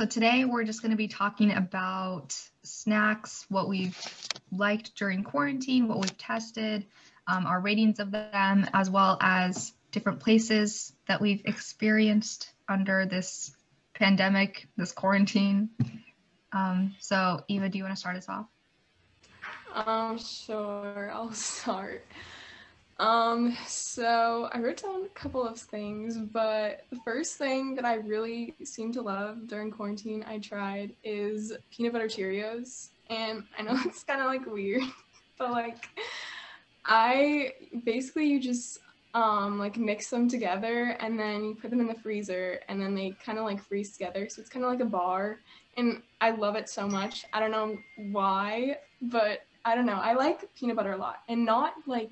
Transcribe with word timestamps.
So 0.00 0.06
today 0.06 0.46
we're 0.46 0.64
just 0.64 0.80
going 0.80 0.92
to 0.92 0.96
be 0.96 1.08
talking 1.08 1.52
about 1.52 2.34
snacks, 2.62 3.44
what 3.50 3.68
we've 3.68 3.94
liked 4.50 4.96
during 4.96 5.22
quarantine, 5.22 5.88
what 5.88 5.98
we've 5.98 6.16
tested, 6.16 6.86
um, 7.26 7.46
our 7.46 7.60
ratings 7.60 7.98
of 7.98 8.10
them, 8.10 8.66
as 8.72 8.88
well 8.88 9.18
as 9.20 9.74
different 9.92 10.20
places 10.20 10.94
that 11.06 11.20
we've 11.20 11.42
experienced 11.44 12.50
under 12.66 13.04
this 13.04 13.54
pandemic, 13.92 14.68
this 14.74 14.90
quarantine. 14.90 15.68
Um, 16.54 16.94
so 16.98 17.44
Eva, 17.48 17.68
do 17.68 17.76
you 17.76 17.84
want 17.84 17.94
to 17.94 18.00
start 18.00 18.16
us 18.16 18.26
off? 18.26 18.46
Um, 19.74 20.16
sure, 20.16 21.10
I'll 21.12 21.32
start. 21.34 22.06
Um, 23.00 23.56
so 23.66 24.50
I 24.52 24.58
wrote 24.58 24.82
down 24.82 25.06
a 25.06 25.18
couple 25.18 25.42
of 25.42 25.58
things, 25.58 26.18
but 26.18 26.84
the 26.90 26.98
first 27.02 27.38
thing 27.38 27.74
that 27.76 27.86
I 27.86 27.94
really 27.94 28.54
seem 28.62 28.92
to 28.92 29.00
love 29.00 29.48
during 29.48 29.70
quarantine 29.70 30.22
I 30.28 30.38
tried 30.38 30.94
is 31.02 31.54
peanut 31.70 31.94
butter 31.94 32.08
Cheerios. 32.08 32.88
And 33.08 33.44
I 33.58 33.62
know 33.62 33.80
it's 33.86 34.04
kind 34.04 34.20
of 34.20 34.26
like 34.26 34.44
weird, 34.44 34.82
but 35.38 35.50
like 35.50 35.88
I 36.84 37.54
basically 37.84 38.26
you 38.26 38.38
just 38.38 38.80
um 39.14 39.58
like 39.58 39.78
mix 39.78 40.10
them 40.10 40.28
together 40.28 40.94
and 41.00 41.18
then 41.18 41.42
you 41.42 41.54
put 41.54 41.70
them 41.70 41.80
in 41.80 41.86
the 41.86 41.94
freezer 41.94 42.60
and 42.68 42.80
then 42.80 42.94
they 42.94 43.16
kind 43.24 43.38
of 43.38 43.46
like 43.46 43.64
freeze 43.64 43.92
together. 43.92 44.28
So 44.28 44.42
it's 44.42 44.50
kind 44.50 44.62
of 44.62 44.70
like 44.70 44.80
a 44.80 44.84
bar 44.84 45.38
and 45.78 46.02
I 46.20 46.32
love 46.32 46.54
it 46.54 46.68
so 46.68 46.86
much. 46.86 47.24
I 47.32 47.40
don't 47.40 47.50
know 47.50 47.78
why, 48.12 48.76
but 49.00 49.46
I 49.64 49.74
don't 49.74 49.86
know. 49.86 50.00
I 50.02 50.12
like 50.12 50.54
peanut 50.54 50.76
butter 50.76 50.92
a 50.92 50.98
lot 50.98 51.22
and 51.30 51.46
not 51.46 51.72
like 51.86 52.10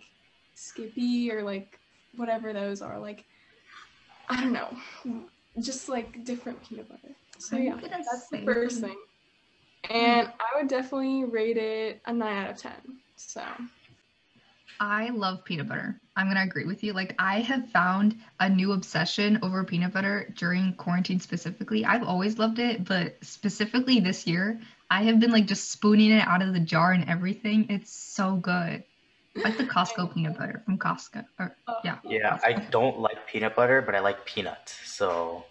Skippy 0.58 1.30
or 1.30 1.42
like 1.42 1.78
whatever 2.16 2.52
those 2.52 2.82
are. 2.82 2.98
Like, 2.98 3.24
I 4.28 4.40
don't 4.40 4.52
know, 4.52 4.76
just 5.60 5.88
like 5.88 6.24
different 6.24 6.62
peanut 6.68 6.88
butter. 6.88 7.14
So 7.38 7.56
yeah, 7.56 7.78
that's 7.80 8.28
the 8.28 8.38
first 8.44 8.80
thing. 8.80 8.96
And 9.88 10.28
I 10.28 10.58
would 10.58 10.68
definitely 10.68 11.24
rate 11.24 11.56
it 11.56 12.02
a 12.06 12.12
nine 12.12 12.44
out 12.44 12.50
of 12.50 12.56
ten. 12.56 12.74
So. 13.16 13.42
I 14.80 15.10
love 15.10 15.44
peanut 15.44 15.68
butter. 15.68 16.00
I'm 16.16 16.26
going 16.26 16.36
to 16.36 16.42
agree 16.42 16.64
with 16.64 16.84
you. 16.84 16.92
Like, 16.92 17.14
I 17.18 17.40
have 17.40 17.68
found 17.70 18.16
a 18.38 18.48
new 18.48 18.72
obsession 18.72 19.40
over 19.42 19.64
peanut 19.64 19.92
butter 19.92 20.32
during 20.36 20.72
quarantine 20.74 21.18
specifically. 21.18 21.84
I've 21.84 22.04
always 22.04 22.38
loved 22.38 22.60
it, 22.60 22.84
but 22.84 23.16
specifically 23.22 23.98
this 23.98 24.24
year, 24.24 24.60
I 24.88 25.02
have 25.02 25.18
been 25.18 25.32
like 25.32 25.46
just 25.46 25.72
spooning 25.72 26.12
it 26.12 26.26
out 26.26 26.42
of 26.42 26.52
the 26.52 26.60
jar 26.60 26.92
and 26.92 27.08
everything. 27.08 27.66
It's 27.70 27.92
so 27.92 28.36
good 28.36 28.84
like 29.44 29.56
the 29.56 29.64
Costco 29.64 30.14
peanut 30.14 30.38
butter 30.38 30.62
from 30.64 30.78
Costco. 30.78 31.24
Or, 31.38 31.54
yeah. 31.84 31.98
Yeah, 32.04 32.38
I 32.44 32.52
don't 32.70 32.98
like 33.00 33.26
peanut 33.26 33.54
butter, 33.56 33.82
but 33.82 33.94
I 33.94 34.00
like 34.00 34.24
peanuts. 34.24 34.78
So 34.84 35.44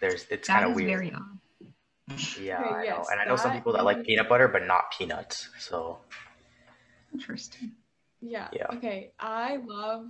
there's 0.00 0.26
it's 0.30 0.48
kind 0.48 0.64
of 0.64 0.74
weird. 0.74 0.90
Very 0.90 1.12
odd. 1.12 1.38
Yeah, 2.38 2.60
I 2.60 2.84
yes, 2.84 2.96
know. 2.96 3.04
And 3.10 3.20
I 3.20 3.24
know 3.24 3.36
some 3.36 3.52
people 3.52 3.72
that 3.72 3.84
like 3.84 4.04
peanut 4.04 4.28
butter, 4.28 4.48
but 4.48 4.66
not 4.66 4.92
peanuts. 4.96 5.48
So 5.58 5.98
interesting. 7.12 7.72
Yeah. 8.20 8.48
yeah. 8.52 8.66
Okay. 8.74 9.12
I 9.18 9.56
love 9.56 10.06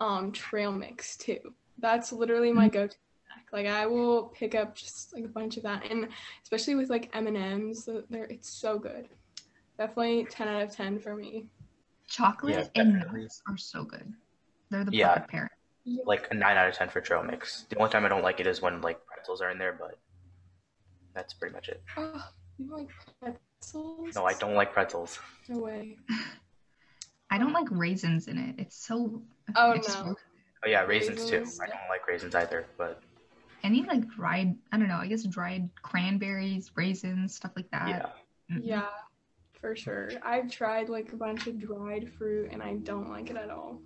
um 0.00 0.32
trail 0.32 0.72
mix 0.72 1.16
too. 1.16 1.54
That's 1.78 2.12
literally 2.12 2.52
my 2.52 2.68
mm-hmm. 2.68 2.74
go-to 2.74 2.96
snack. 3.24 3.46
Like 3.52 3.66
I 3.66 3.86
will 3.86 4.24
pick 4.24 4.54
up 4.54 4.74
just 4.74 5.14
like 5.14 5.24
a 5.24 5.28
bunch 5.28 5.56
of 5.56 5.62
that, 5.62 5.90
and 5.90 6.08
especially 6.42 6.74
with 6.74 6.90
like 6.90 7.10
M 7.14 7.26
and 7.26 7.36
M's, 7.36 7.88
there 8.10 8.24
it's 8.24 8.50
so 8.50 8.78
good. 8.78 9.08
Definitely 9.78 10.26
ten 10.30 10.48
out 10.48 10.62
of 10.62 10.74
ten 10.74 10.98
for 10.98 11.14
me. 11.14 11.46
Chocolate 12.08 12.70
yeah, 12.74 12.82
and 12.82 12.94
nuts 12.94 13.42
are 13.46 13.58
so 13.58 13.84
good. 13.84 14.14
They're 14.70 14.84
the 14.84 14.92
yeah, 14.92 15.08
perfect 15.08 15.30
pair. 15.30 15.50
Like 16.06 16.28
a 16.30 16.34
nine 16.34 16.56
out 16.56 16.68
of 16.68 16.74
ten 16.74 16.88
for 16.88 17.00
trail 17.00 17.22
mix. 17.22 17.66
The 17.68 17.76
only 17.76 17.90
time 17.90 18.04
I 18.04 18.08
don't 18.08 18.22
like 18.22 18.40
it 18.40 18.46
is 18.46 18.62
when 18.62 18.80
like 18.80 19.04
pretzels 19.06 19.42
are 19.42 19.50
in 19.50 19.58
there, 19.58 19.76
but 19.78 19.98
that's 21.14 21.34
pretty 21.34 21.54
much 21.54 21.68
it. 21.68 21.82
Oh, 21.98 22.24
you 22.56 22.70
like 22.74 22.88
pretzels? 23.20 24.14
No, 24.14 24.24
I 24.24 24.32
don't 24.34 24.54
like 24.54 24.72
pretzels. 24.72 25.18
No 25.48 25.58
way. 25.58 25.98
I 27.30 27.36
don't 27.36 27.52
like 27.52 27.66
raisins 27.70 28.26
in 28.26 28.38
it. 28.38 28.54
It's 28.58 28.76
so. 28.76 29.22
Oh 29.54 29.72
it's 29.72 29.88
no. 29.88 30.16
Oh 30.64 30.68
yeah, 30.68 30.82
raisins, 30.84 31.20
raisins 31.20 31.56
too. 31.58 31.62
I 31.62 31.66
don't 31.66 31.88
like 31.90 32.06
raisins 32.08 32.34
either, 32.34 32.66
but. 32.78 33.02
Any 33.62 33.82
like 33.82 34.08
dried, 34.08 34.56
I 34.72 34.78
don't 34.78 34.88
know. 34.88 34.96
I 34.96 35.08
guess 35.08 35.24
dried 35.24 35.68
cranberries, 35.82 36.70
raisins, 36.74 37.34
stuff 37.34 37.52
like 37.54 37.70
that. 37.70 37.88
Yeah. 38.50 38.56
Mm-hmm. 38.56 38.66
Yeah 38.66 38.88
for 39.60 39.74
sure. 39.74 40.10
I've 40.22 40.50
tried 40.50 40.88
like 40.88 41.12
a 41.12 41.16
bunch 41.16 41.46
of 41.46 41.58
dried 41.58 42.10
fruit 42.16 42.50
and 42.52 42.62
I 42.62 42.74
don't 42.74 43.10
like 43.10 43.30
it 43.30 43.36
at 43.36 43.50
all. 43.50 43.78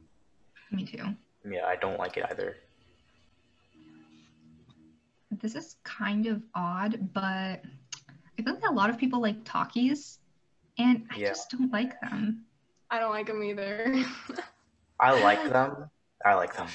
Me 0.70 0.84
too. 0.84 1.04
Yeah, 1.48 1.66
I 1.66 1.76
don't 1.76 1.98
like 1.98 2.16
it 2.16 2.24
either. 2.30 2.56
This 5.40 5.54
is 5.54 5.76
kind 5.82 6.26
of 6.26 6.42
odd, 6.54 7.12
but 7.14 7.20
I 8.38 8.42
feel 8.42 8.54
like 8.54 8.68
a 8.68 8.72
lot 8.72 8.90
of 8.90 8.98
people 8.98 9.20
like 9.20 9.42
Takis, 9.44 10.18
and 10.78 11.06
I 11.10 11.16
yeah. 11.16 11.28
just 11.28 11.50
don't 11.50 11.72
like 11.72 11.98
them. 12.00 12.44
I 12.90 12.98
don't 12.98 13.10
like 13.10 13.26
them 13.26 13.42
either. 13.42 14.04
I 15.00 15.20
like 15.22 15.50
them. 15.50 15.90
I 16.24 16.34
like 16.34 16.54
them. 16.54 16.68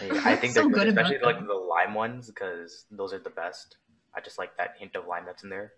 I 0.24 0.36
think 0.36 0.54
so 0.54 0.62
they're 0.62 0.70
good, 0.70 0.88
especially 0.88 1.18
like 1.18 1.44
the 1.46 1.54
lime 1.54 1.94
ones 1.94 2.28
because 2.28 2.84
those 2.90 3.12
are 3.12 3.18
the 3.18 3.30
best. 3.30 3.76
I 4.14 4.20
just 4.20 4.38
like 4.38 4.56
that 4.56 4.74
hint 4.78 4.94
of 4.94 5.06
lime 5.06 5.24
that's 5.26 5.42
in 5.42 5.50
there 5.50 5.72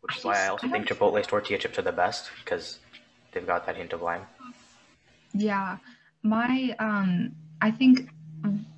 which 0.00 0.18
is 0.18 0.24
why 0.24 0.44
I 0.44 0.48
also 0.48 0.68
think 0.68 0.88
Chipotle's 0.88 1.26
tortilla 1.26 1.58
chips 1.58 1.78
are 1.78 1.82
the 1.82 1.92
best 1.92 2.30
because 2.44 2.78
they've 3.32 3.46
got 3.46 3.66
that 3.66 3.76
hint 3.76 3.92
of 3.92 4.02
lime. 4.02 4.22
Yeah, 5.32 5.78
my 6.22 6.74
um, 6.78 7.32
I 7.60 7.70
think 7.70 8.10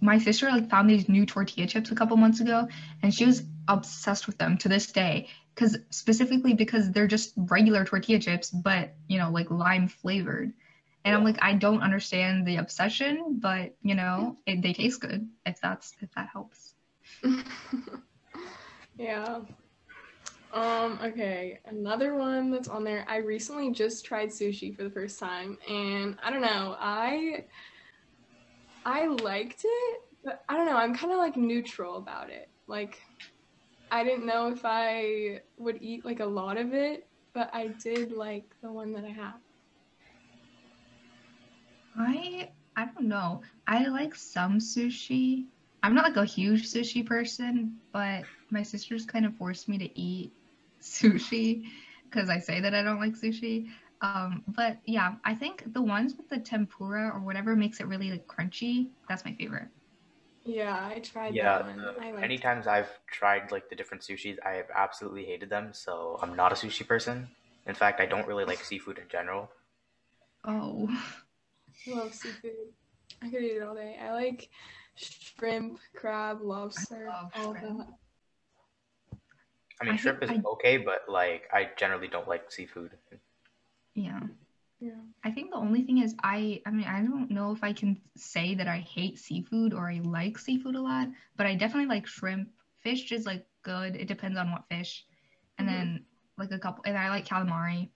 my 0.00 0.18
sister 0.18 0.50
like 0.50 0.68
found 0.68 0.90
these 0.90 1.08
new 1.08 1.24
tortilla 1.24 1.66
chips 1.66 1.90
a 1.90 1.94
couple 1.94 2.16
months 2.16 2.40
ago, 2.40 2.68
and 3.02 3.14
she 3.14 3.24
was 3.24 3.42
obsessed 3.68 4.26
with 4.26 4.38
them 4.38 4.58
to 4.58 4.68
this 4.68 4.90
day. 4.90 5.28
Because 5.54 5.76
specifically 5.90 6.54
because 6.54 6.90
they're 6.90 7.06
just 7.06 7.34
regular 7.36 7.84
tortilla 7.84 8.18
chips, 8.18 8.50
but 8.50 8.94
you 9.06 9.18
know, 9.18 9.30
like 9.30 9.50
lime 9.50 9.88
flavored. 9.88 10.52
And 11.04 11.12
yeah. 11.12 11.16
I'm 11.16 11.24
like, 11.24 11.38
I 11.42 11.54
don't 11.54 11.82
understand 11.82 12.46
the 12.46 12.56
obsession, 12.56 13.38
but 13.38 13.74
you 13.82 13.94
know, 13.94 14.38
it, 14.46 14.62
they 14.62 14.72
taste 14.72 15.00
good 15.00 15.28
if 15.44 15.60
that's 15.60 15.94
if 16.00 16.10
that 16.14 16.28
helps. 16.32 16.74
yeah, 18.98 19.40
um, 20.52 20.98
okay, 21.02 21.58
another 21.64 22.14
one 22.14 22.50
that's 22.50 22.68
on 22.68 22.84
there. 22.84 23.06
I 23.08 23.16
recently 23.18 23.72
just 23.72 24.04
tried 24.04 24.28
sushi 24.28 24.74
for 24.76 24.84
the 24.84 24.90
first 24.90 25.18
time 25.18 25.58
and 25.68 26.18
I 26.22 26.30
don't 26.30 26.42
know, 26.42 26.76
I 26.78 27.46
I 28.84 29.06
liked 29.06 29.62
it, 29.64 30.00
but 30.24 30.42
I 30.48 30.56
don't 30.56 30.66
know, 30.66 30.76
I'm 30.76 30.94
kind 30.94 31.12
of 31.12 31.18
like 31.18 31.36
neutral 31.36 31.96
about 31.96 32.30
it. 32.30 32.50
Like 32.66 32.98
I 33.90 34.04
didn't 34.04 34.26
know 34.26 34.48
if 34.48 34.62
I 34.64 35.40
would 35.58 35.82
eat 35.82 36.04
like 36.04 36.20
a 36.20 36.26
lot 36.26 36.58
of 36.58 36.74
it, 36.74 37.08
but 37.34 37.50
I 37.52 37.68
did 37.68 38.12
like 38.12 38.54
the 38.62 38.72
one 38.72 38.92
that 38.94 39.04
I 39.04 39.10
had. 39.10 39.34
I 41.96 42.50
I 42.76 42.86
don't 42.86 43.08
know. 43.08 43.42
I 43.66 43.86
like 43.86 44.14
some 44.14 44.58
sushi. 44.58 45.46
I'm 45.82 45.94
not 45.94 46.04
like 46.04 46.16
a 46.16 46.24
huge 46.24 46.70
sushi 46.70 47.04
person, 47.04 47.78
but 47.92 48.24
my 48.50 48.62
sisters 48.62 49.04
kind 49.04 49.26
of 49.26 49.36
forced 49.36 49.68
me 49.68 49.78
to 49.78 49.98
eat 49.98 50.32
sushi 50.82 51.64
because 52.04 52.28
I 52.28 52.38
say 52.38 52.60
that 52.60 52.74
I 52.74 52.82
don't 52.82 53.00
like 53.00 53.14
sushi. 53.14 53.68
Um, 54.00 54.42
but 54.48 54.78
yeah, 54.84 55.14
I 55.24 55.34
think 55.34 55.72
the 55.72 55.82
ones 55.82 56.14
with 56.16 56.28
the 56.28 56.38
tempura 56.38 57.10
or 57.14 57.20
whatever 57.20 57.54
makes 57.54 57.80
it 57.80 57.86
really 57.86 58.10
like 58.10 58.26
crunchy. 58.26 58.88
That's 59.08 59.24
my 59.24 59.32
favorite. 59.34 59.68
Yeah, 60.44 60.74
I 60.74 60.98
tried 60.98 61.34
yeah, 61.34 61.58
that 61.58 61.66
one. 61.66 61.86
I 62.00 62.12
many 62.12 62.36
times 62.36 62.66
I've 62.66 62.90
tried 63.06 63.52
like 63.52 63.68
the 63.70 63.76
different 63.76 64.02
sushis, 64.02 64.38
I 64.44 64.54
have 64.54 64.66
absolutely 64.74 65.24
hated 65.24 65.50
them. 65.50 65.68
So 65.72 66.18
I'm 66.20 66.34
not 66.34 66.50
a 66.52 66.56
sushi 66.56 66.86
person. 66.86 67.28
In 67.66 67.74
fact, 67.74 68.00
I 68.00 68.06
don't 68.06 68.26
really 68.26 68.44
like 68.44 68.58
seafood 68.64 68.98
in 68.98 69.04
general. 69.08 69.50
Oh. 70.44 70.88
I 71.88 71.90
love 71.90 72.14
seafood. 72.14 72.52
I 73.22 73.30
could 73.30 73.42
eat 73.42 73.56
it 73.56 73.62
all 73.62 73.74
day. 73.74 73.96
I 74.02 74.12
like 74.12 74.48
shrimp, 74.96 75.78
crab, 75.94 76.40
lobster, 76.42 77.08
all 77.36 77.52
shrimp. 77.52 77.78
that. 77.78 77.86
I 79.82 79.84
mean, 79.84 79.94
I 79.94 79.96
shrimp 79.96 80.22
is 80.22 80.30
I, 80.30 80.42
okay, 80.52 80.76
but 80.76 81.02
like 81.08 81.48
I 81.52 81.70
generally 81.76 82.08
don't 82.08 82.28
like 82.28 82.50
seafood. 82.50 82.92
Yeah. 83.94 84.20
Yeah. 84.80 85.00
I 85.24 85.30
think 85.30 85.50
the 85.50 85.56
only 85.56 85.82
thing 85.82 85.98
is 85.98 86.14
I 86.22 86.60
I 86.66 86.70
mean 86.70 86.86
I 86.86 87.02
don't 87.02 87.30
know 87.30 87.52
if 87.52 87.62
I 87.62 87.72
can 87.72 88.00
say 88.16 88.54
that 88.54 88.66
I 88.66 88.78
hate 88.78 89.18
seafood 89.18 89.72
or 89.72 89.88
I 89.88 90.00
like 90.02 90.38
seafood 90.38 90.74
a 90.74 90.80
lot, 90.80 91.08
but 91.36 91.46
I 91.46 91.54
definitely 91.54 91.88
like 91.88 92.06
shrimp. 92.06 92.48
Fish 92.82 93.12
is 93.12 93.26
like 93.26 93.46
good. 93.62 93.94
It 93.96 94.08
depends 94.08 94.38
on 94.38 94.50
what 94.50 94.64
fish. 94.68 95.04
And 95.58 95.68
mm-hmm. 95.68 95.76
then 95.76 96.04
like 96.38 96.50
a 96.50 96.58
couple 96.58 96.84
and 96.86 96.96
I 96.96 97.10
like 97.10 97.28
calamari. 97.28 97.90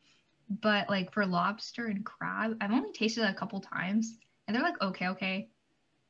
But 0.48 0.88
like 0.88 1.12
for 1.12 1.26
lobster 1.26 1.86
and 1.86 2.04
crab, 2.04 2.56
I've 2.60 2.70
only 2.70 2.92
tasted 2.92 3.24
it 3.24 3.30
a 3.30 3.34
couple 3.34 3.60
times 3.60 4.18
and 4.46 4.54
they're 4.54 4.62
like 4.62 4.80
okay, 4.80 5.08
okay. 5.08 5.48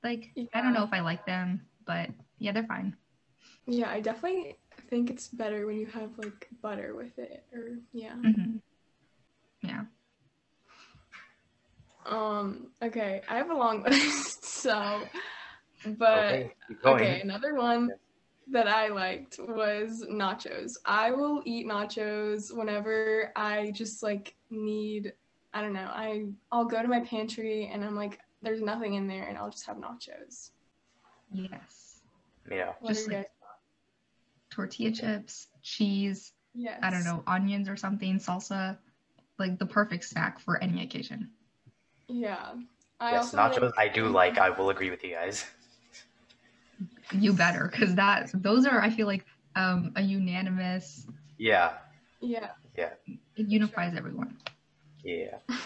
Like 0.05 0.31
yeah. 0.34 0.44
I 0.55 0.61
don't 0.61 0.75
know 0.75 0.84
if 0.84 0.93
I 0.93 1.00
like 1.00 1.25
them, 1.26 1.62
but 1.87 2.11
yeah, 2.38 2.52
they're 2.52 2.64
fine. 2.64 2.94
Yeah, 3.67 3.90
I 3.90 4.00
definitely 4.00 4.56
think 4.88 5.11
it's 5.11 5.29
better 5.29 5.67
when 5.67 5.77
you 5.79 5.87
have 5.87 6.11
like 6.19 6.49
butter 6.62 6.94
with 6.94 7.19
it 7.19 7.44
or 7.53 7.79
yeah. 7.93 8.15
Mm-hmm. 8.15 8.56
Yeah. 9.62 9.83
Um, 12.05 12.69
okay, 12.83 13.23
I 13.29 13.37
have 13.37 13.50
a 13.50 13.55
long 13.55 13.83
list, 13.88 14.44
so 14.44 15.03
but 15.99 16.35
okay, 16.35 16.53
okay, 16.85 17.21
another 17.21 17.55
one 17.55 17.91
that 18.49 18.69
I 18.69 18.88
liked 18.88 19.41
was 19.41 20.05
nachos. 20.09 20.77
I 20.85 21.11
will 21.11 21.43
eat 21.44 21.67
nachos 21.67 22.56
whenever 22.56 23.32
I 23.35 23.73
just 23.73 24.03
like 24.05 24.37
need 24.50 25.12
I 25.53 25.62
don't 25.62 25.73
know. 25.73 25.91
I 25.93 26.27
I'll 26.53 26.65
go 26.65 26.81
to 26.81 26.87
my 26.89 27.00
pantry 27.00 27.69
and 27.73 27.85
I'm 27.85 27.97
like 27.97 28.21
there's 28.43 28.61
nothing 28.62 28.94
in 28.94 29.09
there 29.09 29.25
and 29.25 29.37
I'll 29.37 29.50
just 29.50 29.67
have 29.67 29.79
nachos. 29.79 30.50
Yes. 31.32 32.03
Yeah. 32.49 32.73
What 32.81 32.91
Just 32.94 33.09
like- 33.09 33.17
guys? 33.17 33.25
Tortilla 34.56 34.91
chips, 34.91 35.49
cheese, 35.62 36.32
Yes. 36.58 36.81
I 36.82 36.88
don't 36.91 37.05
know, 37.05 37.23
onions 37.26 37.69
or 37.69 37.76
something, 37.76 38.19
salsa, 38.19 38.79
like 39.38 39.58
the 39.58 39.67
perfect 39.67 40.05
snack 40.05 40.38
for 40.41 40.56
any 40.62 40.82
occasion. 40.82 41.29
Yeah. 42.08 42.55
I 42.99 43.12
yes, 43.12 43.35
also 43.35 43.37
nachos 43.37 43.61
like- 43.76 43.79
I 43.79 43.88
do 43.88 44.08
like. 44.08 44.38
I 44.38 44.49
will 44.49 44.70
agree 44.70 44.88
with 44.88 45.05
you 45.05 45.11
guys. 45.11 45.44
You 47.12 47.35
better, 47.35 47.69
because 47.70 47.94
that 47.97 48.31
those 48.35 48.64
are 48.67 48.81
I 48.81 48.88
feel 48.88 49.06
like 49.06 49.26
um 49.55 49.93
a 49.97 50.00
unanimous 50.03 51.06
Yeah. 51.37 51.75
Yeah. 52.23 52.53
Yeah. 52.76 52.94
It 53.37 53.49
unifies 53.49 53.94
everyone. 53.94 54.38
Yeah. 55.05 55.38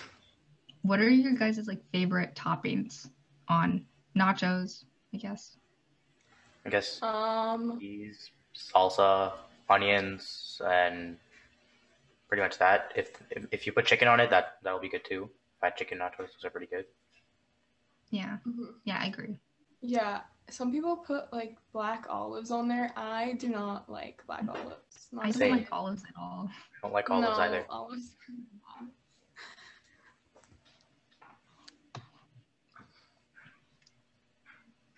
What 0.83 0.99
are 0.99 1.09
your 1.11 1.35
guys' 1.35 1.69
like 1.69 1.83
favorite 1.93 2.35
toppings 2.35 3.09
on 3.49 3.85
nachos, 4.17 4.85
I 5.15 5.19
guess? 5.19 5.57
I 6.67 6.71
guess 6.71 7.01
Um 7.03 7.79
cheese, 7.79 8.31
salsa, 8.55 9.33
onions, 9.69 10.61
and 10.65 11.17
pretty 12.29 12.43
much 12.43 12.59
that. 12.59 12.93
If 12.97 13.11
if, 13.31 13.47
if 13.53 13.67
you 13.67 13.73
put 13.73 13.87
chicken 13.87 14.09
on 14.09 14.21
it, 14.21 14.31
that 14.31 14.57
that'll 14.63 14.81
be 14.81 14.89
good 14.89 15.05
too. 15.05 15.31
Fried 15.59 15.77
chicken 15.77 15.99
nachos, 15.99 16.33
those 16.33 16.45
are 16.45 16.51
pretty 16.51 16.67
good. 16.67 16.87
Yeah. 18.11 18.39
mhm. 18.47 18.75
Yeah, 18.85 18.99
I 19.01 19.07
agree. 19.07 19.39
yeah. 19.81 20.21
Some 20.51 20.73
people 20.73 20.97
put 20.97 21.33
like 21.33 21.57
black 21.73 22.07
olives 22.11 22.51
on 22.51 22.67
there. 22.67 22.91
I 22.97 23.35
do 23.35 23.49
not 23.49 23.89
like 23.89 24.21
black 24.27 24.45
olives. 24.49 25.07
Not 25.13 25.25
I 25.27 25.31
don't 25.31 25.39
Same. 25.39 25.53
like 25.53 25.69
olives 25.71 26.03
at 26.03 26.15
all. 26.21 26.49
I 26.51 26.79
don't 26.83 26.93
like 26.93 27.09
olives 27.09 27.39
no, 27.39 27.45
either. 27.45 27.65
Olives. 27.71 28.17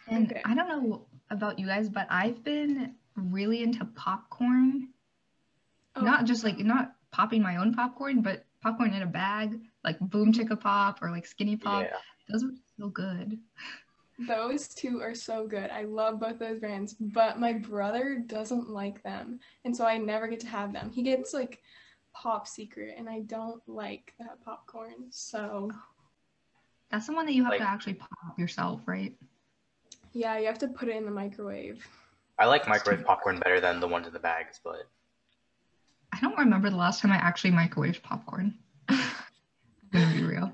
And 0.08 0.30
Okay. 0.30 0.42
I 0.44 0.54
don't 0.54 0.68
know 0.68 1.06
about 1.30 1.58
you 1.58 1.66
guys, 1.66 1.88
but 1.88 2.06
I've 2.10 2.42
been 2.44 2.94
really 3.16 3.62
into 3.62 3.84
popcorn. 3.84 4.88
Oh, 5.96 6.00
Not 6.02 6.24
just 6.24 6.44
like 6.44 6.58
not 6.58 6.94
popping 7.10 7.42
my 7.42 7.56
own 7.56 7.74
popcorn, 7.74 8.22
but 8.22 8.44
popcorn 8.62 8.94
in 8.94 9.02
a 9.02 9.06
bag, 9.06 9.60
like 9.84 9.98
Boom 10.00 10.32
Chicka 10.32 10.58
Pop 10.58 11.02
or 11.02 11.10
like 11.10 11.26
Skinny 11.26 11.56
Pop. 11.56 11.84
Yeah. 11.84 11.96
Those 12.30 12.44
are 12.44 12.50
so 12.78 12.88
good. 12.88 13.38
Those 14.18 14.68
two 14.68 15.00
are 15.02 15.14
so 15.14 15.46
good. 15.46 15.70
I 15.70 15.82
love 15.82 16.20
both 16.20 16.38
those 16.38 16.60
brands, 16.60 16.94
but 16.94 17.40
my 17.40 17.52
brother 17.54 18.22
doesn't 18.26 18.70
like 18.70 19.02
them. 19.02 19.40
And 19.64 19.76
so 19.76 19.84
I 19.84 19.98
never 19.98 20.28
get 20.28 20.40
to 20.40 20.46
have 20.46 20.72
them. 20.72 20.90
He 20.90 21.02
gets 21.02 21.34
like 21.34 21.60
Pop 22.14 22.46
Secret, 22.46 22.94
and 22.96 23.08
I 23.08 23.20
don't 23.20 23.60
like 23.66 24.14
that 24.18 24.42
popcorn. 24.44 25.06
So 25.10 25.70
That's 26.90 27.06
the 27.06 27.14
one 27.14 27.24
that 27.26 27.32
you 27.32 27.42
have 27.42 27.52
Like- 27.52 27.60
to 27.60 27.68
actually 27.68 27.94
pop 27.94 28.38
yourself, 28.38 28.82
right? 28.86 29.14
yeah, 30.12 30.36
you 30.38 30.46
have 30.46 30.58
to 30.58 30.68
put 30.68 30.88
it 30.88 30.96
in 30.96 31.06
the 31.06 31.10
microwave. 31.10 31.84
I 32.42 32.46
like 32.46 32.66
microwave 32.66 33.04
popcorn 33.04 33.38
better 33.38 33.60
than 33.60 33.78
the 33.78 33.86
ones 33.86 34.08
in 34.08 34.12
the 34.12 34.18
bags, 34.18 34.58
but 34.64 34.88
I 36.12 36.18
don't 36.20 36.36
remember 36.36 36.70
the 36.70 36.76
last 36.76 37.00
time 37.00 37.12
I 37.12 37.16
actually 37.16 37.52
microwaved 37.52 38.02
popcorn. 38.02 38.58
I'm 38.88 38.98
gonna 39.92 40.12
be 40.12 40.24
real. 40.24 40.50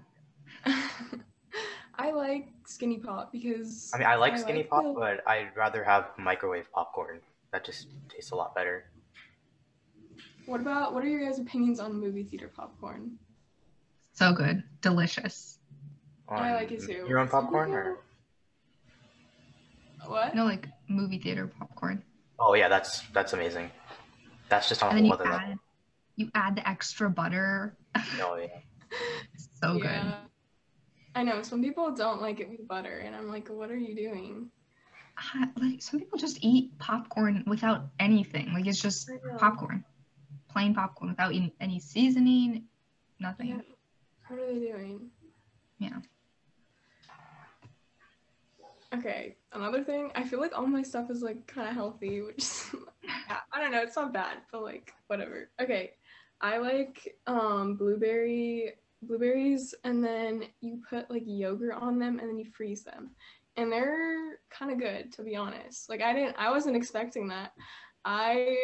I 1.99 2.11
like 2.11 2.49
Skinny 2.67 2.99
Pop 2.99 3.33
because 3.33 3.91
I 3.95 3.99
mean 3.99 4.07
I 4.07 4.17
like 4.17 4.35
I 4.35 4.37
skinny 4.37 4.59
like 4.59 4.69
pop, 4.69 4.85
the- 4.85 5.01
but 5.01 5.27
I'd 5.27 5.57
rather 5.57 5.83
have 5.83 6.11
microwave 6.19 6.71
popcorn. 6.73 7.23
That 7.53 7.65
just 7.65 7.87
tastes 8.11 8.33
a 8.33 8.37
lot 8.37 8.55
better. 8.55 8.85
what 10.45 10.61
about 10.61 10.93
what 10.93 11.03
are 11.03 11.09
your 11.09 11.25
guys' 11.25 11.39
opinions 11.39 11.81
on 11.81 11.99
movie 11.99 12.23
theater 12.23 12.49
popcorn? 12.55 13.19
So 14.13 14.35
good. 14.35 14.63
Delicious. 14.83 15.59
I 16.29 16.53
like 16.53 16.71
it 16.71 16.85
too. 16.85 17.07
Your 17.09 17.19
own 17.19 17.29
popcorn 17.29 17.71
or 17.73 17.97
What? 20.07 20.35
No, 20.35 20.45
like 20.45 20.69
movie 20.89 21.19
theater 21.19 21.47
popcorn. 21.47 22.03
Oh 22.39 22.55
yeah, 22.55 22.69
that's 22.69 23.03
that's 23.13 23.33
amazing. 23.33 23.71
That's 24.49 24.69
just 24.69 24.83
on 24.83 24.91
And 24.91 24.99
then 24.99 25.05
whole 25.07 25.19
you 25.19 25.23
other 25.23 25.31
level. 25.31 25.53
add 25.53 25.59
you 26.17 26.31
add 26.35 26.57
the 26.57 26.69
extra 26.69 27.11
butter. 27.11 27.77
Oh 28.21 28.37
yeah. 28.37 28.49
so 29.63 29.79
good. 29.79 30.01
I 31.15 31.23
know 31.23 31.43
some 31.43 31.63
people 31.63 31.91
don't 31.95 32.23
like 32.23 32.41
it 32.41 32.49
with 32.49 32.67
butter, 32.67 32.99
and 32.99 33.15
I'm 33.15 33.29
like, 33.29 33.49
what 33.49 33.71
are 33.71 33.77
you 33.77 33.95
doing? 33.95 34.51
I- 35.19 35.49
like 35.57 35.83
some 35.83 35.99
people 35.99 36.19
just 36.19 36.39
eat 36.43 36.79
popcorn 36.79 37.45
without 37.47 37.89
anything. 37.99 38.53
Like 38.55 38.67
it's 38.67 38.81
just 38.81 39.11
popcorn, 39.39 39.85
plain 40.49 40.75
popcorn 40.75 41.11
without 41.11 41.35
any, 41.35 41.53
any 41.61 41.81
seasoning, 41.81 42.65
nothing. 43.19 43.49
Yeah. 43.49 43.61
What 44.29 44.41
are 44.41 44.47
they 44.55 44.61
doing? 44.61 45.11
Yeah. 45.81 45.99
Okay, 48.95 49.37
another 49.53 49.85
thing, 49.85 50.11
I 50.15 50.25
feel 50.25 50.41
like 50.41 50.57
all 50.57 50.67
my 50.67 50.83
stuff 50.83 51.11
is 51.11 51.23
like 51.23 51.47
kind 51.47 51.69
of 51.69 51.75
healthy, 51.75 52.23
which 52.23 52.39
is, 52.39 52.71
I 53.53 53.61
don't 53.61 53.71
know, 53.71 53.83
it's 53.83 53.97
not 53.97 54.15
bad, 54.15 54.39
but 54.51 54.63
like 54.63 54.93
whatever. 55.09 55.51
Okay, 55.61 55.93
I 56.41 56.57
like 56.59 57.17
um 57.27 57.77
blueberry 57.77 58.73
blueberries, 59.03 59.75
and 59.85 60.03
then 60.03 60.45
you 60.61 60.81
put 60.89 61.11
like 61.11 61.25
yogurt 61.27 61.75
on 61.75 61.99
them, 61.99 62.19
and 62.19 62.31
then 62.31 62.39
you 62.39 62.47
freeze 62.47 62.83
them, 62.83 63.11
and 63.59 63.71
they're 63.71 64.39
kind 64.49 64.73
of 64.73 64.79
good 64.79 65.13
to 65.13 65.23
be 65.23 65.37
honest. 65.37 65.91
Like 65.91 66.01
I 66.01 66.15
didn't, 66.15 66.37
I 66.39 66.51
wasn't 66.51 66.77
expecting 66.77 67.29
that. 67.29 67.53
I 68.07 68.57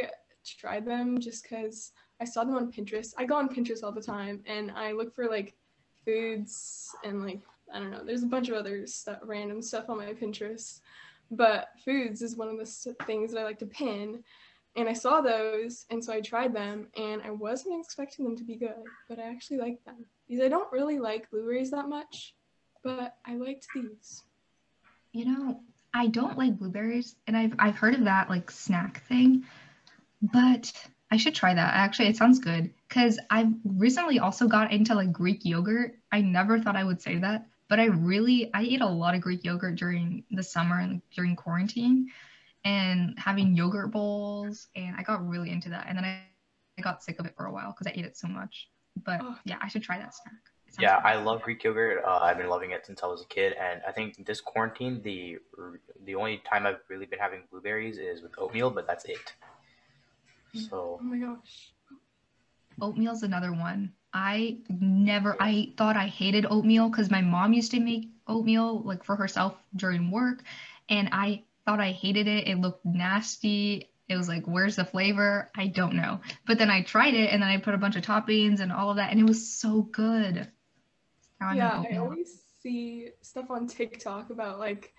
tried 0.59 0.87
them 0.87 1.21
just 1.21 1.43
because 1.43 1.93
I 2.21 2.25
saw 2.25 2.44
them 2.44 2.56
on 2.56 2.73
Pinterest. 2.73 3.12
I 3.19 3.26
go 3.26 3.37
on 3.37 3.55
Pinterest 3.55 3.82
all 3.82 3.93
the 3.93 4.00
time, 4.00 4.43
and 4.47 4.71
I 4.71 4.93
look 4.93 5.15
for 5.15 5.29
like 5.29 5.55
foods 6.06 6.94
and 7.05 7.23
like 7.23 7.43
I 7.72 7.78
don't 7.78 7.90
know. 7.90 8.05
There's 8.05 8.22
a 8.22 8.26
bunch 8.26 8.49
of 8.49 8.56
other 8.56 8.87
stuff, 8.87 9.19
random 9.22 9.62
stuff 9.62 9.88
on 9.88 9.99
my 9.99 10.12
Pinterest, 10.12 10.81
but 11.31 11.69
foods 11.84 12.22
is 12.22 12.37
one 12.37 12.49
of 12.49 12.58
the 12.58 12.94
things 13.06 13.32
that 13.32 13.40
I 13.40 13.44
like 13.44 13.58
to 13.61 13.66
pin. 13.66 14.22
And 14.76 14.88
I 14.88 14.93
saw 14.93 15.20
those, 15.20 15.87
and 15.90 16.05
so 16.05 16.12
I 16.12 16.20
tried 16.20 16.52
them, 16.52 16.88
and 16.96 17.22
I 17.22 17.31
wasn't 17.31 17.81
expecting 17.81 18.25
them 18.25 18.37
to 18.37 18.44
be 18.44 18.56
good, 18.56 18.75
but 19.08 19.20
I 19.20 19.31
actually 19.31 19.58
liked 19.58 19.84
them 19.84 20.05
because 20.28 20.44
I 20.44 20.49
don't 20.49 20.72
really 20.72 20.99
like 20.99 21.31
blueberries 21.31 21.70
that 21.70 21.88
much, 21.88 22.34
but 22.82 23.16
I 23.25 23.37
liked 23.37 23.69
these. 23.72 24.25
You 25.12 25.26
know, 25.26 25.61
I 25.94 26.08
don't 26.08 26.37
like 26.37 26.58
blueberries, 26.58 27.14
and 27.28 27.37
I've 27.37 27.55
I've 27.58 27.76
heard 27.76 27.94
of 27.94 28.05
that 28.05 28.28
like 28.28 28.50
snack 28.50 29.05
thing, 29.06 29.44
but 30.20 30.73
I 31.11 31.18
should 31.18 31.37
try 31.37 31.54
that. 31.54 31.75
Actually, 31.75 32.09
it 32.09 32.16
sounds 32.16 32.40
good 32.40 32.75
because 32.88 33.21
I've 33.30 33.52
recently 33.64 34.18
also 34.18 34.49
got 34.49 34.73
into 34.73 34.97
like 34.97 35.12
Greek 35.12 35.44
yogurt. 35.44 35.94
I 36.11 36.21
never 36.21 36.59
thought 36.59 36.75
I 36.75 36.83
would 36.83 37.00
say 37.00 37.18
that, 37.18 37.47
but 37.75 37.81
I 37.81 37.87
really 37.87 38.54
I 38.54 38.62
ate 38.62 38.83
a 38.83 38.87
lot 38.87 39.16
of 39.16 39.21
Greek 39.21 39.43
yogurt 39.43 39.75
during 39.75 40.23
the 40.31 40.45
summer 40.45 40.78
and 40.78 41.02
during 41.12 41.35
quarantine, 41.35 42.09
and 42.64 43.19
having 43.19 43.57
yogurt 43.57 43.90
bowls, 43.90 44.69
and 44.76 44.95
I 44.97 45.02
got 45.02 45.28
really 45.28 45.50
into 45.50 45.71
that. 45.71 45.87
And 45.88 45.99
then 45.99 46.04
I, 46.04 46.21
I 46.78 46.83
got 46.83 47.02
sick 47.02 47.19
of 47.19 47.26
it 47.26 47.35
for 47.37 47.47
a 47.47 47.52
while 47.52 47.73
because 47.73 47.88
I 47.88 47.99
ate 47.99 48.04
it 48.04 48.16
so 48.16 48.28
much. 48.28 48.69
But 49.04 49.23
yeah, 49.45 49.57
I 49.61 49.66
should 49.66 49.83
try 49.83 49.99
that 49.99 50.14
snack. 50.14 50.35
Yeah, 50.78 51.02
good. 51.02 51.09
I 51.09 51.16
love 51.16 51.43
Greek 51.43 51.64
yogurt. 51.64 52.04
Uh, 52.07 52.21
I've 52.23 52.37
been 52.37 52.49
loving 52.49 52.71
it 52.71 52.87
since 52.87 53.02
I 53.02 53.07
was 53.07 53.23
a 53.23 53.26
kid, 53.26 53.54
and 53.61 53.81
I 53.88 53.90
think 53.90 54.25
this 54.25 54.40
quarantine, 54.40 55.02
the 55.02 55.38
the 56.04 56.14
only 56.14 56.43
time 56.49 56.66
I've 56.66 56.78
really 56.88 57.07
been 57.07 57.19
having 57.19 57.43
blueberries 57.50 57.99
is 57.99 58.23
with 58.23 58.38
oatmeal, 58.38 58.71
but 58.71 58.87
that's 58.87 59.04
it. 59.07 59.35
So 60.54 61.00
Oh 61.00 61.02
my 61.02 61.19
gosh. 61.19 61.73
Oatmeal's 62.81 63.25
another 63.25 63.52
one. 63.52 63.95
I 64.14 64.59
never, 64.68 65.37
I 65.40 65.73
thought 65.76 65.97
I 65.97 66.06
hated 66.06 66.47
oatmeal 66.49 66.88
because 66.88 67.11
my 67.11 67.21
mom 67.21 67.52
used 67.52 67.73
to 67.73 67.80
make 67.80 68.11
oatmeal 68.28 68.80
like 68.83 69.02
for 69.02 69.16
herself 69.16 69.56
during 69.75 70.11
work. 70.11 70.44
And 70.88 71.09
I 71.11 71.42
thought 71.66 71.80
I 71.80 71.90
hated 71.90 72.28
it. 72.28 72.47
It 72.47 72.59
looked 72.59 72.87
nasty. 72.87 73.90
It 74.09 74.16
was 74.16 74.28
like, 74.28 74.44
where's 74.47 74.76
the 74.76 74.85
flavor? 74.85 75.50
I 75.56 75.66
don't 75.66 75.94
know. 75.94 76.21
But 76.47 76.59
then 76.59 76.71
I 76.71 76.83
tried 76.83 77.14
it 77.14 77.30
and 77.33 77.42
then 77.42 77.49
I 77.50 77.56
put 77.56 77.75
a 77.75 77.78
bunch 77.78 77.97
of 77.97 78.04
toppings 78.04 78.61
and 78.61 78.71
all 78.71 78.90
of 78.90 78.97
that. 78.97 79.11
And 79.11 79.18
it 79.18 79.25
was 79.25 79.49
so 79.49 79.83
good. 79.83 80.49
Now 81.40 81.49
I'm 81.49 81.56
yeah, 81.56 81.83
I 81.90 81.97
always 81.97 82.42
see 82.62 83.11
stuff 83.21 83.50
on 83.50 83.66
TikTok 83.66 84.30
about 84.30 84.61
like 84.61 84.94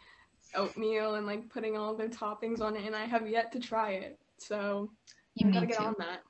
oatmeal 0.55 1.15
and 1.15 1.25
like 1.25 1.50
putting 1.50 1.77
all 1.77 1.95
their 1.95 2.10
toppings 2.10 2.62
on 2.62 2.75
it, 2.75 2.86
and 2.86 2.95
I 2.95 3.05
have 3.05 3.29
yet 3.29 3.51
to 3.53 3.60
try 3.60 3.91
it. 3.91 4.19
So 4.38 4.91
You 5.36 5.48
I 5.48 5.51
gotta 5.51 5.65
get 5.65 5.77
to. 5.77 5.86
on 5.86 5.95
that. 6.00 6.22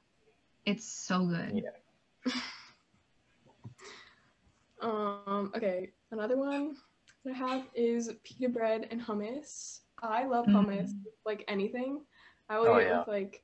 It's 0.65 0.85
so 0.85 1.25
good. 1.25 1.63
Yeah. 1.63 2.33
Um, 4.85 5.51
okay, 5.55 5.89
another 6.11 6.37
one 6.37 6.75
that 7.23 7.33
I 7.33 7.37
have 7.37 7.63
is 7.73 8.11
pita 8.23 8.49
bread 8.49 8.87
and 8.91 9.01
hummus. 9.01 9.79
I 10.03 10.25
love 10.25 10.45
Mm. 10.45 10.53
hummus, 10.55 10.91
like 11.25 11.43
anything. 11.47 12.05
I 12.49 12.59
will 12.59 12.67
Oh, 12.67 12.79
eat 12.79 12.83
it 12.83 12.87
yeah. 12.89 12.99
with 12.99 13.07
like 13.07 13.43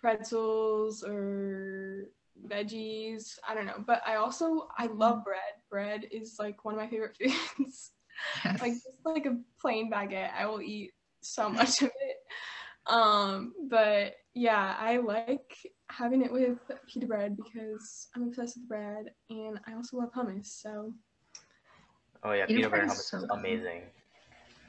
pretzels 0.00 1.04
or 1.04 2.08
veggies. 2.46 3.38
I 3.48 3.54
don't 3.54 3.66
know, 3.66 3.84
but 3.86 4.02
I 4.06 4.16
also 4.16 4.68
I 4.76 4.86
love 4.86 5.22
bread. 5.24 5.54
Bread 5.70 6.06
is 6.10 6.36
like 6.38 6.64
one 6.64 6.74
of 6.74 6.80
my 6.80 6.88
favorite 6.88 7.16
foods. 7.56 7.92
Yes. 8.44 8.60
like 8.60 8.72
just 8.72 8.98
like 9.04 9.26
a 9.26 9.38
plain 9.60 9.90
baguette, 9.90 10.32
I 10.36 10.46
will 10.46 10.60
eat 10.60 10.92
so 11.22 11.48
much 11.48 11.82
of 11.82 11.88
it. 11.88 12.16
Um, 12.88 13.52
but 13.68 14.14
yeah, 14.34 14.76
I 14.78 14.98
like 14.98 15.56
having 15.90 16.22
it 16.22 16.32
with 16.32 16.58
pita 16.86 17.06
bread 17.06 17.36
because 17.36 18.08
I'm 18.14 18.24
obsessed 18.24 18.56
with 18.56 18.68
bread, 18.68 19.12
and 19.30 19.60
I 19.66 19.74
also 19.74 19.98
love 19.98 20.12
hummus. 20.12 20.46
So. 20.46 20.92
Oh 22.22 22.32
yeah, 22.32 22.46
pita, 22.46 22.68
bread 22.68 22.82
and 22.82 22.90
hummus 22.90 23.10
so 23.10 23.18
is 23.18 23.24
amazing. 23.30 23.82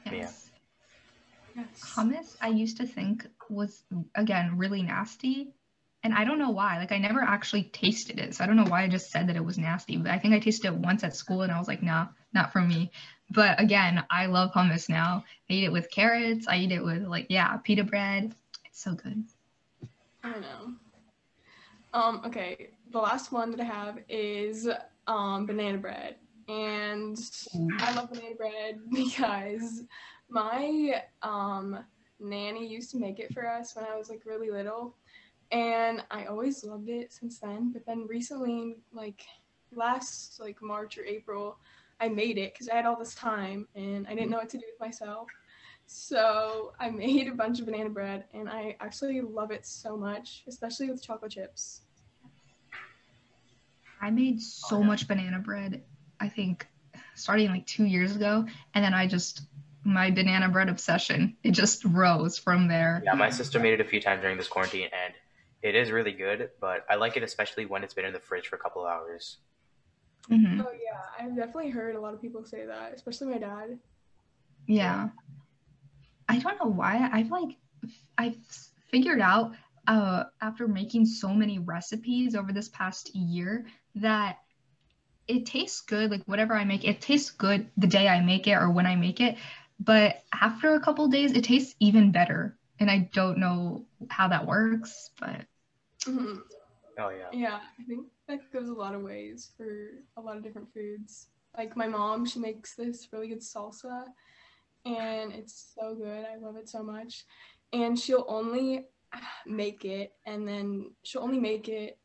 Yes. 0.06 0.50
Yeah. 1.56 1.62
Yes. 1.62 1.80
Hummus, 1.96 2.36
I 2.40 2.48
used 2.48 2.76
to 2.76 2.86
think 2.86 3.26
was 3.48 3.84
again 4.14 4.56
really 4.56 4.82
nasty, 4.82 5.52
and 6.02 6.14
I 6.14 6.24
don't 6.24 6.38
know 6.38 6.50
why. 6.50 6.78
Like 6.78 6.92
I 6.92 6.98
never 6.98 7.20
actually 7.20 7.64
tasted 7.64 8.18
it, 8.18 8.34
so 8.34 8.44
I 8.44 8.46
don't 8.46 8.56
know 8.56 8.64
why 8.64 8.82
I 8.82 8.88
just 8.88 9.10
said 9.10 9.28
that 9.28 9.36
it 9.36 9.44
was 9.44 9.58
nasty. 9.58 9.96
But 9.96 10.10
I 10.10 10.18
think 10.18 10.34
I 10.34 10.38
tasted 10.38 10.68
it 10.68 10.74
once 10.74 11.04
at 11.04 11.14
school, 11.16 11.42
and 11.42 11.52
I 11.52 11.58
was 11.58 11.68
like, 11.68 11.82
nah, 11.82 12.08
not 12.32 12.52
for 12.52 12.60
me. 12.60 12.90
But 13.30 13.60
again, 13.60 14.04
I 14.10 14.26
love 14.26 14.52
hummus 14.52 14.88
now. 14.88 15.24
I 15.48 15.52
eat 15.52 15.64
it 15.64 15.72
with 15.72 15.90
carrots. 15.90 16.48
I 16.48 16.56
eat 16.58 16.72
it 16.72 16.82
with 16.82 17.02
like 17.02 17.26
yeah, 17.28 17.56
pita 17.58 17.84
bread. 17.84 18.34
It's 18.64 18.82
so 18.82 18.94
good. 18.94 19.24
I 20.22 20.30
know. 20.30 20.74
Um, 21.92 22.22
okay, 22.24 22.70
the 22.90 22.98
last 22.98 23.32
one 23.32 23.50
that 23.50 23.60
I 23.60 23.64
have 23.64 23.98
is 24.08 24.68
um, 25.06 25.46
banana 25.46 25.78
bread. 25.78 26.16
And 26.48 27.18
I 27.78 27.94
love 27.94 28.10
banana 28.10 28.34
bread 28.36 28.80
because 28.92 29.82
my 30.28 31.02
um, 31.22 31.84
nanny 32.18 32.66
used 32.66 32.90
to 32.92 32.98
make 32.98 33.18
it 33.18 33.32
for 33.32 33.48
us 33.48 33.74
when 33.74 33.84
I 33.84 33.96
was 33.96 34.08
like 34.08 34.22
really 34.24 34.50
little. 34.50 34.96
And 35.52 36.02
I 36.10 36.26
always 36.26 36.64
loved 36.64 36.88
it 36.88 37.12
since 37.12 37.38
then. 37.38 37.72
But 37.72 37.84
then 37.86 38.06
recently, 38.06 38.76
like 38.92 39.24
last 39.72 40.40
like 40.40 40.62
March 40.62 40.98
or 40.98 41.04
April, 41.04 41.58
I 42.00 42.08
made 42.08 42.38
it 42.38 42.54
because 42.54 42.68
I 42.68 42.76
had 42.76 42.86
all 42.86 42.96
this 42.96 43.14
time 43.14 43.68
and 43.74 44.06
I 44.06 44.14
didn't 44.14 44.30
know 44.30 44.38
what 44.38 44.48
to 44.50 44.58
do 44.58 44.64
with 44.70 44.80
myself. 44.80 45.28
So 45.86 46.72
I 46.78 46.88
made 46.90 47.26
a 47.26 47.34
bunch 47.34 47.58
of 47.58 47.66
banana 47.66 47.90
bread 47.90 48.24
and 48.32 48.48
I 48.48 48.76
actually 48.80 49.20
love 49.20 49.50
it 49.50 49.66
so 49.66 49.96
much, 49.96 50.44
especially 50.46 50.88
with 50.88 51.02
chocolate 51.02 51.32
chips. 51.32 51.82
I 54.00 54.10
made 54.10 54.40
so 54.40 54.76
oh, 54.76 54.80
yeah. 54.80 54.86
much 54.86 55.08
banana 55.08 55.40
bread, 55.40 55.82
I 56.20 56.28
think 56.28 56.66
starting 57.14 57.48
like 57.48 57.66
two 57.66 57.84
years 57.84 58.16
ago. 58.16 58.46
And 58.74 58.84
then 58.84 58.94
I 58.94 59.06
just, 59.06 59.42
my 59.84 60.10
banana 60.10 60.48
bread 60.48 60.68
obsession, 60.68 61.36
it 61.42 61.50
just 61.50 61.84
rose 61.84 62.38
from 62.38 62.68
there. 62.68 63.02
Yeah, 63.04 63.14
my 63.14 63.28
sister 63.28 63.58
made 63.58 63.74
it 63.74 63.80
a 63.80 63.84
few 63.84 64.00
times 64.00 64.22
during 64.22 64.38
this 64.38 64.48
quarantine 64.48 64.88
and 65.04 65.12
it 65.62 65.74
is 65.74 65.90
really 65.90 66.12
good, 66.12 66.50
but 66.60 66.86
I 66.88 66.96
like 66.96 67.16
it 67.16 67.22
especially 67.22 67.66
when 67.66 67.84
it's 67.84 67.94
been 67.94 68.04
in 68.04 68.12
the 68.12 68.20
fridge 68.20 68.48
for 68.48 68.56
a 68.56 68.58
couple 68.58 68.84
of 68.84 68.90
hours. 68.90 69.38
Mm-hmm. 70.30 70.60
Oh, 70.60 70.72
yeah. 70.72 71.00
I've 71.18 71.36
definitely 71.36 71.70
heard 71.70 71.96
a 71.96 72.00
lot 72.00 72.14
of 72.14 72.20
people 72.20 72.44
say 72.44 72.64
that, 72.66 72.92
especially 72.94 73.28
my 73.28 73.38
dad. 73.38 73.78
Yeah. 74.66 75.08
I 76.28 76.38
don't 76.38 76.62
know 76.62 76.70
why. 76.70 77.08
I've 77.12 77.30
like 77.30 77.56
I've 78.16 78.36
figured 78.90 79.20
out 79.20 79.52
uh, 79.86 80.24
after 80.40 80.68
making 80.68 81.06
so 81.06 81.34
many 81.34 81.58
recipes 81.58 82.34
over 82.34 82.52
this 82.52 82.68
past 82.68 83.14
year 83.14 83.66
that 83.96 84.38
it 85.26 85.46
tastes 85.46 85.80
good. 85.80 86.10
Like 86.10 86.22
whatever 86.26 86.54
I 86.54 86.64
make, 86.64 86.84
it 86.84 87.00
tastes 87.00 87.30
good 87.30 87.68
the 87.76 87.86
day 87.86 88.08
I 88.08 88.20
make 88.20 88.46
it 88.46 88.52
or 88.52 88.70
when 88.70 88.86
I 88.86 88.96
make 88.96 89.20
it. 89.20 89.36
But 89.80 90.22
after 90.32 90.74
a 90.74 90.80
couple 90.80 91.08
days, 91.08 91.32
it 91.32 91.44
tastes 91.44 91.74
even 91.80 92.12
better. 92.12 92.56
And 92.78 92.90
I 92.90 93.10
don't 93.12 93.38
know 93.38 93.86
how 94.08 94.28
that 94.28 94.46
works, 94.46 95.10
but. 95.18 95.42
Mm-hmm. 96.10 96.38
Oh 96.98 97.08
yeah. 97.08 97.28
Yeah, 97.32 97.60
I 97.78 97.82
think 97.84 98.08
that 98.28 98.52
goes 98.52 98.68
a 98.68 98.74
lot 98.74 98.94
of 98.94 99.00
ways 99.00 99.52
for 99.56 99.92
a 100.18 100.20
lot 100.20 100.36
of 100.36 100.42
different 100.42 100.70
foods. 100.74 101.28
Like 101.56 101.74
my 101.74 101.86
mom, 101.86 102.26
she 102.26 102.40
makes 102.40 102.74
this 102.74 103.08
really 103.10 103.28
good 103.28 103.40
salsa 103.40 104.04
and 104.84 105.32
it's 105.32 105.72
so 105.74 105.94
good. 105.94 106.26
I 106.26 106.36
love 106.36 106.56
it 106.56 106.68
so 106.68 106.82
much. 106.82 107.24
And 107.72 107.98
she'll 107.98 108.26
only 108.28 108.86
make 109.46 109.84
it 109.84 110.12
and 110.26 110.46
then 110.46 110.90
she'll 111.04 111.22
only 111.22 111.40
make 111.40 111.68
it 111.68 111.98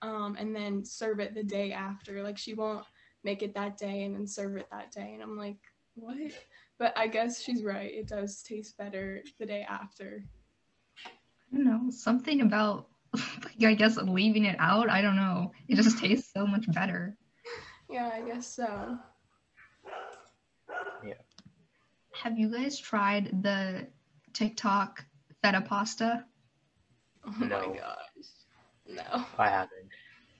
um, 0.00 0.36
and 0.38 0.54
then 0.54 0.84
serve 0.84 1.20
it 1.20 1.34
the 1.34 1.44
day 1.44 1.72
after. 1.72 2.22
Like 2.22 2.38
she 2.38 2.54
won't 2.54 2.86
make 3.24 3.42
it 3.42 3.54
that 3.54 3.76
day 3.76 4.04
and 4.04 4.14
then 4.14 4.26
serve 4.26 4.56
it 4.56 4.68
that 4.70 4.92
day. 4.92 5.12
And 5.14 5.22
I'm 5.22 5.36
like, 5.36 5.58
what? 5.94 6.16
But 6.78 6.96
I 6.96 7.06
guess 7.06 7.40
she's 7.42 7.64
right. 7.64 7.92
It 7.92 8.08
does 8.08 8.42
taste 8.42 8.76
better 8.78 9.22
the 9.38 9.46
day 9.46 9.66
after. 9.68 10.24
I 11.06 11.56
don't 11.56 11.64
know. 11.64 11.90
Something 11.90 12.40
about, 12.40 12.88
I 13.64 13.74
guess, 13.74 13.96
leaving 13.96 14.44
it 14.44 14.56
out. 14.58 14.90
I 14.90 15.02
don't 15.02 15.16
know. 15.16 15.52
It 15.68 15.76
just 15.76 15.98
tastes 15.98 16.32
so 16.32 16.46
much 16.46 16.70
better. 16.72 17.16
Yeah, 17.88 18.10
I 18.12 18.22
guess 18.22 18.46
so. 18.46 18.98
Yeah. 21.04 21.14
Have 22.12 22.38
you 22.38 22.50
guys 22.50 22.78
tried 22.78 23.42
the 23.42 23.86
TikTok 24.32 25.04
feta 25.42 25.60
pasta? 25.60 26.24
Oh 27.26 27.34
no. 27.38 27.68
my 27.68 27.76
gosh. 27.78 28.26
No. 28.88 29.24
I 29.38 29.48
haven't. 29.48 29.88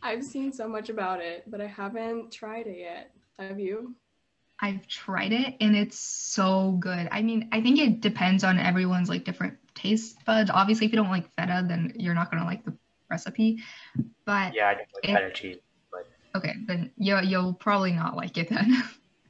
I've 0.02 0.24
seen 0.24 0.52
so 0.52 0.66
much 0.68 0.88
about 0.88 1.20
it, 1.20 1.44
but 1.46 1.60
I 1.60 1.66
haven't 1.66 2.32
tried 2.32 2.66
it 2.66 2.78
yet. 2.78 3.12
Have 3.38 3.60
you? 3.60 3.94
I've 4.60 4.86
tried 4.86 5.32
it 5.32 5.56
and 5.60 5.76
it's 5.76 5.98
so 5.98 6.76
good. 6.78 7.08
I 7.10 7.22
mean, 7.22 7.48
I 7.52 7.60
think 7.60 7.80
it 7.80 8.00
depends 8.00 8.44
on 8.44 8.58
everyone's 8.58 9.08
like 9.08 9.24
different 9.24 9.58
taste 9.74 10.24
buds. 10.24 10.50
Obviously, 10.50 10.86
if 10.86 10.92
you 10.92 10.96
don't 10.96 11.10
like 11.10 11.28
feta, 11.36 11.64
then 11.66 11.92
you're 11.96 12.14
not 12.14 12.30
gonna 12.30 12.44
like 12.44 12.64
the 12.64 12.76
recipe. 13.10 13.62
But 14.24 14.54
yeah, 14.54 14.68
I 14.68 14.74
don't 14.74 14.88
like 14.94 15.04
feta 15.04 15.32
cheese. 15.32 15.58
But 15.90 16.08
okay, 16.36 16.54
then 16.66 16.90
you 16.96 17.18
you'll 17.20 17.54
probably 17.54 17.92
not 17.92 18.16
like 18.16 18.36
it 18.38 18.48
then. 18.48 18.82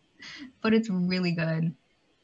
but 0.63 0.73
it's 0.75 0.89
really 0.91 1.33
good. 1.33 1.75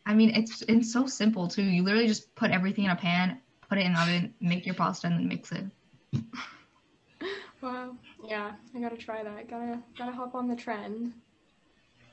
I 0.06 0.14
mean, 0.14 0.30
it's 0.30 0.62
it's 0.62 0.92
so 0.92 1.06
simple 1.06 1.48
too. 1.48 1.62
You 1.62 1.82
literally 1.82 2.08
just 2.08 2.34
put 2.34 2.50
everything 2.50 2.84
in 2.84 2.90
a 2.90 2.96
pan, 2.96 3.40
put 3.68 3.78
it 3.78 3.86
in 3.86 3.92
the 3.92 4.00
oven, 4.00 4.34
make 4.40 4.64
your 4.64 4.74
pasta, 4.74 5.06
and 5.06 5.18
then 5.18 5.28
mix 5.28 5.52
it. 5.52 5.64
Wow. 7.60 7.96
Yeah, 8.24 8.52
I 8.74 8.80
gotta 8.80 8.96
try 8.96 9.22
that. 9.22 9.50
Gotta 9.50 9.80
gotta 9.96 10.12
hop 10.12 10.34
on 10.34 10.48
the 10.48 10.56
trend. 10.56 11.12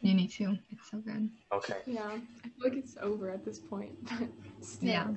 You 0.02 0.14
need 0.14 0.32
to. 0.32 0.58
It's 0.72 0.90
so 0.92 0.98
good. 0.98 1.30
Okay. 1.52 1.78
Yeah, 1.86 2.06
I 2.06 2.50
feel 2.50 2.70
like 2.70 2.74
it's 2.74 2.98
over 3.02 3.30
at 3.30 3.46
this 3.46 3.60
point. 3.60 3.92
yeah. 4.82 5.08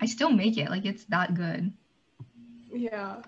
I 0.00 0.06
still 0.06 0.30
make 0.30 0.58
it. 0.58 0.70
Like 0.70 0.84
it's 0.84 1.04
that 1.06 1.34
good. 1.34 1.72
Yeah. 2.72 3.22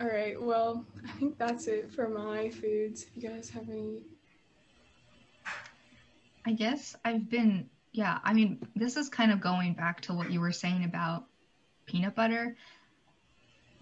All 0.00 0.06
right. 0.08 0.40
Well, 0.40 0.84
I 1.06 1.12
think 1.12 1.38
that's 1.38 1.66
it 1.66 1.92
for 1.92 2.08
my 2.08 2.50
foods. 2.50 3.04
If 3.04 3.22
you 3.22 3.28
guys 3.28 3.50
have 3.50 3.68
any 3.68 4.02
I 6.44 6.52
guess 6.52 6.96
I've 7.04 7.30
been, 7.30 7.68
yeah, 7.92 8.18
I 8.24 8.32
mean, 8.32 8.66
this 8.74 8.96
is 8.96 9.08
kind 9.08 9.30
of 9.30 9.40
going 9.40 9.74
back 9.74 10.00
to 10.02 10.14
what 10.14 10.30
you 10.30 10.40
were 10.40 10.52
saying 10.52 10.84
about 10.84 11.26
peanut 11.86 12.14
butter. 12.14 12.56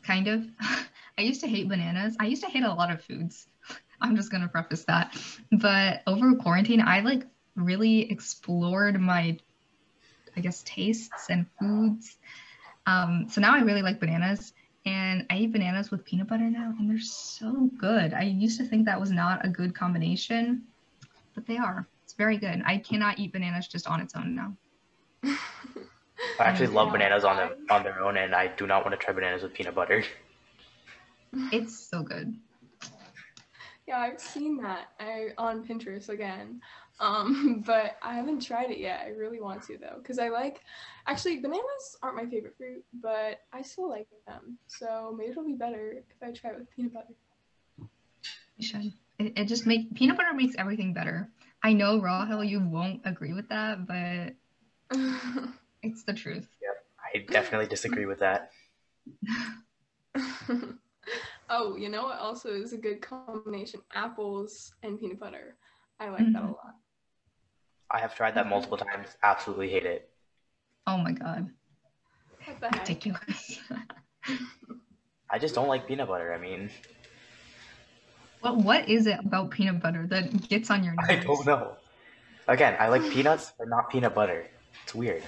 Kind 0.03 0.29
of. 0.29 0.47
I 1.19 1.23
used 1.23 1.41
to 1.41 1.49
hate 1.49 1.69
bananas. 1.69 2.17
I 2.21 2.27
used 2.27 2.43
to 2.43 2.49
hate 2.49 2.65
a 2.65 2.73
lot 2.73 2.91
of 2.91 3.03
foods. 3.03 3.47
I'm 4.01 4.17
just 4.17 4.31
going 4.31 4.43
to 4.43 4.49
preface 4.49 4.85
that. 4.85 5.17
But 5.53 6.03
over 6.07 6.35
quarantine, 6.35 6.81
I 6.81 7.01
like 7.01 7.27
really 7.57 8.11
explored 8.11 9.01
my, 9.01 9.39
I 10.37 10.41
guess, 10.41 10.63
tastes 10.65 11.29
and 11.31 11.47
foods. 11.59 12.19
Um, 12.87 13.27
so 13.29 13.41
now 13.41 13.55
I 13.55 13.61
really 13.61 13.83
like 13.83 14.01
bananas 14.01 14.53
and 14.87 15.27
I 15.31 15.37
eat 15.37 15.53
bananas 15.53 15.91
with 15.91 16.05
peanut 16.05 16.29
butter 16.29 16.49
now, 16.49 16.73
and 16.79 16.89
they're 16.89 16.99
so 16.99 17.71
good. 17.79 18.15
I 18.15 18.23
used 18.23 18.59
to 18.61 18.65
think 18.65 18.87
that 18.87 18.99
was 18.99 19.11
not 19.11 19.45
a 19.45 19.49
good 19.49 19.75
combination, 19.75 20.63
but 21.35 21.47
they 21.47 21.59
are. 21.59 21.87
It's 22.05 22.15
very 22.15 22.39
good. 22.39 22.63
I 22.65 22.79
cannot 22.79 23.19
eat 23.19 23.33
bananas 23.33 23.69
just 23.69 23.87
on 23.87 24.01
its 24.01 24.15
own 24.17 24.35
now. 24.35 24.57
I 25.25 26.45
actually 26.45 26.69
love 26.69 26.93
bananas 26.93 27.25
on 27.25 27.37
their 27.37 27.55
on 27.69 27.83
their 27.83 28.01
own, 28.03 28.17
and 28.17 28.35
I 28.35 28.47
do 28.47 28.67
not 28.67 28.85
want 28.85 28.99
to 28.99 29.05
try 29.05 29.13
bananas 29.13 29.43
with 29.43 29.53
peanut 29.53 29.75
butter. 29.75 30.03
It's 31.53 31.89
so 31.89 32.03
good. 32.03 32.35
Yeah, 33.87 33.99
I've 33.99 34.21
seen 34.21 34.57
that 34.63 34.89
I 34.99 35.29
on 35.39 35.67
Pinterest 35.67 36.09
again, 36.09 36.61
um, 37.01 37.63
but 37.67 37.97
I 38.03 38.15
haven't 38.15 38.41
tried 38.41 38.71
it 38.71 38.79
yet. 38.79 39.03
I 39.05 39.09
really 39.11 39.41
want 39.41 39.63
to 39.65 39.79
though, 39.79 39.97
because 39.99 40.19
I 40.19 40.29
like. 40.29 40.61
Actually, 41.07 41.41
bananas 41.41 41.97
aren't 42.03 42.17
my 42.17 42.27
favorite 42.27 42.57
fruit, 42.57 42.85
but 43.03 43.41
I 43.53 43.63
still 43.63 43.89
like 43.89 44.07
them. 44.27 44.59
So 44.67 45.15
maybe 45.17 45.31
it'll 45.31 45.45
be 45.45 45.55
better 45.55 45.95
if 45.97 46.05
I 46.23 46.31
try 46.33 46.51
it 46.51 46.59
with 46.59 46.71
peanut 46.71 46.93
butter. 46.93 47.15
You 48.57 48.67
should. 48.67 48.93
It, 49.19 49.33
it 49.37 49.45
just 49.47 49.67
make 49.67 49.95
peanut 49.95 50.17
butter 50.17 50.35
makes 50.35 50.55
everything 50.59 50.93
better. 50.93 51.31
I 51.63 51.73
know, 51.73 52.01
Rahel, 52.01 52.45
you 52.45 52.61
won't 52.61 53.01
agree 53.05 53.33
with 53.33 53.49
that, 53.49 53.87
but 53.87 54.35
it's 55.83 56.05
the 56.05 56.15
truth. 56.15 56.49
Yep, 56.63 56.85
I 57.15 57.33
definitely 57.33 57.67
disagree 57.67 58.07
with 58.07 58.21
that. 58.21 58.51
oh, 61.51 61.77
you 61.77 61.89
know 61.89 62.05
what 62.05 62.19
also 62.19 62.51
is 62.51 62.73
a 62.73 62.79
good 62.79 63.03
combination? 63.03 63.81
Apples 63.95 64.73
and 64.83 64.99
peanut 64.99 65.21
butter. 65.21 65.57
I 65.99 66.09
like 66.09 66.23
mm-hmm. 66.23 66.33
that 66.33 66.39
a 66.39 66.43
mm-hmm. 66.45 66.53
lot. 66.53 66.77
I 67.91 67.99
have 67.99 68.15
tried 68.15 68.35
that 68.37 68.47
multiple 68.49 68.77
times. 68.79 69.09
Absolutely 69.23 69.69
hate 69.69 69.85
it. 69.85 70.09
Oh 70.87 70.97
my 70.97 71.13
god. 71.13 71.51
Ridiculous. 72.73 73.59
I 75.29 75.39
just 75.39 75.55
don't 75.55 75.69
like 75.69 75.87
peanut 75.87 76.09
butter. 76.09 76.33
I 76.33 76.39
mean, 76.39 76.71
what 78.41 78.57
what 78.59 78.89
is 78.89 79.07
it 79.07 79.19
about 79.21 79.51
peanut 79.51 79.83
butter 79.83 80.07
that 80.09 80.49
gets 80.49 80.71
on 80.71 80.85
your 80.85 80.95
nerves? 80.95 81.09
I 81.11 81.17
don't 81.17 81.47
know. 81.47 81.77
Again, 82.49 82.77
I 82.81 82.89
like 82.89 83.09
peanuts, 83.11 83.53
but 83.59 83.69
not 83.69 83.91
peanut 83.91 84.15
butter. 84.15 84.47
It's 84.85 84.95
weird. 84.95 85.23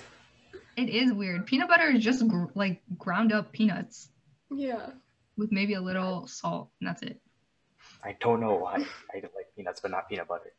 It 0.76 0.88
is 0.88 1.12
weird. 1.12 1.46
Peanut 1.46 1.68
butter 1.68 1.88
is 1.90 2.02
just 2.02 2.26
gr- 2.26 2.46
like 2.54 2.82
ground 2.98 3.32
up 3.32 3.52
peanuts. 3.52 4.08
Yeah. 4.50 4.90
With 5.36 5.52
maybe 5.52 5.74
a 5.74 5.80
little 5.80 6.26
salt, 6.26 6.70
and 6.80 6.88
that's 6.88 7.02
it. 7.02 7.20
I 8.02 8.16
don't 8.20 8.40
know 8.40 8.54
why 8.54 8.74
I 9.14 9.14
like 9.14 9.54
peanuts, 9.56 9.80
but 9.80 9.90
not 9.90 10.08
peanut 10.08 10.28
butter. 10.28 10.52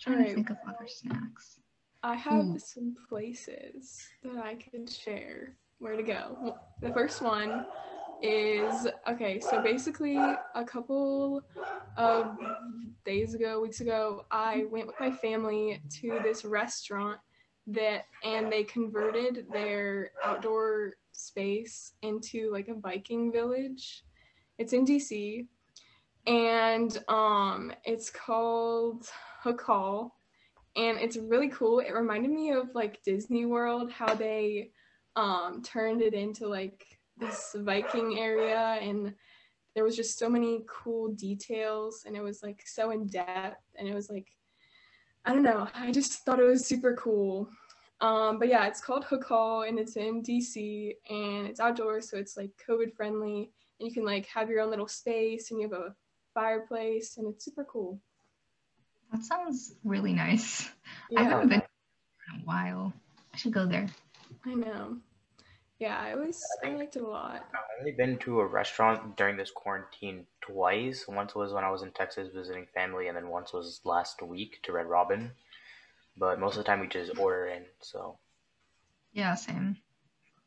Trying 0.00 0.18
right. 0.18 0.28
to 0.28 0.34
think 0.34 0.50
of 0.50 0.56
other 0.66 0.86
snacks. 0.86 1.60
I 2.02 2.14
have 2.14 2.46
Ooh. 2.46 2.58
some 2.58 2.94
places 3.08 4.06
that 4.22 4.36
I 4.42 4.54
can 4.54 4.86
share 4.86 5.56
where 5.78 5.96
to 5.96 6.02
go. 6.02 6.56
The 6.80 6.92
first 6.92 7.20
one 7.20 7.66
is 8.22 8.86
okay, 9.08 9.40
so 9.40 9.62
basically, 9.62 10.16
a 10.16 10.64
couple 10.64 11.42
of 11.96 12.38
days 13.04 13.34
ago, 13.34 13.60
weeks 13.60 13.80
ago, 13.80 14.24
I 14.30 14.64
went 14.70 14.86
with 14.86 14.96
my 15.00 15.10
family 15.10 15.82
to 16.00 16.20
this 16.22 16.44
restaurant 16.44 17.18
that, 17.66 18.04
and 18.24 18.50
they 18.50 18.64
converted 18.64 19.46
their 19.52 20.12
outdoor 20.24 20.94
space 21.12 21.92
into 22.02 22.50
like 22.52 22.68
a 22.68 22.74
Viking 22.74 23.32
village. 23.32 24.04
It's 24.58 24.72
in 24.72 24.84
DC, 24.84 25.46
and 26.26 26.96
um, 27.08 27.72
it's 27.84 28.10
called 28.10 29.06
Hook 29.42 29.60
Hall, 29.62 30.16
and 30.76 30.98
it's 30.98 31.16
really 31.16 31.48
cool. 31.48 31.80
It 31.80 31.92
reminded 31.92 32.30
me 32.30 32.50
of 32.52 32.74
like 32.74 33.02
Disney 33.04 33.46
World, 33.46 33.90
how 33.90 34.14
they 34.14 34.70
um, 35.16 35.62
turned 35.62 36.02
it 36.02 36.14
into 36.14 36.46
like 36.46 36.84
this 37.16 37.54
Viking 37.58 38.18
area, 38.18 38.78
and 38.80 39.14
there 39.74 39.84
was 39.84 39.96
just 39.96 40.18
so 40.18 40.28
many 40.28 40.64
cool 40.68 41.12
details, 41.12 42.04
and 42.06 42.16
it 42.16 42.22
was 42.22 42.42
like 42.42 42.62
so 42.66 42.90
in 42.90 43.06
depth, 43.06 43.62
and 43.78 43.88
it 43.88 43.94
was 43.94 44.10
like 44.10 44.28
I 45.24 45.32
don't 45.32 45.42
know. 45.42 45.68
I 45.74 45.90
just 45.90 46.24
thought 46.24 46.40
it 46.40 46.44
was 46.44 46.66
super 46.66 46.94
cool. 46.94 47.48
Um, 48.00 48.38
but 48.38 48.48
yeah, 48.48 48.66
it's 48.66 48.80
called 48.80 49.04
Hook 49.04 49.24
Hall 49.24 49.62
and 49.62 49.78
it's 49.78 49.96
in 49.96 50.22
DC 50.22 50.92
and 51.10 51.46
it's 51.46 51.60
outdoors, 51.60 52.10
so 52.10 52.16
it's 52.16 52.36
like 52.36 52.50
COVID 52.66 52.94
friendly 52.94 53.50
and 53.78 53.88
you 53.88 53.92
can 53.92 54.04
like 54.04 54.26
have 54.26 54.48
your 54.48 54.60
own 54.60 54.70
little 54.70 54.88
space 54.88 55.50
and 55.50 55.60
you 55.60 55.68
have 55.68 55.78
a 55.78 55.94
fireplace 56.34 57.16
and 57.18 57.28
it's 57.28 57.44
super 57.44 57.64
cool. 57.64 58.00
That 59.12 59.22
sounds 59.24 59.74
really 59.84 60.12
nice. 60.12 60.68
Yeah. 61.10 61.20
I 61.20 61.22
haven't 61.24 61.48
been 61.48 61.62
in 61.62 62.40
a 62.40 62.44
while. 62.44 62.92
I 63.34 63.36
should 63.36 63.52
go 63.52 63.66
there. 63.66 63.88
I 64.44 64.54
know. 64.54 64.98
Yeah, 65.80 65.98
I 65.98 66.14
was 66.14 66.44
I 66.62 66.70
liked 66.70 66.96
it 66.96 67.02
a 67.02 67.08
lot. 67.08 67.42
I've 67.54 67.80
only 67.80 67.92
been 67.92 68.18
to 68.18 68.40
a 68.40 68.46
restaurant 68.46 69.16
during 69.16 69.38
this 69.38 69.50
quarantine 69.50 70.26
twice. 70.42 71.06
Once 71.08 71.34
was 71.34 71.54
when 71.54 71.64
I 71.64 71.70
was 71.70 71.82
in 71.82 71.90
Texas 71.92 72.28
visiting 72.34 72.66
family, 72.74 73.08
and 73.08 73.16
then 73.16 73.30
once 73.30 73.54
was 73.54 73.80
last 73.84 74.20
week 74.20 74.60
to 74.64 74.72
Red 74.72 74.86
Robin. 74.86 75.32
But 76.18 76.38
most 76.38 76.52
of 76.52 76.58
the 76.58 76.64
time 76.64 76.80
we 76.80 76.86
just 76.86 77.18
order 77.18 77.46
in, 77.46 77.64
so 77.80 78.18
Yeah, 79.14 79.34
same. 79.34 79.78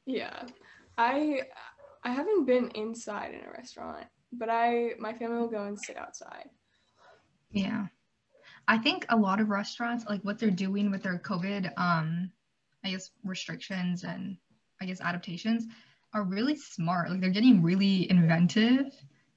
Yeah. 0.06 0.44
I 1.00 1.42
I 2.04 2.12
haven't 2.12 2.46
been 2.46 2.70
inside 2.76 3.34
in 3.34 3.44
a 3.44 3.52
restaurant, 3.52 4.06
but 4.38 4.50
I 4.50 4.92
my 5.00 5.14
family 5.14 5.38
will 5.38 5.48
go 5.48 5.64
and 5.64 5.80
sit 5.80 5.98
outside. 5.98 6.50
Yeah. 7.52 7.88
I 8.68 8.78
think 8.78 9.06
a 9.10 9.18
lot 9.18 9.40
of 9.40 9.50
restaurants, 9.50 10.06
like 10.08 10.22
what 10.24 10.40
they're 10.40 10.50
doing 10.50 10.90
with 10.90 11.04
their 11.04 11.20
COVID, 11.20 11.72
um, 11.78 12.32
I 12.84 12.92
guess 12.92 13.12
restrictions 13.24 14.04
and 14.04 14.38
I 14.82 14.86
guess 14.86 15.02
adaptations, 15.02 15.66
are 16.14 16.24
really 16.24 16.56
smart. 16.56 17.10
Like 17.10 17.22
they're 17.22 17.30
getting 17.30 17.62
really 17.62 18.10
inventive 18.10 18.94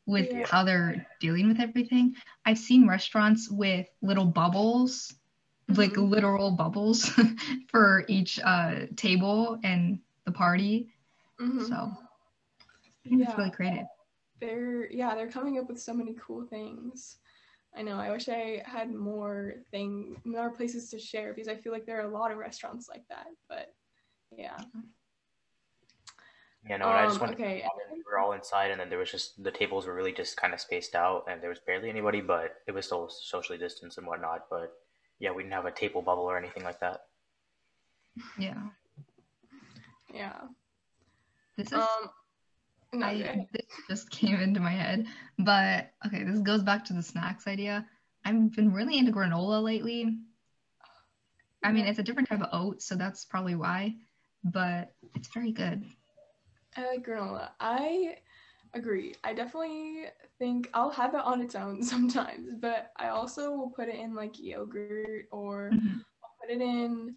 with 0.07 0.29
yeah. 0.31 0.47
how 0.47 0.63
they're 0.63 1.07
dealing 1.21 1.49
with 1.49 1.61
everything. 1.61 2.15
I've 2.45 2.59
seen 2.59 2.87
restaurants 2.89 3.51
with 3.51 3.89
little 4.03 4.25
bubbles, 4.25 5.15
mm-hmm. 5.69 5.81
like 5.81 5.97
literal 5.97 6.53
bubbles 6.53 7.11
for 7.69 8.05
each 8.09 8.39
uh, 8.45 8.87
table 8.95 9.59
and 9.65 9.99
the 10.25 10.33
party. 10.33 10.89
Mm-hmm. 11.41 11.65
So 11.65 11.75
I 11.75 13.09
think 13.09 13.21
yeah. 13.21 13.29
it's 13.29 13.39
really 13.39 13.51
creative. 13.51 13.87
They're 14.41 14.91
yeah, 14.91 15.15
they're 15.15 15.31
coming 15.31 15.59
up 15.59 15.69
with 15.69 15.81
so 15.81 15.95
many 15.95 16.17
cool 16.21 16.45
things. 16.45 17.17
I 17.77 17.83
know. 17.83 17.97
I 17.97 18.11
wish 18.11 18.29
I 18.29 18.63
had 18.65 18.93
more 18.93 19.55
thing, 19.71 20.17
more 20.25 20.51
places 20.51 20.91
to 20.91 20.99
share 20.99 21.35
because 21.35 21.49
I 21.49 21.57
feel 21.57 21.73
like 21.73 21.85
there 21.85 21.99
are 22.01 22.09
a 22.09 22.13
lot 22.13 22.33
of 22.33 22.39
restaurants 22.39 22.89
like 22.89 23.05
that. 23.09 23.27
But 23.49 23.75
yeah. 24.37 24.57
Yeah, 26.69 26.79
no, 26.79 26.89
um, 26.89 26.95
I 26.95 27.07
just 27.07 27.21
went. 27.21 27.35
Okay. 27.35 27.65
we 27.93 28.03
were 28.11 28.19
all 28.19 28.33
inside, 28.33 28.71
and 28.71 28.81
then 28.81 28.89
there 28.89 28.99
was 28.99 29.11
just 29.11 29.43
the 29.43 29.51
tables 29.51 29.87
were 29.87 29.95
really 29.95 30.13
just 30.13 30.37
kind 30.37 30.53
of 30.53 30.61
spaced 30.61 30.95
out, 30.95 31.25
and 31.31 31.41
there 31.41 31.51
was 31.51 31.61
barely 31.61 31.89
anybody, 31.89 32.21
but 32.21 32.57
it 32.67 32.73
was 32.73 32.87
still 32.87 33.09
socially 33.09 33.59
distanced 33.59 33.99
and 33.99 34.07
whatnot. 34.07 34.47
But 34.51 34.73
yeah, 35.19 35.31
we 35.31 35.43
didn't 35.43 35.55
have 35.55 35.67
a 35.67 35.71
table 35.71 36.03
bubble 36.03 36.25
or 36.25 36.37
anything 36.37 36.65
like 36.65 36.81
that. 36.81 37.03
Yeah. 38.39 38.63
Yeah. 40.13 40.41
This 41.57 41.69
is. 41.69 41.75
Um, 41.75 42.11
I, 43.03 43.47
this 43.53 43.67
just 43.89 44.11
came 44.11 44.37
into 44.37 44.61
my 44.61 44.71
head. 44.71 45.07
But 45.39 45.91
okay, 46.07 46.25
this 46.25 46.41
goes 46.41 46.63
back 46.63 46.85
to 46.87 46.93
the 46.93 47.03
snacks 47.03 47.47
idea. 47.47 47.87
I've 48.25 48.55
been 48.55 48.73
really 48.73 48.99
into 48.99 49.13
granola 49.13 49.63
lately. 49.63 50.19
I 51.63 51.73
mean, 51.73 51.87
it's 51.87 51.99
a 51.99 52.03
different 52.03 52.29
type 52.29 52.43
of 52.43 52.49
oat, 52.53 52.83
so 52.83 52.95
that's 52.95 53.25
probably 53.25 53.55
why, 53.55 53.95
but 54.45 54.93
it's 55.15 55.29
very 55.29 55.53
good. 55.53 55.85
I 56.77 56.87
like 56.87 57.07
granola. 57.07 57.51
I 57.59 58.19
agree. 58.75 59.15
I 59.25 59.33
definitely 59.33 60.05
think 60.39 60.71
I'll 60.75 60.91
have 60.91 61.15
it 61.15 61.21
on 61.21 61.41
its 61.41 61.55
own 61.55 61.83
sometimes, 61.83 62.55
but 62.61 62.93
I 62.97 63.09
also 63.09 63.53
will 63.53 63.71
put 63.71 63.89
it 63.89 63.97
in 63.97 64.15
like 64.15 64.39
yogurt 64.39 65.27
or 65.33 65.71
mm-hmm. 65.73 65.99
I'll 66.23 66.37
put 66.41 66.51
it 66.51 66.61
in 66.61 67.17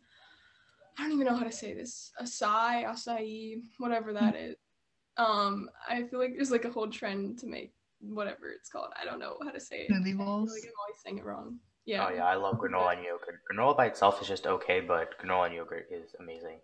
I 1.00 1.04
don't 1.04 1.14
even 1.14 1.28
know 1.28 1.36
how 1.36 1.46
to 1.46 1.52
say 1.52 1.74
this. 1.74 2.12
Acai, 2.22 2.84
acai, 2.84 3.62
whatever 3.78 4.12
that 4.12 4.36
mm-hmm. 4.36 4.52
is. 4.52 4.56
Um, 5.20 5.70
I 5.88 6.04
feel 6.04 6.20
like 6.20 6.34
there's 6.36 6.50
like 6.50 6.64
a 6.64 6.72
whole 6.72 6.88
trend 6.88 7.40
to 7.40 7.46
make 7.46 7.74
whatever 8.00 8.50
it's 8.52 8.70
called. 8.70 8.92
I 9.00 9.04
don't 9.04 9.20
know 9.20 9.36
how 9.44 9.52
to 9.52 9.60
say 9.60 9.82
it. 9.82 9.92
Smoothie 9.92 10.18
bowls. 10.18 10.50
like 10.50 10.64
I'm 10.64 10.72
always 10.80 11.02
saying 11.04 11.18
it 11.18 11.26
wrong. 11.26 11.60
Yeah. 11.86 12.08
Oh 12.08 12.14
yeah, 12.14 12.26
I 12.26 12.36
love 12.36 12.58
granola 12.58 12.96
and 12.96 13.04
yogurt. 13.04 13.42
Granola 13.52 13.76
by 13.76 13.88
itself 13.88 14.22
is 14.22 14.28
just 14.30 14.48
okay, 14.48 14.80
but 14.80 15.20
granola 15.20 15.48
and 15.48 15.56
yogurt 15.56 15.88
is 15.92 16.16
amazing. 16.22 16.60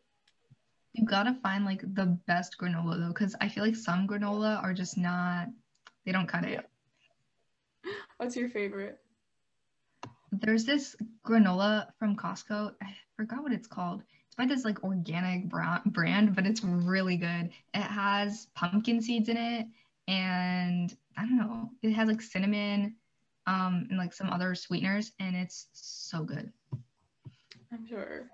You 0.94 1.06
gotta 1.06 1.36
find 1.44 1.66
like 1.66 1.82
the 1.82 2.18
best 2.28 2.56
granola 2.58 2.98
though, 2.98 3.10
because 3.10 3.36
I 3.42 3.50
feel 3.50 3.66
like 3.66 3.76
some 3.76 4.08
granola 4.08 4.64
are 4.64 4.74
just 4.74 4.98
not. 4.98 5.48
They 6.06 6.14
don't 6.14 6.28
cut 6.28 6.46
it. 6.46 6.66
What's 8.18 8.38
your 8.38 8.50
favorite? 8.50 9.00
There's 10.32 10.64
this 10.64 10.96
granola 11.26 11.88
from 12.00 12.16
Costco. 12.16 12.74
I 12.82 12.96
forgot 13.18 13.44
what 13.44 13.52
it's 13.52 13.68
called 13.68 14.04
by 14.38 14.46
this 14.46 14.66
like 14.66 14.84
organic 14.84 15.50
brand, 15.50 16.36
but 16.36 16.46
it's 16.46 16.64
really 16.64 17.18
good. 17.18 17.50
It 17.74 17.82
has 17.82 18.48
pumpkin 18.56 19.02
seeds 19.02 19.30
in 19.30 19.38
it, 19.38 19.68
and 20.08 20.96
I 21.18 21.22
don't 21.22 21.38
know, 21.38 21.70
it 21.82 21.92
has 21.94 22.10
like 22.10 22.22
cinnamon, 22.22 22.96
um, 23.48 23.88
and 23.90 23.98
like 23.98 24.14
some 24.14 24.30
other 24.30 24.56
sweeteners, 24.56 25.12
and 25.20 25.36
it's 25.36 25.68
so 25.74 26.24
good. 26.24 26.52
I'm 27.72 27.88
sure. 27.88 28.30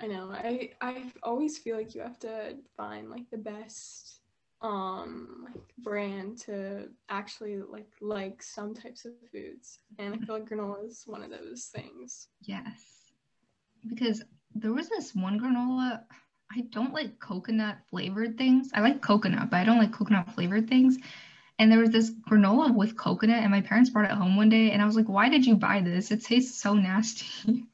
I 0.00 0.06
know. 0.06 0.30
I 0.30 0.70
I 0.80 1.12
always 1.22 1.58
feel 1.58 1.76
like 1.76 1.94
you 1.94 2.02
have 2.02 2.18
to 2.20 2.56
find 2.76 3.10
like 3.10 3.30
the 3.30 3.38
best 3.38 4.20
um 4.62 5.44
like 5.44 5.62
brand 5.78 6.38
to 6.38 6.88
actually 7.10 7.60
like 7.60 7.90
like 8.00 8.42
some 8.42 8.74
types 8.74 9.04
of 9.04 9.12
foods 9.30 9.80
and 9.98 10.14
i 10.14 10.18
feel 10.18 10.36
like 10.36 10.48
granola 10.48 10.82
is 10.86 11.02
one 11.06 11.22
of 11.22 11.30
those 11.30 11.66
things 11.66 12.28
yes 12.40 13.12
because 13.86 14.22
there 14.60 14.72
was 14.72 14.88
this 14.88 15.14
one 15.14 15.38
granola. 15.38 16.02
I 16.52 16.62
don't 16.70 16.92
like 16.92 17.18
coconut 17.18 17.78
flavored 17.90 18.38
things. 18.38 18.70
I 18.74 18.80
like 18.80 19.02
coconut, 19.02 19.50
but 19.50 19.58
I 19.58 19.64
don't 19.64 19.78
like 19.78 19.92
coconut 19.92 20.32
flavored 20.32 20.68
things. 20.68 20.98
And 21.58 21.70
there 21.70 21.80
was 21.80 21.90
this 21.90 22.12
granola 22.28 22.74
with 22.74 22.96
coconut, 22.96 23.42
and 23.42 23.50
my 23.50 23.60
parents 23.60 23.90
brought 23.90 24.10
it 24.10 24.16
home 24.16 24.36
one 24.36 24.48
day, 24.48 24.70
and 24.70 24.82
I 24.82 24.86
was 24.86 24.96
like, 24.96 25.08
"Why 25.08 25.28
did 25.28 25.46
you 25.46 25.56
buy 25.56 25.80
this? 25.80 26.10
It 26.10 26.22
tastes 26.22 26.60
so 26.60 26.74
nasty." 26.74 27.64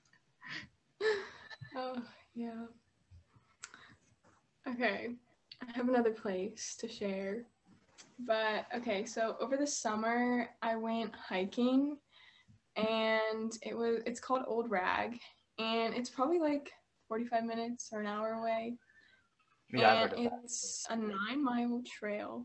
oh 1.76 1.96
yeah. 2.34 2.66
Okay, 4.68 5.10
I 5.60 5.72
have 5.76 5.88
another 5.88 6.12
place 6.12 6.76
to 6.78 6.88
share, 6.88 7.44
but 8.20 8.66
okay. 8.76 9.04
So 9.04 9.36
over 9.40 9.56
the 9.56 9.66
summer, 9.66 10.48
I 10.62 10.76
went 10.76 11.12
hiking, 11.16 11.98
and 12.76 13.52
it 13.62 13.76
was 13.76 14.00
it's 14.06 14.20
called 14.20 14.44
Old 14.46 14.70
Rag, 14.70 15.18
and 15.58 15.94
it's 15.94 16.10
probably 16.10 16.38
like 16.38 16.70
45 17.08 17.44
minutes 17.44 17.90
or 17.92 18.00
an 18.00 18.06
hour 18.06 18.32
away. 18.32 18.76
Yeah, 19.72 20.04
and 20.04 20.12
it's 20.42 20.86
a 20.90 20.96
nine 20.96 21.42
mile 21.42 21.82
trail, 21.86 22.44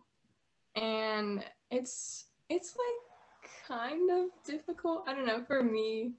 and 0.76 1.44
it's 1.72 2.28
it's 2.50 2.76
like 2.78 3.52
kind 3.68 4.10
of 4.10 4.30
difficult. 4.46 5.04
I 5.08 5.14
don't 5.14 5.26
know 5.26 5.44
for 5.44 5.64
me. 5.64 6.14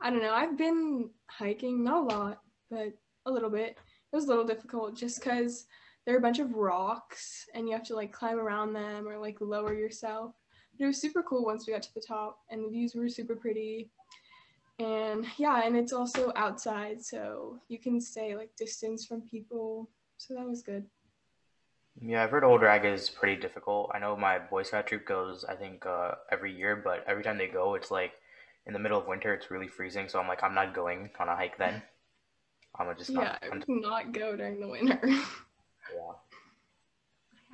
I 0.00 0.10
don't 0.10 0.22
know. 0.22 0.34
I've 0.34 0.58
been 0.58 1.10
hiking, 1.28 1.84
not 1.84 2.02
a 2.02 2.14
lot, 2.14 2.40
but 2.70 2.92
a 3.26 3.30
little 3.30 3.50
bit. 3.50 3.78
It 4.12 4.16
was 4.16 4.24
a 4.24 4.28
little 4.28 4.44
difficult 4.44 4.96
just 4.96 5.20
because 5.20 5.66
there 6.04 6.14
are 6.14 6.18
a 6.18 6.22
bunch 6.22 6.40
of 6.40 6.54
rocks 6.54 7.46
and 7.54 7.68
you 7.68 7.72
have 7.74 7.84
to 7.84 7.94
like 7.94 8.12
climb 8.12 8.38
around 8.38 8.72
them 8.72 9.06
or 9.06 9.18
like 9.18 9.40
lower 9.40 9.74
yourself. 9.74 10.34
But 10.76 10.84
it 10.84 10.88
was 10.88 11.00
super 11.00 11.22
cool 11.22 11.44
once 11.44 11.66
we 11.66 11.72
got 11.72 11.82
to 11.82 11.94
the 11.94 12.00
top, 12.06 12.40
and 12.50 12.64
the 12.64 12.68
views 12.68 12.94
were 12.94 13.08
super 13.08 13.36
pretty. 13.36 13.90
And 14.78 15.26
yeah, 15.38 15.62
and 15.64 15.76
it's 15.76 15.92
also 15.92 16.32
outside, 16.34 17.04
so 17.04 17.60
you 17.68 17.78
can 17.78 18.00
stay 18.00 18.36
like 18.36 18.56
distance 18.56 19.06
from 19.06 19.22
people. 19.22 19.88
So 20.16 20.34
that 20.34 20.46
was 20.46 20.62
good. 20.62 20.84
Yeah, 22.00 22.24
I've 22.24 22.30
heard 22.30 22.44
Old 22.44 22.62
Rag 22.62 22.84
is 22.84 23.10
pretty 23.10 23.40
difficult. 23.40 23.90
I 23.94 23.98
know 23.98 24.16
my 24.16 24.38
Boy 24.38 24.62
Scout 24.62 24.86
troop 24.86 25.04
goes, 25.04 25.44
I 25.44 25.54
think, 25.54 25.84
uh, 25.84 26.12
every 26.30 26.56
year, 26.56 26.74
but 26.74 27.04
every 27.06 27.22
time 27.22 27.36
they 27.36 27.48
go, 27.48 27.74
it's 27.74 27.90
like 27.90 28.12
in 28.66 28.72
the 28.72 28.78
middle 28.78 28.98
of 28.98 29.06
winter, 29.06 29.34
it's 29.34 29.50
really 29.50 29.68
freezing. 29.68 30.08
So 30.08 30.18
I'm 30.18 30.28
like, 30.28 30.42
I'm 30.42 30.54
not 30.54 30.74
going 30.74 31.10
on 31.18 31.28
a 31.28 31.36
hike 31.36 31.58
then. 31.58 31.82
I'm 32.78 32.86
gonna 32.86 32.98
just 32.98 33.10
yeah, 33.10 33.36
not, 33.52 33.64
not 33.68 34.12
go 34.12 34.34
during 34.34 34.58
the 34.58 34.68
winter. 34.68 34.98
yeah. 35.04 36.12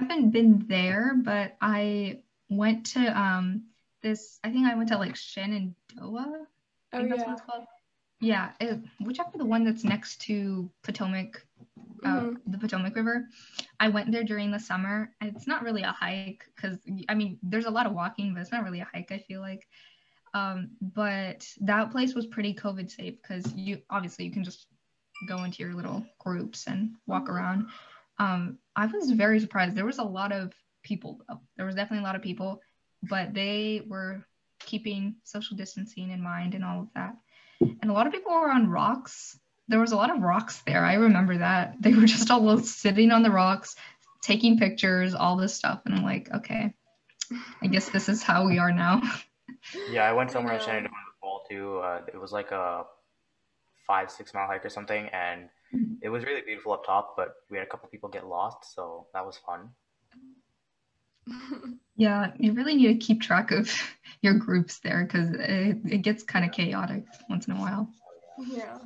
I 0.00 0.04
haven't 0.04 0.30
been 0.30 0.64
there, 0.68 1.14
but 1.16 1.56
I 1.60 2.20
went 2.48 2.86
to 2.92 3.20
um 3.20 3.64
this. 4.00 4.38
I 4.44 4.50
think 4.50 4.66
I 4.66 4.76
went 4.76 4.90
to 4.90 4.98
like 4.98 5.16
Shenandoah. 5.16 6.46
Oh 6.92 7.00
yeah. 7.00 7.36
Yeah, 8.20 8.50
it, 8.60 8.80
whichever 9.00 9.38
the 9.38 9.44
one 9.44 9.64
that's 9.64 9.84
next 9.84 10.20
to 10.22 10.68
Potomac, 10.82 11.40
uh, 12.04 12.08
mm-hmm. 12.08 12.50
the 12.50 12.58
Potomac 12.58 12.96
River. 12.96 13.28
I 13.78 13.88
went 13.88 14.10
there 14.10 14.24
during 14.24 14.50
the 14.50 14.58
summer. 14.58 15.12
It's 15.20 15.46
not 15.46 15.62
really 15.62 15.82
a 15.82 15.92
hike 15.92 16.44
because 16.56 16.78
I 17.08 17.14
mean, 17.14 17.38
there's 17.42 17.66
a 17.66 17.70
lot 17.70 17.86
of 17.86 17.92
walking, 17.92 18.34
but 18.34 18.40
it's 18.40 18.50
not 18.50 18.64
really 18.64 18.80
a 18.80 18.88
hike. 18.92 19.12
I 19.12 19.18
feel 19.18 19.40
like. 19.40 19.68
Um, 20.34 20.70
but 20.80 21.46
that 21.60 21.90
place 21.90 22.14
was 22.14 22.26
pretty 22.26 22.54
COVID 22.54 22.90
safe 22.90 23.14
because 23.22 23.52
you 23.54 23.80
obviously 23.88 24.24
you 24.24 24.32
can 24.32 24.44
just 24.44 24.66
go 25.28 25.44
into 25.44 25.62
your 25.62 25.74
little 25.74 26.04
groups 26.18 26.66
and 26.66 26.94
walk 27.06 27.24
mm-hmm. 27.24 27.34
around. 27.34 27.68
Um, 28.18 28.58
I 28.74 28.86
was 28.86 29.12
very 29.12 29.38
surprised. 29.38 29.76
There 29.76 29.86
was 29.86 29.98
a 29.98 30.04
lot 30.04 30.32
of 30.32 30.52
people 30.82 31.20
though. 31.28 31.40
There 31.56 31.66
was 31.66 31.76
definitely 31.76 32.04
a 32.04 32.06
lot 32.06 32.16
of 32.16 32.22
people, 32.22 32.60
but 33.04 33.32
they 33.32 33.82
were 33.86 34.24
keeping 34.60 35.16
social 35.24 35.56
distancing 35.56 36.10
in 36.10 36.22
mind 36.22 36.54
and 36.54 36.64
all 36.64 36.80
of 36.80 36.88
that. 36.94 37.16
And 37.60 37.90
a 37.90 37.92
lot 37.92 38.06
of 38.06 38.12
people 38.12 38.32
were 38.32 38.50
on 38.50 38.68
rocks. 38.68 39.38
There 39.68 39.80
was 39.80 39.92
a 39.92 39.96
lot 39.96 40.10
of 40.14 40.22
rocks 40.22 40.62
there. 40.66 40.84
I 40.84 40.94
remember 40.94 41.38
that. 41.38 41.76
They 41.80 41.92
were 41.92 42.06
just 42.06 42.30
all 42.30 42.58
sitting 42.58 43.10
on 43.10 43.22
the 43.22 43.30
rocks, 43.30 43.76
taking 44.22 44.58
pictures, 44.58 45.14
all 45.14 45.36
this 45.36 45.54
stuff. 45.54 45.82
And 45.84 45.94
I'm 45.94 46.04
like, 46.04 46.28
okay, 46.32 46.74
I 47.62 47.66
guess 47.66 47.88
this 47.88 48.08
is 48.08 48.22
how 48.22 48.46
we 48.46 48.58
are 48.58 48.72
now. 48.72 49.02
Yeah, 49.90 50.04
I 50.04 50.12
went 50.12 50.30
somewhere 50.30 50.54
in 50.54 50.60
Shenandoah 50.60 50.86
in 50.86 50.92
the 50.92 51.20
fall 51.20 51.44
too. 51.50 51.78
Uh, 51.78 52.00
it 52.12 52.18
was 52.18 52.32
like 52.32 52.52
a 52.52 52.84
five, 53.86 54.10
six 54.10 54.32
mile 54.32 54.46
hike 54.46 54.64
or 54.64 54.70
something. 54.70 55.08
And 55.08 55.48
mm-hmm. 55.74 55.94
it 56.00 56.10
was 56.10 56.24
really 56.24 56.42
beautiful 56.42 56.72
up 56.72 56.86
top, 56.86 57.14
but 57.16 57.34
we 57.50 57.56
had 57.56 57.66
a 57.66 57.70
couple 57.70 57.88
people 57.88 58.08
get 58.08 58.26
lost. 58.26 58.74
So 58.74 59.06
that 59.14 59.26
was 59.26 59.36
fun. 59.38 59.70
Yeah, 61.96 62.30
you 62.38 62.52
really 62.52 62.76
need 62.76 63.00
to 63.00 63.06
keep 63.06 63.20
track 63.20 63.50
of 63.50 63.68
your 64.22 64.34
groups 64.34 64.78
there 64.78 65.04
because 65.04 65.30
it, 65.34 65.78
it 65.84 66.02
gets 66.02 66.22
kind 66.22 66.44
of 66.44 66.52
chaotic 66.52 67.04
once 67.28 67.48
in 67.48 67.54
a 67.54 67.58
while. 67.58 67.88
Yeah. 68.38 68.78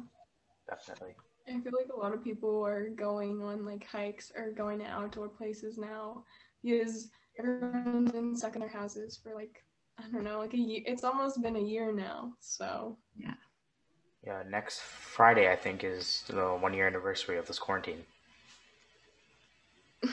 Definitely. 0.69 1.15
I 1.47 1.61
feel 1.61 1.73
like 1.79 1.91
a 1.95 1.99
lot 1.99 2.15
of 2.15 2.25
people 2.25 2.65
are 2.65 2.89
going 2.89 3.43
on 3.43 3.67
like 3.67 3.87
hikes 3.87 4.33
or 4.35 4.53
going 4.53 4.79
to 4.79 4.87
outdoor 4.87 5.29
places 5.29 5.77
now 5.77 6.25
because 6.63 7.11
everyone's 7.39 8.13
been 8.13 8.35
stuck 8.35 8.55
in 8.55 8.61
their 8.61 8.71
houses 8.71 9.19
for 9.23 9.35
like 9.35 9.63
I 9.99 10.05
don't 10.11 10.25
know, 10.25 10.39
like 10.39 10.55
a 10.55 10.59
year. 10.59 10.83
It's 10.87 11.05
almost 11.05 11.43
been 11.43 11.57
a 11.57 11.61
year 11.61 11.93
now. 11.93 12.33
So 12.41 12.97
yeah. 13.17 13.35
Yeah, 14.25 14.43
next 14.49 14.81
Friday 14.81 15.51
I 15.53 15.57
think 15.57 15.85
is 15.85 16.25
the 16.29 16.57
one 16.61 16.73
year 16.73 16.87
anniversary 16.87 17.37
of 17.37 17.47
this 17.47 17.59
quarantine. 17.59 18.05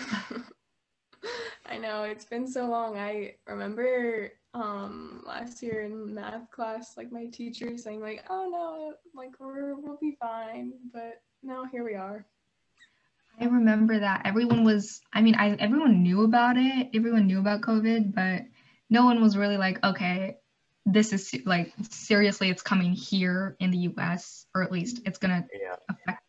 I 1.70 1.78
know 1.78 2.04
it's 2.04 2.26
been 2.26 2.48
so 2.48 2.66
long. 2.66 2.98
I 2.98 3.36
remember 3.48 4.32
um 4.56 5.24
last 5.28 5.62
year 5.62 5.84
in 5.84 6.16
math 6.16 6.50
class, 6.50 6.98
like 6.98 7.12
my 7.12 7.28
teacher 7.28 7.78
saying 7.78 8.02
like, 8.02 8.26
"Oh 8.30 8.50
no, 8.50 8.94
like 9.16 9.40
we're 9.40 9.76
we'll 9.76 9.98
be 10.02 10.18
fine," 10.20 10.74
but 10.92 11.22
now 11.44 11.66
here 11.66 11.84
we 11.84 11.94
are. 11.94 12.26
I 13.40 13.46
remember 13.46 14.00
that 14.00 14.24
everyone 14.26 14.64
was. 14.64 15.02
I 15.14 15.22
mean, 15.22 15.36
I 15.36 15.52
everyone 15.56 16.02
knew 16.02 16.24
about 16.24 16.58
it. 16.58 16.90
Everyone 16.94 17.28
knew 17.28 17.40
about 17.40 17.62
COVID, 17.62 18.16
but 18.16 18.44
no 18.90 19.06
one 19.06 19.22
was 19.22 19.38
really 19.38 19.58
like, 19.58 19.84
okay, 19.84 20.38
this 20.86 21.14
is 21.14 21.36
like 21.46 21.72
seriously, 21.90 22.50
it's 22.50 22.64
coming 22.64 22.94
here 22.94 23.56
in 23.60 23.70
the 23.70 23.78
U.S. 23.78 24.48
or 24.56 24.64
at 24.64 24.72
least 24.72 25.02
it's 25.06 25.20
gonna 25.20 25.46
yeah. 25.54 25.76
affect 25.88 26.24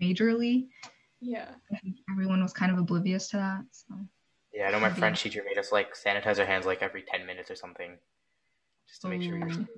majorly. 0.00 0.68
Yeah. 1.20 1.48
everyone 2.10 2.42
was 2.42 2.52
kind 2.52 2.70
of 2.70 2.78
oblivious 2.78 3.28
to 3.30 3.38
that. 3.38 3.64
So. 3.72 3.94
Yeah, 4.54 4.68
I 4.68 4.70
know 4.70 4.80
my 4.80 4.88
mm-hmm. 4.88 4.98
French 4.98 5.22
teacher 5.22 5.42
made 5.44 5.58
us 5.58 5.72
like 5.72 5.94
sanitize 5.94 6.38
our 6.38 6.46
hands 6.46 6.64
like 6.64 6.82
every 6.82 7.02
ten 7.02 7.26
minutes 7.26 7.50
or 7.50 7.56
something, 7.56 7.90
just 8.88 9.02
to 9.02 9.08
make 9.08 9.22
sure 9.22 9.36
you're. 9.36 9.48
Mm. 9.48 9.68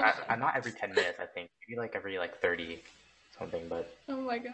I, 0.00 0.10
uh, 0.10 0.12
uh, 0.28 0.36
not 0.36 0.56
every 0.56 0.70
ten 0.72 0.90
minutes, 0.90 1.18
I 1.20 1.26
think 1.26 1.50
maybe 1.68 1.78
like 1.78 1.96
every 1.96 2.18
like 2.18 2.40
thirty 2.40 2.82
something, 3.36 3.66
but. 3.68 3.92
Oh 4.08 4.20
my 4.20 4.38
god. 4.38 4.52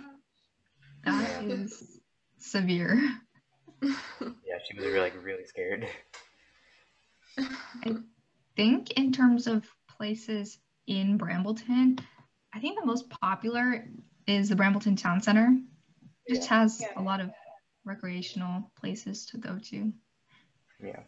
That 1.05 1.45
yeah. 1.45 1.55
is 1.55 2.01
severe. 2.39 3.01
yeah, 3.83 4.59
she 4.67 4.77
was 4.77 4.87
really, 4.87 4.99
like 4.99 5.15
really 5.23 5.45
scared. 5.45 5.87
I 7.39 7.97
think 8.57 8.93
in 8.93 9.13
terms 9.13 9.47
of 9.47 9.67
places 9.99 10.59
in 10.87 11.19
Brambleton, 11.19 11.99
I 12.55 12.61
think 12.61 12.81
the 12.81 12.87
most 12.87 13.11
popular 13.11 13.87
is 14.27 14.49
the 14.49 14.57
Brambleton 14.57 14.97
Town 14.97 15.21
Center. 15.21 15.55
It 16.25 16.37
just 16.37 16.49
has 16.49 16.81
yeah. 16.81 17.01
a 17.01 17.03
lot 17.03 17.21
of 17.21 17.31
recreational 17.87 18.71
places 18.79 19.25
to 19.27 19.39
go 19.39 19.59
to. 19.71 19.93
Yeah. 20.83 21.01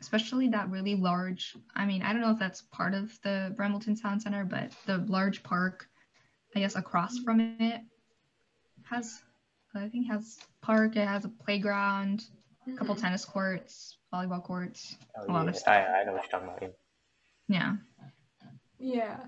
Especially 0.00 0.48
that 0.48 0.70
really 0.70 0.94
large, 0.94 1.56
I 1.74 1.84
mean, 1.84 2.02
I 2.02 2.12
don't 2.12 2.22
know 2.22 2.30
if 2.30 2.38
that's 2.38 2.62
part 2.62 2.94
of 2.94 3.20
the 3.22 3.52
Brambleton 3.56 4.00
Town 4.00 4.20
Center, 4.20 4.44
but 4.44 4.72
the 4.86 4.98
large 5.08 5.42
park, 5.42 5.88
I 6.54 6.60
guess 6.60 6.76
across 6.76 7.18
from 7.18 7.40
it 7.40 7.80
has, 8.84 9.22
I 9.74 9.88
think 9.88 10.08
has 10.08 10.38
park, 10.62 10.96
it 10.96 11.06
has 11.06 11.24
a 11.24 11.28
playground, 11.28 12.24
a 12.66 12.76
couple 12.76 12.94
mm-hmm. 12.94 13.04
tennis 13.04 13.24
courts, 13.24 13.98
volleyball 14.12 14.42
courts, 14.42 14.96
oh, 15.18 15.24
a 15.24 15.26
yeah. 15.26 15.32
lot 15.32 15.48
of 15.48 15.56
stuff. 15.56 15.74
I, 15.74 16.00
I 16.00 16.04
know 16.04 16.12
what 16.12 16.22
you're 16.22 16.40
talking 16.40 16.56
about. 16.56 16.74
Yeah. 17.48 17.76
Yeah. 18.78 19.18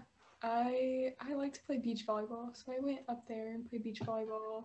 I 0.42 1.12
I 1.20 1.34
like 1.34 1.52
to 1.52 1.60
play 1.62 1.78
beach 1.78 2.04
volleyball, 2.06 2.56
so 2.56 2.72
I 2.72 2.80
went 2.80 3.00
up 3.08 3.28
there 3.28 3.52
and 3.52 3.68
played 3.68 3.84
beach 3.84 4.00
volleyball 4.00 4.64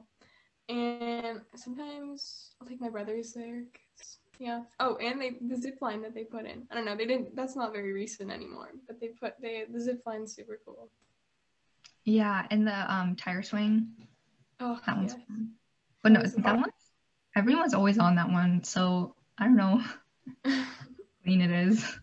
and 0.69 1.41
sometimes 1.55 2.51
I'll 2.59 2.67
take 2.67 2.81
my 2.81 2.89
brothers 2.89 3.33
there. 3.33 3.63
yeah. 4.39 4.63
Oh, 4.79 4.95
and 4.97 5.21
they 5.21 5.37
the 5.41 5.55
zip 5.55 5.77
line 5.81 6.01
that 6.01 6.13
they 6.13 6.23
put 6.23 6.45
in. 6.45 6.67
I 6.71 6.75
don't 6.75 6.85
know. 6.85 6.95
They 6.95 7.05
didn't. 7.05 7.35
That's 7.35 7.55
not 7.55 7.73
very 7.73 7.93
recent 7.93 8.31
anymore. 8.31 8.71
But 8.87 8.99
they 8.99 9.09
put 9.09 9.33
they 9.41 9.65
the 9.71 9.79
zip 9.79 10.01
line's 10.05 10.35
super 10.35 10.59
cool. 10.65 10.89
Yeah, 12.03 12.45
and 12.51 12.67
the 12.67 12.93
um 12.93 13.15
tire 13.15 13.43
swing. 13.43 13.87
Oh, 14.59 14.79
that 14.85 14.97
one's 14.97 15.13
fun. 15.13 15.51
But 16.03 16.11
no, 16.13 16.21
isn't 16.21 16.43
that 16.43 16.57
one. 16.57 16.71
Everyone's 17.35 17.73
always 17.73 17.99
on 17.99 18.15
that 18.15 18.29
one, 18.29 18.63
so 18.63 19.15
I 19.37 19.45
don't 19.45 19.57
know. 19.57 19.83
clean 21.23 21.41
it 21.41 21.51
is. 21.51 21.99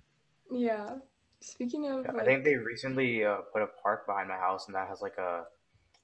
Yeah. 0.50 0.96
Speaking 1.40 1.90
of, 1.90 2.04
yeah, 2.04 2.12
like, 2.12 2.22
I 2.22 2.24
think 2.24 2.44
they 2.44 2.56
recently 2.56 3.24
uh, 3.24 3.38
put 3.52 3.62
a 3.62 3.66
park 3.82 4.06
behind 4.06 4.28
my 4.28 4.36
house, 4.36 4.66
and 4.66 4.74
that 4.74 4.88
has 4.88 5.00
like 5.00 5.16
a 5.18 5.44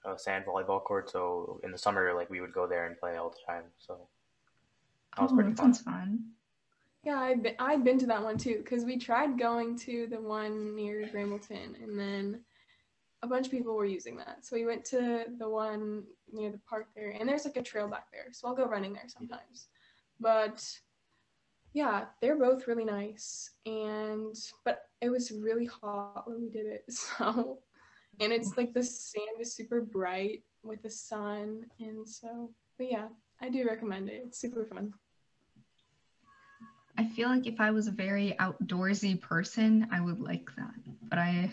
a 0.05 0.19
sand 0.19 0.45
volleyball 0.47 0.83
court. 0.83 1.11
So 1.11 1.61
in 1.65 1.73
the 1.73 1.79
summer, 1.79 2.13
like 2.15 2.31
we 2.31 2.41
would 2.41 2.53
go 2.53 2.67
there 2.67 2.87
and 2.87 2.99
play 2.99 3.17
all 3.17 3.31
the 3.31 3.53
time. 3.53 3.65
So 3.79 3.99
that 5.17 5.23
was 5.23 5.33
oh, 5.33 5.35
pretty 5.35 5.51
that 5.51 5.59
fun. 5.59 5.75
sounds 5.75 5.81
fun. 5.83 6.25
Yeah, 7.03 7.19
I've 7.19 7.43
been, 7.43 7.55
I've 7.59 7.85
been 7.85 7.99
to 8.01 8.07
that 8.07 8.23
one 8.23 8.37
too 8.37 8.59
because 8.59 8.85
we 8.85 8.99
tried 8.99 9.39
going 9.39 9.79
to 9.81 10.07
the 10.11 10.21
one 10.21 10.75
near 10.77 11.09
Brambleton 11.13 11.83
and 11.83 11.99
then 11.99 12.41
a 13.23 13.27
bunch 13.27 13.47
of 13.47 13.53
people 13.53 13.75
were 13.75 13.87
using 13.87 14.17
that. 14.19 14.39
So 14.43 14.57
we 14.57 14.67
went 14.67 14.85
to 14.87 15.25
the 15.39 15.49
one 15.49 16.05
near 16.33 16.51
the 16.51 16.61
park 16.69 16.89
there 16.95 17.11
and 17.19 17.29
there's 17.29 17.45
like 17.45 17.57
a 17.57 17.63
trail 17.63 17.89
back 17.89 18.07
there. 18.13 18.27
So 18.33 18.49
I'll 18.49 18.55
go 18.55 18.67
running 18.67 18.93
there 18.93 19.09
sometimes. 19.09 19.69
But 20.19 20.67
yeah, 21.73 22.07
they're 22.21 22.39
both 22.39 22.67
really 22.67 22.85
nice 22.85 23.51
and 23.65 24.37
but 24.65 24.83
it 25.01 25.09
was 25.09 25.31
really 25.31 25.67
hot 25.67 26.29
when 26.29 26.41
we 26.41 26.51
did 26.51 26.67
it. 26.67 26.85
So 26.91 27.59
and 28.21 28.33
it's 28.33 28.57
like 28.57 28.73
the 28.75 28.83
sand 28.83 29.41
is 29.41 29.55
super 29.55 29.81
bright 29.81 30.43
with 30.63 30.83
the 30.83 30.91
sun 30.91 31.65
and 31.81 32.07
so 32.07 32.51
but 32.79 32.91
yeah 32.91 33.09
i 33.41 33.49
do 33.49 33.67
recommend 33.67 34.09
it. 34.09 34.23
It's 34.27 34.39
super 34.39 34.67
fun. 34.67 34.93
I 36.99 37.07
feel 37.07 37.31
like 37.31 37.47
if 37.47 37.61
i 37.61 37.71
was 37.71 37.89
a 37.89 37.93
very 37.93 38.37
outdoorsy 38.39 39.21
person 39.21 39.89
i 39.91 40.01
would 40.01 40.21
like 40.21 40.51
that. 40.57 40.75
But 41.09 41.19
i 41.19 41.51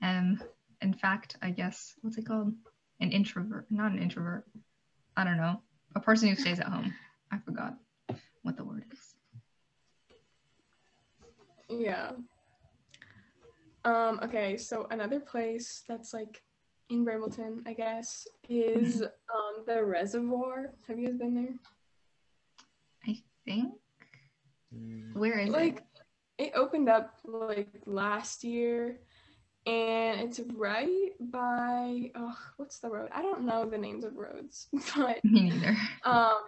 am 0.00 0.40
in 0.80 0.94
fact 0.94 1.36
i 1.42 1.50
guess 1.50 1.94
what's 2.02 2.16
it 2.16 2.26
called? 2.26 2.54
An 3.00 3.10
introvert 3.10 3.66
not 3.70 3.92
an 3.92 4.00
introvert. 4.00 4.44
I 5.16 5.24
don't 5.24 5.38
know. 5.38 5.60
A 5.94 6.00
person 6.00 6.28
who 6.28 6.36
stays 6.36 6.60
at 6.60 6.66
home. 6.66 6.94
I 7.32 7.38
forgot 7.38 7.74
what 8.42 8.56
the 8.56 8.64
word 8.64 8.84
is. 8.92 9.14
Yeah 11.68 12.12
um, 13.86 14.20
okay, 14.22 14.56
so 14.56 14.86
another 14.90 15.20
place 15.20 15.82
that's 15.88 16.12
like 16.12 16.42
in 16.90 17.04
Brambleton, 17.04 17.62
I 17.66 17.72
guess, 17.72 18.26
is 18.48 19.02
um 19.02 19.64
the 19.66 19.84
reservoir. 19.84 20.72
Have 20.88 20.98
you 20.98 21.08
guys 21.08 21.16
been 21.16 21.34
there? 21.34 21.54
I 23.06 23.18
think. 23.44 23.74
Mm. 24.74 25.14
Where 25.14 25.38
is 25.38 25.50
like, 25.50 25.84
it? 26.38 26.46
it 26.46 26.52
opened 26.54 26.88
up 26.88 27.14
like 27.24 27.68
last 27.86 28.42
year 28.44 28.98
and 29.66 30.20
it's 30.20 30.40
right 30.54 31.12
by 31.18 32.10
oh 32.14 32.36
what's 32.56 32.78
the 32.78 32.88
road 32.88 33.08
i 33.12 33.20
don't 33.20 33.44
know 33.44 33.68
the 33.68 33.76
names 33.76 34.04
of 34.04 34.14
roads 34.16 34.68
but 34.96 35.24
me 35.24 35.50
neither 35.50 35.76
um 36.04 36.38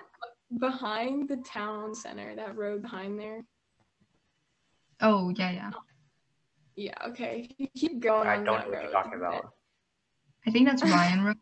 behind 0.61 1.29
the 1.29 1.37
town 1.39 1.95
center 1.95 2.37
that 2.37 2.57
road 2.57 2.81
behind 2.81 3.19
there 3.19 3.45
oh 5.01 5.31
yeah 5.31 5.51
yeah 5.51 5.71
yeah 6.79 6.95
okay 7.09 7.49
you 7.59 7.67
keep 7.77 7.99
going 7.99 8.29
I 8.29 8.37
on 8.37 8.45
don't 8.45 8.55
that 8.55 8.65
know 8.67 8.71
what 8.71 8.77
road 8.79 8.83
you're 8.85 8.93
talking 8.93 9.15
about. 9.15 9.53
i 10.47 10.51
think 10.53 10.69
that's 10.69 10.83
ryan 10.83 11.25
road 11.25 11.37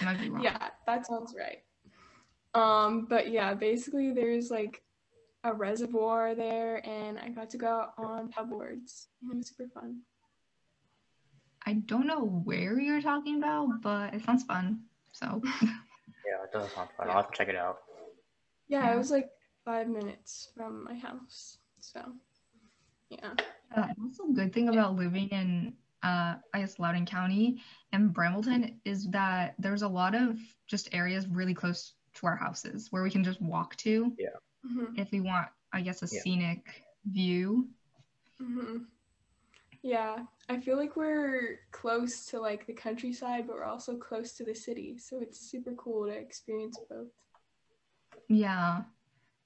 I 0.00 0.04
might 0.04 0.20
be 0.20 0.28
wrong. 0.30 0.42
yeah 0.42 0.68
that 0.86 1.06
sounds 1.06 1.32
right 1.38 1.62
um 2.60 3.06
but 3.08 3.30
yeah 3.30 3.54
basically 3.54 4.12
there's 4.12 4.50
like 4.50 4.82
a 5.44 5.54
reservoir 5.54 6.34
there 6.34 6.84
and 6.84 7.20
i 7.20 7.28
got 7.28 7.50
to 7.50 7.56
go 7.56 7.68
out 7.68 7.92
on 7.98 8.28
paddleboards 8.32 9.06
and 9.22 9.32
it 9.32 9.36
was 9.36 9.48
super 9.48 9.68
fun 9.72 10.00
I 11.68 11.72
don't 11.86 12.06
know 12.06 12.20
where 12.44 12.78
you're 12.78 13.00
talking 13.02 13.38
about, 13.38 13.82
but 13.82 14.14
it 14.14 14.22
sounds 14.24 14.44
fun. 14.44 14.82
So 15.10 15.42
Yeah, 15.62 16.44
it 16.44 16.52
does 16.52 16.70
sound 16.72 16.90
fun. 16.96 17.08
I'll 17.10 17.16
have 17.16 17.28
to 17.32 17.36
check 17.36 17.48
it 17.48 17.56
out. 17.56 17.78
Yeah, 18.68 18.84
Yeah. 18.86 18.94
it 18.94 18.98
was 18.98 19.10
like 19.10 19.30
five 19.64 19.88
minutes 19.88 20.50
from 20.56 20.84
my 20.84 20.94
house. 20.94 21.58
So, 21.80 22.00
yeah. 23.10 23.32
Uh, 23.74 23.88
that's 23.98 24.20
a 24.20 24.32
good 24.32 24.52
thing 24.52 24.68
about 24.68 24.96
living 24.96 25.28
in 25.28 25.72
uh 26.02 26.34
I 26.52 26.60
guess 26.60 26.78
Loudoun 26.78 27.06
County 27.06 27.60
and 27.92 28.12
Brambleton 28.12 28.78
is 28.84 29.06
that 29.10 29.54
there's 29.58 29.82
a 29.82 29.88
lot 29.88 30.14
of 30.14 30.38
just 30.66 30.88
areas 30.92 31.26
really 31.26 31.54
close 31.54 31.94
to 32.14 32.26
our 32.26 32.36
houses 32.36 32.88
where 32.90 33.02
we 33.02 33.10
can 33.10 33.24
just 33.24 33.40
walk 33.40 33.76
to 33.76 34.12
hmm 34.62 34.94
if 34.96 35.10
we 35.12 35.20
want, 35.20 35.48
I 35.72 35.80
guess, 35.80 36.02
a 36.02 36.06
Yeah. 36.06 36.20
scenic 36.20 36.84
view. 37.06 37.68
hmm 38.38 38.78
Yeah, 39.82 40.24
I 40.48 40.58
feel 40.60 40.76
like 40.76 40.96
we're 40.96 41.60
close 41.70 42.26
to 42.26 42.40
like 42.40 42.66
the 42.66 42.72
countryside, 42.72 43.46
but 43.46 43.56
we're 43.56 43.64
also 43.64 43.96
close 43.96 44.32
to 44.32 44.44
the 44.44 44.54
city. 44.54 44.98
So 44.98 45.20
it's 45.20 45.38
super 45.40 45.72
cool 45.74 46.06
to 46.06 46.12
experience 46.12 46.78
both. 46.90 47.08
Yeah. 48.28 48.82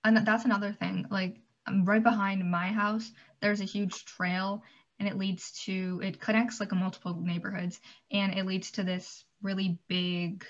And 0.05 0.17
that's 0.27 0.45
another 0.45 0.73
thing. 0.73 1.07
Like 1.11 1.37
um, 1.67 1.85
right 1.85 2.03
behind 2.03 2.51
my 2.51 2.69
house, 2.69 3.13
there's 3.41 3.61
a 3.61 3.65
huge 3.65 4.05
trail 4.05 4.63
and 4.99 5.09
it 5.09 5.17
leads 5.19 5.53
to 5.65 6.01
it 6.05 6.21
connects 6.21 6.61
like 6.61 6.73
a 6.73 6.77
multiple 6.77 7.21
neighborhoods 7.21 7.81
and 8.13 8.35
it 8.35 8.47
leads 8.47 8.71
to 8.73 8.83
this 8.83 9.25
really 9.43 9.79
big 9.89 10.45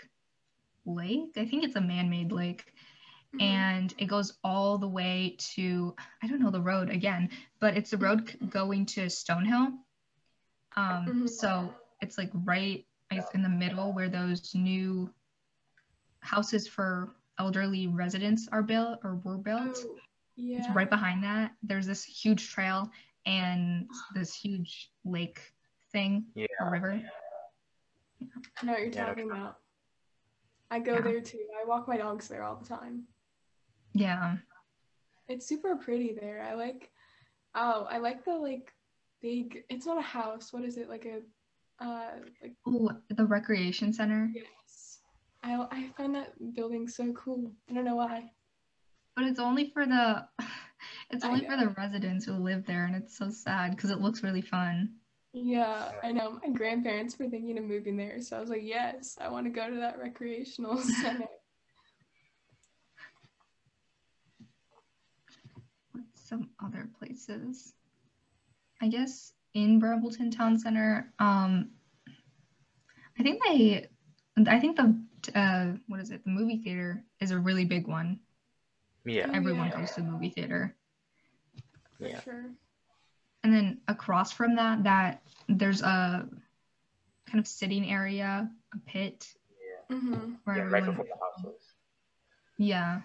lake. 0.84 1.32
I 1.36 1.46
think 1.46 1.64
it's 1.64 1.76
a 1.76 1.80
man-made 1.80 2.32
lake. 2.32 2.72
Mhm. 3.34 3.42
And 3.42 3.94
it 3.98 4.06
goes 4.06 4.38
all 4.42 4.78
the 4.78 4.88
way 4.88 5.36
to 5.54 5.94
I 6.22 6.26
don't 6.26 6.40
know 6.40 6.50
the 6.50 6.60
road 6.60 6.90
again, 6.90 7.30
but 7.60 7.76
it's 7.76 7.90
the 7.90 7.98
road 7.98 8.36
going 8.50 8.86
to 8.86 9.06
Stonehill. 9.06 9.78
Um, 10.76 11.06
Mhm. 11.06 11.28
so 11.28 11.74
it's 12.00 12.18
like 12.18 12.30
right 12.34 12.86
in 13.34 13.42
the 13.42 13.48
middle 13.48 13.92
where 13.92 14.08
those 14.08 14.54
new 14.54 15.12
houses 16.20 16.66
for 16.68 17.16
elderly 17.38 17.86
residents 17.86 18.48
are 18.52 18.62
built 18.62 19.00
or 19.02 19.16
were 19.16 19.38
built. 19.38 19.78
Oh, 19.84 19.98
yeah. 20.40 20.72
right 20.74 20.88
behind 20.90 21.22
that. 21.24 21.52
There's 21.62 21.86
this 21.86 22.04
huge 22.04 22.50
trail 22.50 22.90
and 23.26 23.86
this 24.14 24.34
huge 24.34 24.90
lake 25.04 25.40
thing 25.92 26.24
Yeah. 26.34 26.46
or 26.60 26.70
river. 26.70 27.00
I 28.62 28.66
know 28.66 28.72
what 28.72 28.80
you're 28.80 28.90
Yeah, 28.90 29.06
talking 29.06 29.30
about. 29.30 29.58
I 30.70 30.78
go 30.78 30.94
Yeah. 30.94 31.00
there 31.00 31.20
too. 31.20 31.46
I 31.60 31.66
walk 31.66 31.88
my 31.88 31.96
dogs 31.96 32.28
there 32.28 32.42
all 32.44 32.56
the 32.56 32.66
time. 32.66 33.06
Yeah. 33.92 34.36
It's 35.28 35.46
super 35.46 35.76
pretty 35.76 36.12
there. 36.12 36.42
I 36.42 36.54
like 36.54 36.90
oh, 37.54 37.86
I 37.90 37.98
like 37.98 38.24
the 38.24 38.34
like 38.34 38.72
big 39.20 39.64
it's 39.68 39.86
not 39.86 39.98
a 39.98 40.02
house. 40.02 40.52
What 40.52 40.64
is 40.64 40.76
it? 40.76 40.88
Like 40.88 41.06
a 41.06 41.20
uh 41.84 42.18
like 42.42 42.54
Oh, 42.66 42.90
the 43.08 43.26
recreation 43.26 43.92
center. 43.92 44.30
yes. 44.34 45.00
I 45.42 45.66
I 45.70 45.90
find 45.96 46.14
that 46.14 46.32
building 46.54 46.88
so 46.88 47.12
cool. 47.12 47.52
I 47.68 47.74
don't 47.74 47.84
know 47.84 47.96
why. 47.96 48.30
But 49.20 49.28
it's 49.28 49.38
only 49.38 49.68
for 49.68 49.84
the 49.84 50.26
it's 51.10 51.26
only 51.26 51.44
for 51.44 51.54
the 51.54 51.68
residents 51.76 52.24
who 52.24 52.32
live 52.32 52.64
there 52.64 52.86
and 52.86 52.96
it's 52.96 53.18
so 53.18 53.28
sad 53.28 53.76
because 53.76 53.90
it 53.90 54.00
looks 54.00 54.22
really 54.22 54.40
fun. 54.40 54.94
Yeah, 55.34 55.92
I 56.02 56.10
know. 56.10 56.40
My 56.42 56.48
grandparents 56.48 57.18
were 57.18 57.28
thinking 57.28 57.58
of 57.58 57.64
moving 57.64 57.98
there, 57.98 58.22
so 58.22 58.38
I 58.38 58.40
was 58.40 58.48
like, 58.48 58.62
yes, 58.64 59.18
I 59.20 59.28
want 59.28 59.44
to 59.44 59.50
go 59.50 59.68
to 59.68 59.76
that 59.76 59.98
recreational 59.98 60.78
center. 61.02 61.26
What's 65.92 66.26
some 66.26 66.48
other 66.64 66.88
places? 66.98 67.74
I 68.80 68.88
guess 68.88 69.34
in 69.52 69.78
Brambleton 69.78 70.30
Town 70.30 70.58
Center, 70.58 71.12
um 71.18 71.72
I 73.18 73.22
think 73.22 73.42
they 73.44 73.86
I 74.46 74.58
think 74.58 74.78
the 74.78 74.98
uh 75.34 75.72
what 75.88 76.00
is 76.00 76.10
it? 76.10 76.24
The 76.24 76.30
movie 76.30 76.62
theater 76.64 77.04
is 77.20 77.32
a 77.32 77.38
really 77.38 77.66
big 77.66 77.86
one. 77.86 78.20
Yeah. 79.10 79.30
Everyone 79.32 79.68
yeah. 79.68 79.76
goes 79.80 79.90
to 79.92 80.02
the 80.02 80.06
movie 80.08 80.30
theater. 80.30 80.74
For 81.98 82.06
Yeah. 82.08 82.20
sure. 82.20 82.44
And 83.42 83.52
then 83.54 83.80
across 83.88 84.32
from 84.32 84.56
that, 84.56 84.84
that 84.84 85.22
there's 85.48 85.82
a 85.82 86.28
kind 87.26 87.38
of 87.38 87.46
sitting 87.46 87.90
area, 87.90 88.50
a 88.74 88.78
pit 88.90 89.26
Mm-hmm. 89.90 90.34
where 90.44 90.56
Yeah, 90.56 90.62
right 90.64 90.82
everyone, 90.84 90.90
before 90.90 91.04
the 91.06 91.48
houses. 91.48 91.62
yeah, 92.58 93.00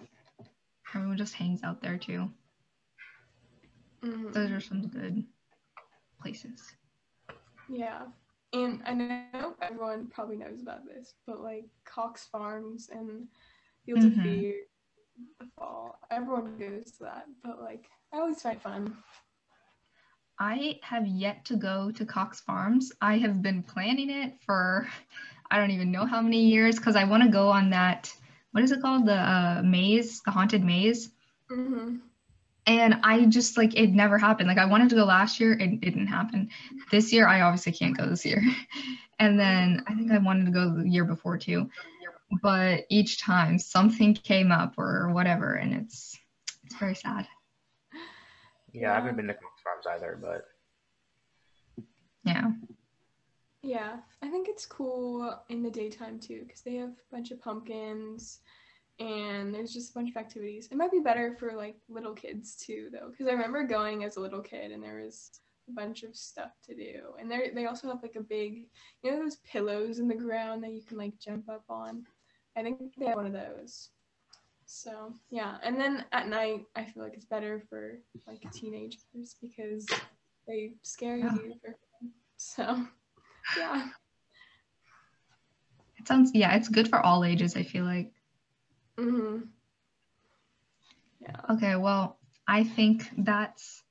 everyone 0.94 1.16
just 1.16 1.34
hangs 1.34 1.64
out 1.64 1.82
there 1.82 1.98
too. 1.98 2.30
Mm-hmm. 4.04 4.30
Those 4.30 4.52
are 4.52 4.60
some 4.60 4.86
good 4.86 5.24
places. 6.20 6.62
Yeah. 7.68 8.02
And 8.52 8.82
I 8.86 8.94
know 8.94 9.56
everyone 9.60 10.06
probably 10.06 10.36
knows 10.36 10.62
about 10.62 10.86
this, 10.86 11.14
but 11.26 11.40
like 11.40 11.64
Cox 11.84 12.26
Farms 12.26 12.88
and 12.92 13.26
Fields 13.84 14.04
Mhm. 14.04 14.16
of 14.18 14.22
Fear, 14.22 14.54
the 15.38 15.46
fall, 15.58 15.98
everyone 16.10 16.56
goes 16.58 16.92
to 16.92 17.04
that. 17.04 17.24
But 17.42 17.60
like, 17.60 17.86
I 18.12 18.18
always 18.18 18.42
find 18.42 18.60
fun. 18.60 18.96
I 20.38 20.78
have 20.82 21.06
yet 21.06 21.44
to 21.46 21.56
go 21.56 21.90
to 21.92 22.04
Cox 22.04 22.40
Farms. 22.40 22.92
I 23.00 23.18
have 23.18 23.40
been 23.40 23.62
planning 23.62 24.10
it 24.10 24.34
for 24.44 24.86
I 25.50 25.58
don't 25.58 25.70
even 25.70 25.92
know 25.92 26.04
how 26.04 26.20
many 26.20 26.44
years 26.44 26.76
because 26.76 26.96
I 26.96 27.04
want 27.04 27.22
to 27.22 27.28
go 27.28 27.48
on 27.48 27.70
that. 27.70 28.12
What 28.52 28.64
is 28.64 28.72
it 28.72 28.82
called? 28.82 29.06
The 29.06 29.14
uh, 29.14 29.62
maze, 29.64 30.20
the 30.22 30.30
haunted 30.30 30.64
maze. 30.64 31.10
Mm-hmm. 31.50 31.96
And 32.66 32.94
I 33.04 33.26
just 33.26 33.56
like 33.56 33.76
it 33.76 33.92
never 33.92 34.18
happened. 34.18 34.48
Like 34.48 34.58
I 34.58 34.64
wanted 34.64 34.88
to 34.90 34.96
go 34.96 35.04
last 35.04 35.38
year, 35.38 35.52
and 35.52 35.74
it 35.74 35.80
didn't 35.80 36.08
happen. 36.08 36.48
This 36.90 37.12
year, 37.12 37.28
I 37.28 37.42
obviously 37.42 37.72
can't 37.72 37.96
go 37.96 38.06
this 38.06 38.24
year. 38.24 38.42
And 39.18 39.40
then 39.40 39.82
I 39.86 39.94
think 39.94 40.12
I 40.12 40.18
wanted 40.18 40.44
to 40.44 40.52
go 40.52 40.74
the 40.74 40.86
year 40.86 41.06
before 41.06 41.38
too, 41.38 41.70
but 42.42 42.84
each 42.90 43.20
time 43.20 43.58
something 43.58 44.14
came 44.14 44.52
up 44.52 44.74
or 44.78 45.10
whatever, 45.12 45.54
and 45.54 45.72
it's 45.72 46.16
it's 46.64 46.76
very 46.76 46.94
sad. 46.94 47.26
Yeah, 48.72 48.92
I 48.92 48.96
haven't 48.96 49.16
been 49.16 49.28
to 49.28 49.34
Cox 49.34 49.62
Farms 49.62 49.86
either, 49.86 50.18
but 50.20 50.44
Yeah. 52.24 52.50
Yeah, 53.62 53.96
I 54.22 54.28
think 54.28 54.48
it's 54.48 54.66
cool 54.66 55.40
in 55.48 55.62
the 55.62 55.70
daytime 55.70 56.20
too 56.20 56.44
because 56.46 56.60
they 56.60 56.74
have 56.74 56.90
a 56.90 57.14
bunch 57.14 57.30
of 57.30 57.40
pumpkins 57.40 58.40
and 58.98 59.52
there's 59.54 59.72
just 59.72 59.90
a 59.90 59.94
bunch 59.94 60.10
of 60.10 60.16
activities. 60.16 60.68
It 60.70 60.76
might 60.76 60.92
be 60.92 61.00
better 61.00 61.36
for 61.38 61.52
like 61.52 61.76
little 61.88 62.14
kids 62.14 62.56
too 62.56 62.88
though 62.92 63.10
because 63.10 63.26
I 63.26 63.32
remember 63.32 63.64
going 63.64 64.04
as 64.04 64.16
a 64.16 64.20
little 64.20 64.40
kid 64.40 64.70
and 64.72 64.82
there 64.82 65.00
was 65.02 65.40
a 65.68 65.72
bunch 65.72 66.02
of 66.02 66.14
stuff 66.16 66.52
to 66.66 66.74
do. 66.74 67.14
And 67.18 67.30
they 67.30 67.50
they 67.54 67.66
also 67.66 67.88
have 67.88 68.02
like 68.02 68.16
a 68.16 68.22
big, 68.22 68.66
you 69.02 69.10
know 69.10 69.22
those 69.22 69.36
pillows 69.36 69.98
in 69.98 70.08
the 70.08 70.14
ground 70.14 70.62
that 70.64 70.72
you 70.72 70.82
can 70.82 70.98
like 70.98 71.18
jump 71.18 71.48
up 71.48 71.64
on. 71.68 72.04
I 72.56 72.62
think 72.62 72.94
they 72.98 73.06
have 73.06 73.16
one 73.16 73.26
of 73.26 73.32
those. 73.32 73.90
So, 74.64 75.14
yeah. 75.30 75.58
And 75.62 75.78
then 75.78 76.04
at 76.12 76.28
night 76.28 76.64
I 76.74 76.84
feel 76.84 77.02
like 77.02 77.14
it's 77.14 77.26
better 77.26 77.62
for 77.68 77.98
like 78.26 78.50
teenagers 78.52 79.36
because 79.40 79.86
they 80.46 80.72
scare 80.82 81.16
Yeah. 81.16 81.34
you 81.34 81.54
for. 81.62 81.76
So, 82.36 82.86
yeah. 83.56 83.88
It 85.98 86.08
sounds 86.08 86.32
yeah, 86.34 86.54
it's 86.54 86.68
good 86.68 86.88
for 86.88 87.00
all 87.00 87.24
ages, 87.24 87.56
I 87.56 87.62
feel 87.62 87.84
like. 87.84 88.12
hmm 88.98 89.40
Yeah. 91.20 91.40
Okay, 91.50 91.76
well, 91.76 92.18
I 92.46 92.64
think 92.64 93.08
that's 93.18 93.82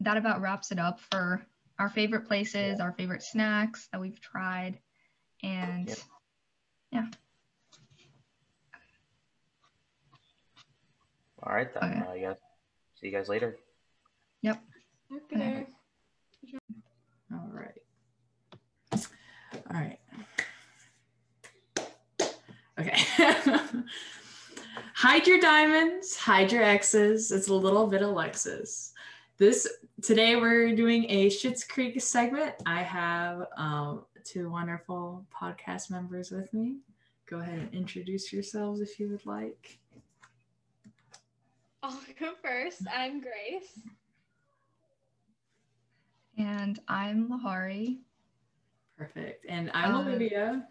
that 0.00 0.16
about 0.16 0.40
wraps 0.40 0.72
it 0.72 0.78
up 0.78 1.00
for 1.00 1.44
our 1.78 1.88
favorite 1.88 2.26
places, 2.26 2.80
our 2.80 2.92
favorite 2.92 3.22
snacks 3.22 3.88
that 3.92 4.00
we've 4.00 4.20
tried. 4.20 4.78
And 5.42 5.88
Yep. 5.88 5.98
yeah. 6.92 7.06
All 11.46 11.54
right 11.54 11.72
then. 11.74 11.84
Okay. 11.84 12.10
Uh, 12.10 12.14
yeah. 12.14 12.34
See 13.00 13.06
you 13.08 13.12
guys 13.12 13.28
later. 13.28 13.56
Yep. 14.42 14.62
Okay. 15.12 15.66
All 17.32 17.50
right. 17.52 17.80
All 18.92 19.80
right. 19.80 19.98
Okay. 22.78 22.96
hide 24.94 25.26
your 25.26 25.40
diamonds, 25.40 26.16
hide 26.16 26.50
your 26.50 26.62
exes. 26.62 27.30
It's 27.30 27.48
a 27.48 27.54
little 27.54 27.86
bit 27.86 28.02
Alexis. 28.02 28.92
this 29.38 29.68
today 30.02 30.36
we're 30.36 30.74
doing 30.74 31.04
a 31.08 31.28
Schitt's 31.28 31.64
Creek 31.64 32.00
segment. 32.00 32.54
I 32.66 32.82
have 32.82 33.46
um, 33.56 34.04
two 34.24 34.50
wonderful 34.50 35.24
podcast 35.32 35.90
members 35.90 36.30
with 36.30 36.52
me. 36.52 36.78
Go 37.28 37.38
ahead 37.40 37.58
and 37.58 37.74
introduce 37.74 38.32
yourselves 38.32 38.80
if 38.80 38.98
you 38.98 39.08
would 39.10 39.24
like. 39.26 39.78
I'll 41.84 42.00
go 42.18 42.32
first. 42.42 42.82
I'm 42.92 43.20
Grace. 43.20 43.78
And 46.38 46.80
I'm 46.88 47.28
Lahari. 47.28 47.98
Perfect. 48.96 49.44
And 49.48 49.70
I'm 49.74 49.94
uh, 49.94 50.00
Olivia. 50.00 50.66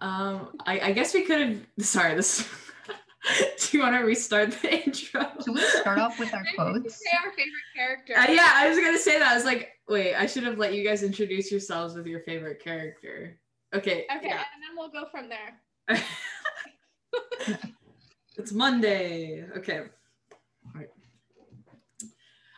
Um, 0.00 0.56
I, 0.66 0.80
I 0.80 0.92
guess 0.92 1.14
we 1.14 1.22
could 1.22 1.40
have. 1.40 1.56
Sorry, 1.86 2.16
this. 2.16 2.48
Do 3.70 3.76
you 3.76 3.82
want 3.82 3.94
to 3.94 4.02
restart 4.02 4.50
the 4.60 4.84
intro? 4.86 5.26
Should 5.44 5.54
we 5.54 5.60
start 5.60 5.98
off 5.98 6.18
with 6.18 6.34
our 6.34 6.44
quotes? 6.56 6.96
Say 6.96 7.16
our 7.24 7.30
favorite 7.30 7.52
character. 7.74 8.14
Uh, 8.16 8.32
yeah, 8.32 8.52
I 8.54 8.68
was 8.68 8.78
gonna 8.78 8.98
say 8.98 9.18
that. 9.18 9.32
I 9.32 9.34
was 9.34 9.44
like, 9.44 9.72
wait, 9.88 10.14
I 10.14 10.26
should 10.26 10.42
have 10.42 10.58
let 10.58 10.74
you 10.74 10.84
guys 10.84 11.02
introduce 11.02 11.50
yourselves 11.50 11.94
with 11.94 12.06
your 12.06 12.20
favorite 12.20 12.62
character. 12.62 13.38
Okay. 13.74 14.06
Okay, 14.14 14.28
yeah. 14.28 14.42
and 14.54 14.62
then 14.62 14.76
we'll 14.76 14.90
go 14.90 15.06
from 15.10 15.28
there. 15.28 15.60
it's 18.36 18.52
Monday. 18.52 19.44
Okay. 19.56 19.84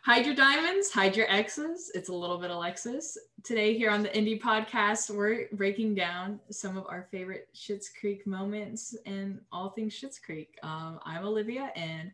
Hide 0.08 0.24
your 0.24 0.34
diamonds, 0.34 0.90
hide 0.90 1.14
your 1.18 1.30
exes. 1.30 1.92
It's 1.94 2.08
a 2.08 2.14
little 2.14 2.38
bit 2.38 2.50
Alexis. 2.50 3.18
Today, 3.42 3.76
here 3.76 3.90
on 3.90 4.02
the 4.02 4.08
Indie 4.08 4.40
Podcast, 4.40 5.10
we're 5.10 5.48
breaking 5.52 5.96
down 5.96 6.40
some 6.48 6.78
of 6.78 6.86
our 6.88 7.06
favorite 7.10 7.50
Schitt's 7.54 7.90
Creek 7.90 8.26
moments 8.26 8.96
and 9.04 9.38
all 9.52 9.68
things 9.68 9.92
Schitt's 9.92 10.18
Creek. 10.18 10.58
Um, 10.62 10.98
I'm 11.04 11.26
Olivia, 11.26 11.70
and 11.76 12.10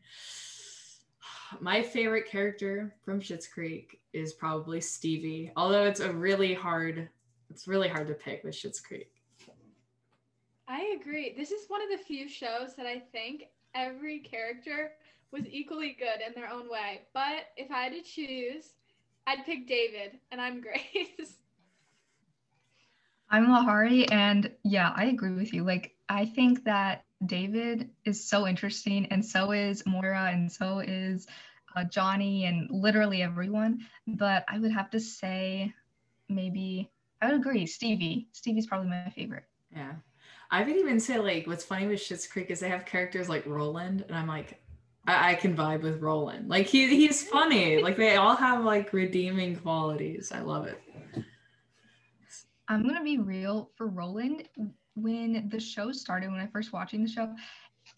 my 1.61 1.83
favorite 1.83 2.29
character 2.29 2.93
from 3.05 3.21
Schitt's 3.21 3.47
Creek 3.47 4.01
is 4.13 4.33
probably 4.33 4.81
Stevie. 4.81 5.53
Although 5.57 5.85
it's 5.85 6.01
a 6.01 6.13
really 6.13 6.53
hard, 6.53 7.09
it's 7.49 7.69
really 7.69 7.89
hard 7.89 8.09
to 8.09 8.15
pick 8.15 8.43
with 8.43 8.57
Schitt's 8.57 8.81
Creek. 8.81 9.13
I 10.67 10.99
agree. 11.01 11.33
This 11.37 11.53
is 11.53 11.67
one 11.69 11.81
of 11.81 11.97
the 11.97 12.05
few 12.05 12.29
shows 12.29 12.75
that 12.77 12.87
I 12.87 12.99
think 13.13 13.45
every 13.73 14.19
character 14.19 14.95
was 15.35 15.47
equally 15.51 15.97
good 15.99 16.25
in 16.25 16.33
their 16.41 16.49
own 16.49 16.71
way. 16.71 17.03
But 17.13 17.49
if 17.57 17.71
I 17.71 17.83
had 17.83 17.93
to 17.93 18.03
choose, 18.03 18.71
I'd 19.27 19.45
pick 19.45 19.67
David, 19.67 20.19
and 20.31 20.41
I'm 20.41 20.61
Grace. 20.63 21.39
I'm 23.29 23.49
Lahari, 23.49 24.11
and 24.13 24.53
yeah, 24.63 24.93
I 24.95 25.07
agree 25.07 25.33
with 25.33 25.53
you. 25.53 25.65
Like, 25.65 25.97
I 26.09 26.25
think 26.25 26.65
that 26.65 27.05
David 27.27 27.91
is 28.05 28.25
so 28.25 28.47
interesting, 28.47 29.07
and 29.07 29.25
so 29.25 29.51
is 29.51 29.85
Moira, 29.87 30.31
and 30.33 30.51
so 30.51 30.79
is 30.79 31.27
uh, 31.75 31.83
Johnny, 31.83 32.45
and 32.45 32.71
literally 32.71 33.23
everyone. 33.23 33.81
But 34.07 34.45
I 34.47 34.61
would 34.61 34.73
have 34.73 34.91
to 34.91 35.01
say, 35.01 35.75
maybe 36.29 36.93
I 37.21 37.27
would 37.27 37.41
agree, 37.41 37.67
Stevie. 37.67 38.29
Stevie's 38.33 38.67
probably 38.67 38.89
my 38.89 39.11
favorite. 39.11 39.45
Yeah. 39.75 39.95
I 40.51 40.63
would 40.63 40.77
even 40.77 41.01
say 41.01 41.19
like 41.19 41.49
what's 41.49 41.65
funny 41.65 41.89
with 41.89 41.99
Schitt's 41.99 42.29
Creek 42.29 42.51
is 42.51 42.61
they 42.61 42.69
have 42.69 42.85
characters 42.85 43.29
like 43.29 43.45
Roland, 43.47 44.05
and 44.07 44.17
I'm 44.17 44.29
like, 44.29 44.61
I, 45.07 45.33
I 45.33 45.35
can 45.35 45.57
vibe 45.57 45.83
with 45.83 46.01
Roland. 46.01 46.49
Like 46.49 46.67
he 46.67 46.89
he's 46.89 47.27
funny. 47.29 47.83
Like 47.83 47.97
they 47.97 48.17
all 48.17 48.37
have 48.37 48.65
like 48.65 48.93
redeeming 48.93 49.57
qualities. 49.57 50.33
I 50.33 50.41
love 50.41 50.67
it. 50.67 50.81
I'm 52.69 52.87
gonna 52.87 53.05
be 53.05 53.19
real 53.19 53.71
for 53.77 53.87
Roland. 53.87 54.49
When 54.97 55.49
the 55.49 55.61
show 55.61 55.93
started, 55.93 56.31
when 56.31 56.41
I 56.41 56.47
first 56.47 56.73
watching 56.73 57.03
the 57.03 57.11
show, 57.11 57.35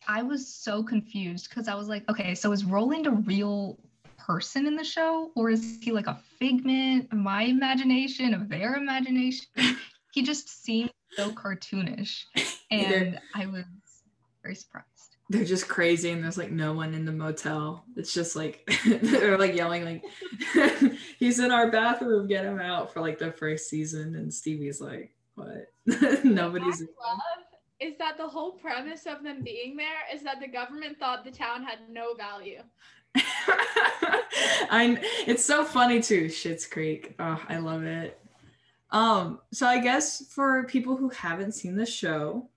I 0.09 0.23
was 0.23 0.47
so 0.49 0.83
confused 0.83 1.49
because 1.49 1.69
I 1.69 1.75
was 1.75 1.89
like, 1.89 2.09
okay, 2.09 2.35
so 2.35 2.53
is 2.53 2.65
Roland 2.65 3.07
a 3.07 3.11
real 3.11 3.79
person 4.19 4.67
in 4.67 4.75
the 4.75 4.85
show, 4.85 5.31
or 5.37 5.51
is 5.51 5.79
he 5.81 5.93
like 5.93 6.07
a 6.07 6.19
figment 6.39 7.13
of 7.13 7.19
my 7.19 7.43
imagination, 7.43 8.35
of 8.35 8.49
their 8.49 8.75
imagination? 8.75 9.47
he 10.13 10.23
just 10.23 10.65
seemed 10.65 10.91
so 11.13 11.31
cartoonish, 11.31 12.25
and 12.71 13.21
I 13.35 13.47
was 13.47 13.65
very 14.43 14.55
surprised 14.55 14.96
they're 15.29 15.45
just 15.45 15.69
crazy 15.69 16.11
and 16.11 16.23
there's 16.23 16.39
like 16.39 16.53
no 16.53 16.73
one 16.73 16.95
in 16.95 17.05
the 17.05 17.13
motel. 17.13 17.85
It's 17.97 18.15
just 18.15 18.37
like 18.37 18.69
they're 18.87 19.39
like 19.39 19.55
yelling 19.55 19.85
like 19.85 20.05
he's 21.19 21.39
in 21.39 21.51
our 21.51 21.71
bathroom, 21.71 22.29
get 22.29 22.45
him 22.45 22.61
out 22.61 22.93
for 22.93 23.01
like 23.01 23.19
the 23.19 23.33
first 23.33 23.69
season 23.69 24.15
and 24.15 24.33
Stevie's 24.33 24.81
like, 24.81 25.13
What? 25.35 25.73
Nobody's 26.25 26.81
love 26.81 27.21
is 27.81 27.95
that 27.99 28.17
the 28.17 28.27
whole 28.27 28.53
premise 28.53 29.07
of 29.07 29.23
them 29.23 29.43
being 29.43 29.77
there 29.77 30.15
is 30.15 30.23
that 30.23 30.41
the 30.41 30.49
government 30.49 30.99
thought 30.99 31.25
the 31.25 31.31
town 31.31 31.63
had 31.63 31.79
no 31.91 32.15
value. 32.15 32.63
I 34.69 34.99
it's 35.27 35.45
so 35.45 35.65
funny 35.65 36.01
too, 36.01 36.27
Schitt's 36.27 36.67
Creek. 36.67 37.15
Oh, 37.19 37.43
I 37.49 37.59
love 37.59 37.85
it. 37.85 38.19
Um, 38.91 39.41
so 39.53 39.67
I 39.67 39.81
guess 39.81 40.27
for 40.33 40.65
people 40.65 40.97
who 40.97 41.09
haven't 41.11 41.53
seen 41.53 41.77
the 41.77 41.87
show, 41.87 42.49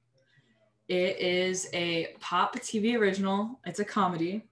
it 0.89 1.19
is 1.19 1.69
a 1.73 2.15
pop 2.19 2.56
TV 2.56 2.97
original. 2.97 3.60
It's 3.63 3.80
a 3.80 3.86
comedy 3.86 4.49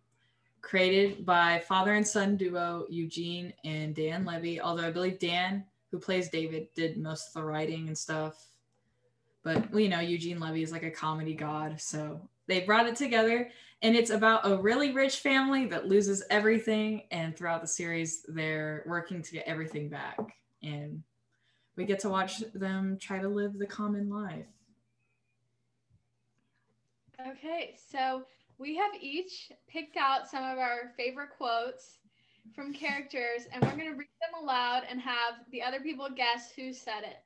created 0.62 1.26
by 1.26 1.64
father 1.68 1.96
and 1.96 2.08
son 2.08 2.38
duo 2.38 2.86
Eugene 2.90 3.54
and 3.66 3.96
Dan 3.96 4.24
Levy. 4.24 4.62
Although 4.62 4.86
I 4.86 4.92
believe 4.92 5.18
Dan, 5.18 5.66
who 5.90 5.98
plays 5.98 6.30
David, 6.30 6.68
did 6.76 6.98
most 6.98 7.30
of 7.30 7.34
the 7.34 7.44
writing 7.44 7.88
and 7.88 7.98
stuff. 7.98 8.46
But 9.44 9.74
you 9.74 9.90
know, 9.90 10.00
Eugene 10.00 10.40
Levy 10.40 10.62
is 10.62 10.72
like 10.72 10.84
a 10.84 10.92
comedy 10.92 11.34
god, 11.34 11.82
so 11.82 12.22
they 12.46 12.60
brought 12.60 12.86
it 12.86 12.96
together. 12.96 13.50
And 13.82 13.96
it's 13.96 14.12
about 14.12 14.42
a 14.44 14.58
really 14.58 14.92
rich 14.92 15.18
family 15.20 15.66
that 15.68 15.88
loses 15.88 16.24
everything, 16.30 17.04
and 17.10 17.36
throughout 17.36 17.62
the 17.62 17.68
series, 17.68 18.24
they're 18.28 18.84
working 18.86 19.24
to 19.24 19.32
get 19.32 19.48
everything 19.48 19.90
back. 19.90 20.18
And 20.62 21.02
we 21.76 21.86
get 21.86 22.00
to 22.00 22.10
watch 22.10 22.40
them 22.54 22.98
try 23.00 23.20
to 23.20 23.28
live 23.28 23.58
the 23.58 23.68
common 23.68 24.10
life. 24.10 24.48
Okay, 27.26 27.76
so 27.92 28.24
we 28.60 28.76
have 28.76 28.92
each 29.00 29.52
picked 29.68 29.98
out 29.98 30.30
some 30.30 30.44
of 30.44 30.58
our 30.60 30.92
favorite 30.96 31.30
quotes 31.36 31.98
from 32.54 32.74
characters, 32.74 33.48
and 33.52 33.64
we're 33.64 33.72
going 33.72 33.92
to 33.92 33.98
read 33.98 34.08
them 34.22 34.44
aloud 34.44 34.84
and 34.90 35.02
have 35.02 35.36
the 35.52 35.62
other 35.62 35.80
people 35.80 36.08
guess 36.16 36.52
who 36.56 36.72
said 36.74 37.04
it. 37.04 37.18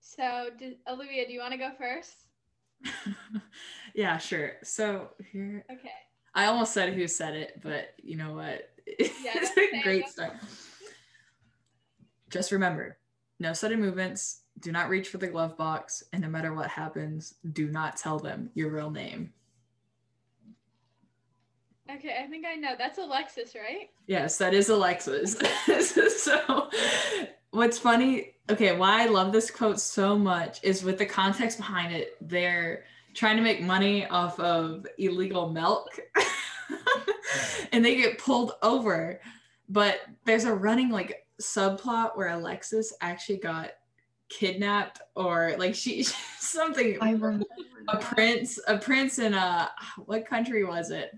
So, 0.00 0.48
did, 0.58 0.76
Olivia, 0.88 1.26
do 1.26 1.32
you 1.32 1.40
want 1.40 1.52
to 1.52 1.58
go 1.58 1.70
first? 1.76 2.14
yeah, 3.94 4.18
sure. 4.18 4.52
So 4.62 5.10
here. 5.32 5.64
Okay. 5.70 5.90
I 6.34 6.46
almost 6.46 6.72
said 6.72 6.92
who 6.94 7.06
said 7.08 7.34
it, 7.34 7.60
but 7.62 7.94
you 8.02 8.16
know 8.16 8.34
what? 8.34 8.70
Yeah, 8.98 9.32
it's 9.34 9.50
a 9.50 9.82
great 9.82 10.08
start. 10.08 10.32
Just 12.30 12.52
remember, 12.52 12.96
no 13.38 13.52
sudden 13.52 13.80
movements, 13.80 14.44
do 14.60 14.72
not 14.72 14.88
reach 14.88 15.08
for 15.08 15.18
the 15.18 15.26
glove 15.26 15.56
box, 15.56 16.02
and 16.12 16.22
no 16.22 16.28
matter 16.28 16.54
what 16.54 16.68
happens, 16.68 17.34
do 17.52 17.68
not 17.68 17.96
tell 17.96 18.18
them 18.18 18.50
your 18.54 18.70
real 18.70 18.90
name. 18.90 19.32
Okay, 21.90 22.16
I 22.22 22.26
think 22.26 22.44
I 22.46 22.54
know. 22.54 22.74
That's 22.76 22.98
Alexis, 22.98 23.54
right? 23.54 23.88
Yes, 24.06 24.36
that 24.38 24.52
is 24.52 24.68
Alexis. 24.68 25.38
so, 26.22 26.68
what's 27.50 27.78
funny, 27.78 28.34
okay, 28.50 28.76
why 28.76 29.02
I 29.02 29.06
love 29.06 29.32
this 29.32 29.50
quote 29.50 29.80
so 29.80 30.18
much 30.18 30.60
is 30.62 30.82
with 30.82 30.98
the 30.98 31.06
context 31.06 31.56
behind 31.56 31.94
it. 31.94 32.16
They're 32.20 32.84
trying 33.14 33.36
to 33.36 33.42
make 33.42 33.62
money 33.62 34.06
off 34.06 34.38
of 34.38 34.86
illegal 34.98 35.48
milk 35.48 35.98
and 37.72 37.84
they 37.84 37.96
get 37.96 38.18
pulled 38.18 38.52
over. 38.62 39.20
But 39.68 40.00
there's 40.24 40.44
a 40.44 40.54
running 40.54 40.90
like 40.90 41.26
subplot 41.40 42.16
where 42.16 42.28
Alexis 42.28 42.92
actually 43.00 43.38
got 43.38 43.70
kidnapped 44.28 45.00
or 45.14 45.54
like 45.58 45.74
she 45.74 46.02
something 46.38 46.98
I 47.00 47.12
remember 47.12 47.46
a 47.88 47.96
prince 47.96 48.58
a 48.68 48.78
prince 48.78 49.18
in 49.18 49.34
a 49.34 49.70
what 50.04 50.26
country 50.26 50.64
was 50.64 50.90
it 50.90 51.12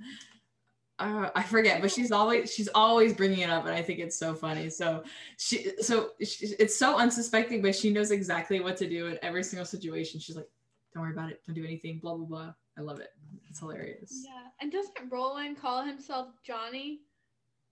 uh, 1.01 1.31
I 1.35 1.43
forget, 1.43 1.81
but 1.81 1.91
she's 1.91 2.13
always 2.13 2.53
she's 2.53 2.69
always 2.75 3.15
bringing 3.15 3.39
it 3.39 3.49
up, 3.49 3.65
and 3.65 3.75
I 3.75 3.81
think 3.81 4.01
it's 4.01 4.19
so 4.19 4.35
funny. 4.35 4.69
So 4.69 5.03
she 5.39 5.73
so 5.81 6.11
she, 6.21 6.49
it's 6.59 6.79
so 6.79 6.99
unsuspecting, 6.99 7.63
but 7.63 7.75
she 7.75 7.91
knows 7.91 8.11
exactly 8.11 8.61
what 8.61 8.77
to 8.77 8.89
do 8.89 9.07
in 9.07 9.19
every 9.23 9.43
single 9.43 9.65
situation. 9.65 10.21
She's 10.21 10.37
like, 10.37 10.49
"Don't 10.93 11.03
worry 11.03 11.13
about 11.13 11.31
it. 11.31 11.41
Don't 11.47 11.55
do 11.55 11.65
anything." 11.65 12.01
Blah 12.01 12.17
blah 12.17 12.27
blah. 12.27 12.53
I 12.77 12.83
love 12.83 13.01
it. 13.01 13.15
It's 13.49 13.61
hilarious. 13.61 14.27
Yeah, 14.27 14.49
and 14.61 14.71
doesn't 14.71 14.93
Roland 15.11 15.59
call 15.59 15.83
himself 15.83 16.29
Johnny? 16.45 17.01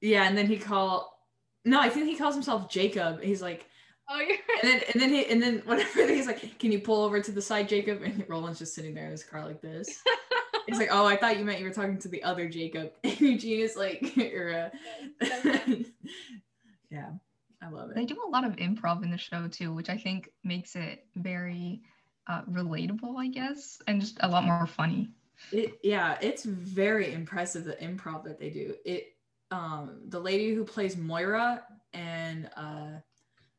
Yeah, 0.01 0.27
and 0.27 0.37
then 0.37 0.47
he 0.47 0.57
call 0.57 1.19
no, 1.67 1.81
I 1.81 1.91
think 1.91 2.07
he 2.07 2.17
calls 2.17 2.35
himself 2.35 2.71
Jacob. 2.71 3.23
He's 3.23 3.43
like, 3.43 3.67
Oh, 4.11 4.21
you're 4.21 4.29
right. 4.29 4.63
And 4.63 4.71
then 4.71 4.83
and 4.93 5.03
then 5.03 5.11
he 5.11 5.27
and 5.27 5.43
then 5.43 5.63
whatever 5.65 6.07
he's 6.07 6.27
like, 6.27 6.59
can 6.59 6.73
you 6.73 6.81
pull 6.81 7.05
over 7.05 7.21
to 7.21 7.33
the 7.33 7.43
side, 7.43 7.69
Jacob? 7.69 8.03
And 8.03 8.25
Roland's 8.29 8.59
just 8.59 8.75
sitting 8.75 8.95
there 8.95 9.05
in 9.05 9.11
his 9.11 9.25
car 9.25 9.45
like 9.45 9.61
this. 9.61 10.03
he's 10.67 10.79
like, 10.79 10.89
oh, 10.91 11.05
I 11.05 11.17
thought 11.17 11.39
you 11.39 11.45
meant 11.45 11.59
you 11.59 11.67
were 11.67 11.73
talking 11.73 11.99
to 11.99 12.09
the 12.09 12.23
other 12.23 12.49
Jacob. 12.49 12.93
And 13.05 13.21
Eugene 13.21 13.61
is 13.61 13.77
like, 13.77 14.17
you're 14.17 14.51
a... 14.51 14.73
yeah, 16.91 17.11
I 17.63 17.69
love 17.71 17.91
it. 17.91 17.97
They 17.97 18.05
do 18.05 18.17
a 18.27 18.31
lot 18.31 18.45
of 18.45 18.57
improv 18.57 19.03
in 19.03 19.11
the 19.11 19.19
show 19.19 19.49
too, 19.49 19.73
which 19.73 19.89
I 19.89 19.97
think 19.97 20.31
makes 20.45 20.77
it 20.77 21.05
very 21.17 21.83
uh, 22.29 22.43
relatable, 22.43 23.17
I 23.19 23.29
guess, 23.29 23.81
and 23.87 24.01
just 24.01 24.19
a 24.21 24.29
lot 24.29 24.45
more 24.45 24.67
funny. 24.67 25.09
It, 25.53 25.79
yeah, 25.83 26.19
it's 26.21 26.45
very 26.45 27.13
impressive 27.13 27.65
the 27.65 27.75
improv 27.75 28.25
that 28.25 28.39
they 28.39 28.51
do. 28.51 28.75
It 28.85 29.15
um, 29.51 30.01
the 30.09 30.21
lady 30.21 30.55
who 30.55 30.65
plays 30.65 30.97
Moira 30.97 31.63
and 31.95 32.51
uh, 32.57 33.01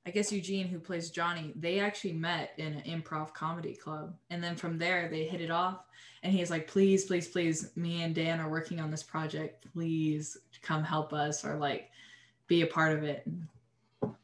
I 0.10 0.12
guess 0.12 0.32
Eugene, 0.32 0.68
who 0.68 0.80
plays 0.80 1.12
Johnny, 1.12 1.54
they 1.56 1.80
actually 1.80 2.14
met 2.14 2.54
in 2.58 2.74
an 2.74 2.82
improv 2.82 3.32
comedy 3.32 3.76
club. 3.76 4.16
And 4.32 4.44
then 4.44 4.56
from 4.56 4.80
there, 4.80 5.08
they 5.08 5.24
hit 5.24 5.40
it 5.40 5.52
off. 5.52 5.86
And 6.24 6.34
he's 6.34 6.50
like, 6.50 6.66
please, 6.66 7.06
please, 7.06 7.28
please, 7.28 7.70
me 7.76 8.02
and 8.02 8.16
Dan 8.16 8.40
are 8.40 8.50
working 8.50 8.80
on 8.80 8.90
this 8.90 9.04
project. 9.04 9.68
Please 9.72 10.36
come 10.64 10.84
help 10.84 11.14
us 11.14 11.46
or 11.46 11.58
like 11.58 11.92
be 12.48 12.64
a 12.64 12.66
part 12.66 12.98
of 12.98 13.04
it. 13.04 13.22
And 13.28 13.48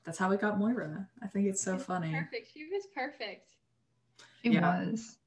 that's 0.04 0.18
how 0.18 0.28
we 0.28 0.38
got 0.38 0.58
Moira. 0.58 1.08
I 1.22 1.28
think 1.28 1.46
it's 1.46 1.62
so 1.62 1.78
funny. 1.78 2.12
Perfect. 2.12 2.52
She 2.52 2.66
was 2.66 2.88
perfect. 2.88 3.52
It 4.44 4.54
yeah. 4.54 4.86
was. 4.88 5.18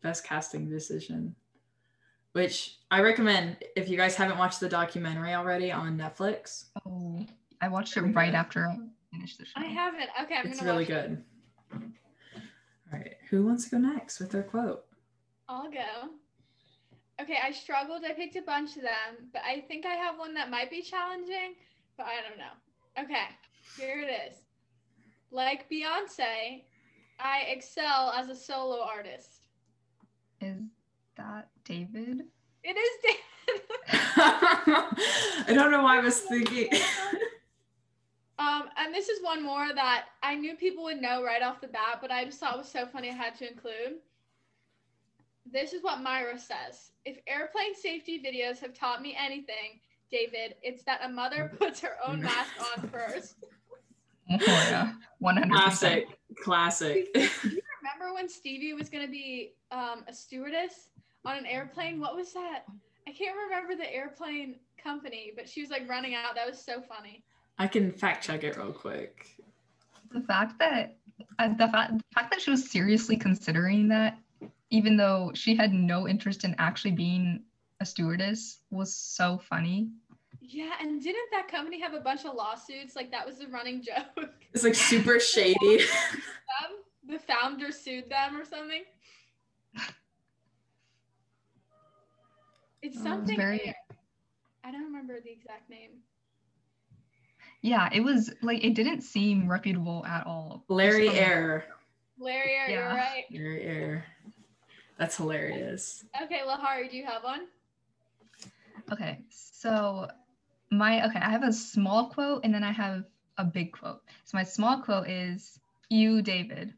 Best 0.00 0.24
casting 0.24 0.70
decision. 0.70 1.34
Which 2.32 2.78
I 2.90 3.02
recommend 3.02 3.58
if 3.76 3.90
you 3.90 3.98
guys 3.98 4.14
haven't 4.14 4.38
watched 4.38 4.60
the 4.60 4.68
documentary 4.70 5.34
already 5.34 5.70
on 5.70 5.98
Netflix. 5.98 6.68
Oh, 6.86 7.26
I 7.60 7.68
watched 7.68 7.98
it 7.98 8.00
right 8.00 8.32
after 8.32 8.74
finish 9.10 9.36
the 9.36 9.44
show. 9.44 9.52
I 9.56 9.64
haven't. 9.64 10.08
Okay, 10.22 10.36
I'm 10.36 10.46
it's 10.46 10.62
really 10.62 10.84
good. 10.84 11.22
It. 11.72 11.82
All 12.92 12.98
right, 12.98 13.14
who 13.30 13.44
wants 13.44 13.64
to 13.64 13.70
go 13.70 13.78
next 13.78 14.20
with 14.20 14.30
their 14.30 14.42
quote? 14.42 14.84
I'll 15.48 15.70
go. 15.70 16.10
Okay, 17.20 17.38
I 17.42 17.50
struggled. 17.50 18.02
I 18.04 18.12
picked 18.12 18.36
a 18.36 18.42
bunch 18.42 18.76
of 18.76 18.82
them, 18.82 19.28
but 19.32 19.42
I 19.44 19.60
think 19.66 19.84
I 19.86 19.94
have 19.94 20.18
one 20.18 20.34
that 20.34 20.50
might 20.50 20.70
be 20.70 20.82
challenging, 20.82 21.54
but 21.96 22.06
I 22.06 22.16
don't 22.26 22.38
know. 22.38 23.02
Okay, 23.02 23.26
here 23.78 24.00
it 24.00 24.30
is. 24.30 24.38
Like 25.30 25.68
Beyonce, 25.70 26.62
I 27.18 27.40
excel 27.48 28.12
as 28.16 28.28
a 28.28 28.36
solo 28.36 28.82
artist. 28.82 29.42
Is 30.40 30.62
that 31.16 31.48
David? 31.64 32.22
It 32.62 32.76
is 32.76 32.90
David. 33.02 33.62
I 33.88 35.52
don't 35.54 35.70
know 35.70 35.82
why 35.82 35.98
I 35.98 36.00
was 36.00 36.20
thinking. 36.20 36.68
Um, 38.38 38.68
and 38.76 38.94
this 38.94 39.08
is 39.08 39.22
one 39.22 39.42
more 39.42 39.68
that 39.74 40.06
I 40.22 40.36
knew 40.36 40.54
people 40.54 40.84
would 40.84 41.00
know 41.00 41.24
right 41.24 41.42
off 41.42 41.60
the 41.60 41.66
bat, 41.66 41.98
but 42.00 42.12
I 42.12 42.24
just 42.24 42.38
thought 42.38 42.56
was 42.56 42.68
so 42.68 42.86
funny 42.86 43.10
I 43.10 43.14
had 43.14 43.34
to 43.38 43.50
include. 43.50 43.98
This 45.50 45.72
is 45.72 45.82
what 45.82 46.02
Moira 46.02 46.38
says. 46.38 46.92
If 47.04 47.18
airplane 47.26 47.74
safety 47.74 48.22
videos 48.24 48.58
have 48.60 48.74
taught 48.74 49.02
me 49.02 49.16
anything, 49.18 49.80
David, 50.10 50.54
it's 50.62 50.84
that 50.84 51.00
a 51.02 51.08
mother 51.08 51.52
puts 51.58 51.80
her 51.80 51.96
own 52.06 52.22
mask 52.22 52.52
on 52.76 52.88
first. 52.88 53.36
Oh 54.30 54.36
yeah, 54.46 54.92
100%. 55.22 55.50
Classic, 55.50 56.06
classic. 56.42 57.12
Do 57.14 57.20
you 57.20 57.28
remember 57.82 58.14
when 58.14 58.28
Stevie 58.28 58.74
was 58.74 58.88
gonna 58.88 59.08
be 59.08 59.54
um, 59.72 60.04
a 60.06 60.14
stewardess 60.14 60.90
on 61.24 61.36
an 61.36 61.46
airplane? 61.46 61.98
What 61.98 62.14
was 62.14 62.32
that? 62.34 62.64
I 63.08 63.12
can't 63.12 63.36
remember 63.36 63.74
the 63.74 63.92
airplane 63.92 64.56
company, 64.82 65.32
but 65.34 65.48
she 65.48 65.60
was 65.60 65.70
like 65.70 65.88
running 65.88 66.14
out. 66.14 66.34
That 66.34 66.46
was 66.48 66.62
so 66.62 66.82
funny. 66.82 67.24
I 67.58 67.66
can 67.66 67.92
fact 67.92 68.24
check 68.24 68.44
it 68.44 68.56
real 68.56 68.72
quick. 68.72 69.26
The 70.12 70.20
fact 70.20 70.58
that 70.58 70.96
uh, 71.38 71.48
the, 71.54 71.68
fact, 71.68 71.98
the 71.98 72.04
fact 72.14 72.30
that 72.30 72.40
she 72.40 72.50
was 72.50 72.70
seriously 72.70 73.16
considering 73.16 73.88
that, 73.88 74.18
even 74.70 74.96
though 74.96 75.32
she 75.34 75.56
had 75.56 75.72
no 75.72 76.06
interest 76.06 76.44
in 76.44 76.54
actually 76.58 76.92
being 76.92 77.42
a 77.80 77.86
stewardess, 77.86 78.60
was 78.70 78.94
so 78.94 79.38
funny. 79.38 79.90
Yeah, 80.40 80.72
and 80.80 81.02
didn't 81.02 81.30
that 81.32 81.48
company 81.48 81.80
have 81.80 81.94
a 81.94 82.00
bunch 82.00 82.24
of 82.24 82.34
lawsuits? 82.34 82.94
Like 82.94 83.10
that 83.10 83.26
was 83.26 83.38
the 83.38 83.48
running 83.48 83.82
joke. 84.16 84.30
It's 84.54 84.64
like 84.64 84.74
super 84.74 85.18
shady. 85.18 85.56
the 87.08 87.18
founder 87.18 87.72
sued 87.72 88.08
them 88.08 88.36
or 88.36 88.44
something. 88.44 88.84
It's 92.80 93.02
something. 93.02 93.36
very... 93.36 93.74
I 94.62 94.70
don't 94.70 94.84
remember 94.84 95.20
the 95.20 95.30
exact 95.30 95.68
name. 95.68 95.90
Yeah, 97.62 97.88
it 97.92 98.00
was 98.00 98.32
like 98.42 98.64
it 98.64 98.74
didn't 98.74 99.02
seem 99.02 99.48
reputable 99.48 100.04
at 100.06 100.26
all. 100.26 100.64
Larry 100.68 101.08
Air. 101.08 101.64
Larry 102.18 102.52
Air, 102.52 102.70
yeah. 102.70 102.74
you're 102.74 102.88
right. 102.88 103.24
Larry 103.30 103.62
Air. 103.62 104.04
That's 104.98 105.16
hilarious. 105.16 106.04
Okay, 106.22 106.40
Lahari, 106.46 106.90
do 106.90 106.96
you 106.96 107.06
have 107.06 107.22
one? 107.22 107.46
Okay, 108.92 109.20
so 109.30 110.08
my 110.70 111.04
okay, 111.06 111.18
I 111.20 111.30
have 111.30 111.44
a 111.44 111.52
small 111.52 112.06
quote 112.06 112.44
and 112.44 112.52
then 112.52 112.64
I 112.64 112.72
have 112.72 113.04
a 113.38 113.44
big 113.44 113.72
quote. 113.72 114.02
So 114.24 114.36
my 114.36 114.44
small 114.44 114.80
quote 114.80 115.08
is 115.08 115.58
you, 115.88 116.22
David. 116.22 116.74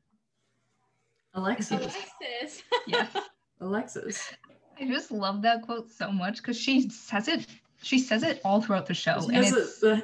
Alexis. 1.35 1.71
Alexis. 1.73 2.63
yes. 2.87 3.17
Alexis. 3.61 4.33
I 4.81 4.87
just 4.87 5.11
love 5.11 5.43
that 5.43 5.63
quote 5.63 5.91
so 5.91 6.11
much 6.11 6.39
because 6.39 6.59
she 6.59 6.89
says 6.89 7.29
it. 7.29 7.47
She 7.83 7.99
says 7.99 8.23
it 8.23 8.41
all 8.45 8.61
throughout 8.61 8.87
the 8.87 8.95
show, 8.95 9.29
and 9.33 9.45
it's. 9.47 9.83
A, 9.83 10.03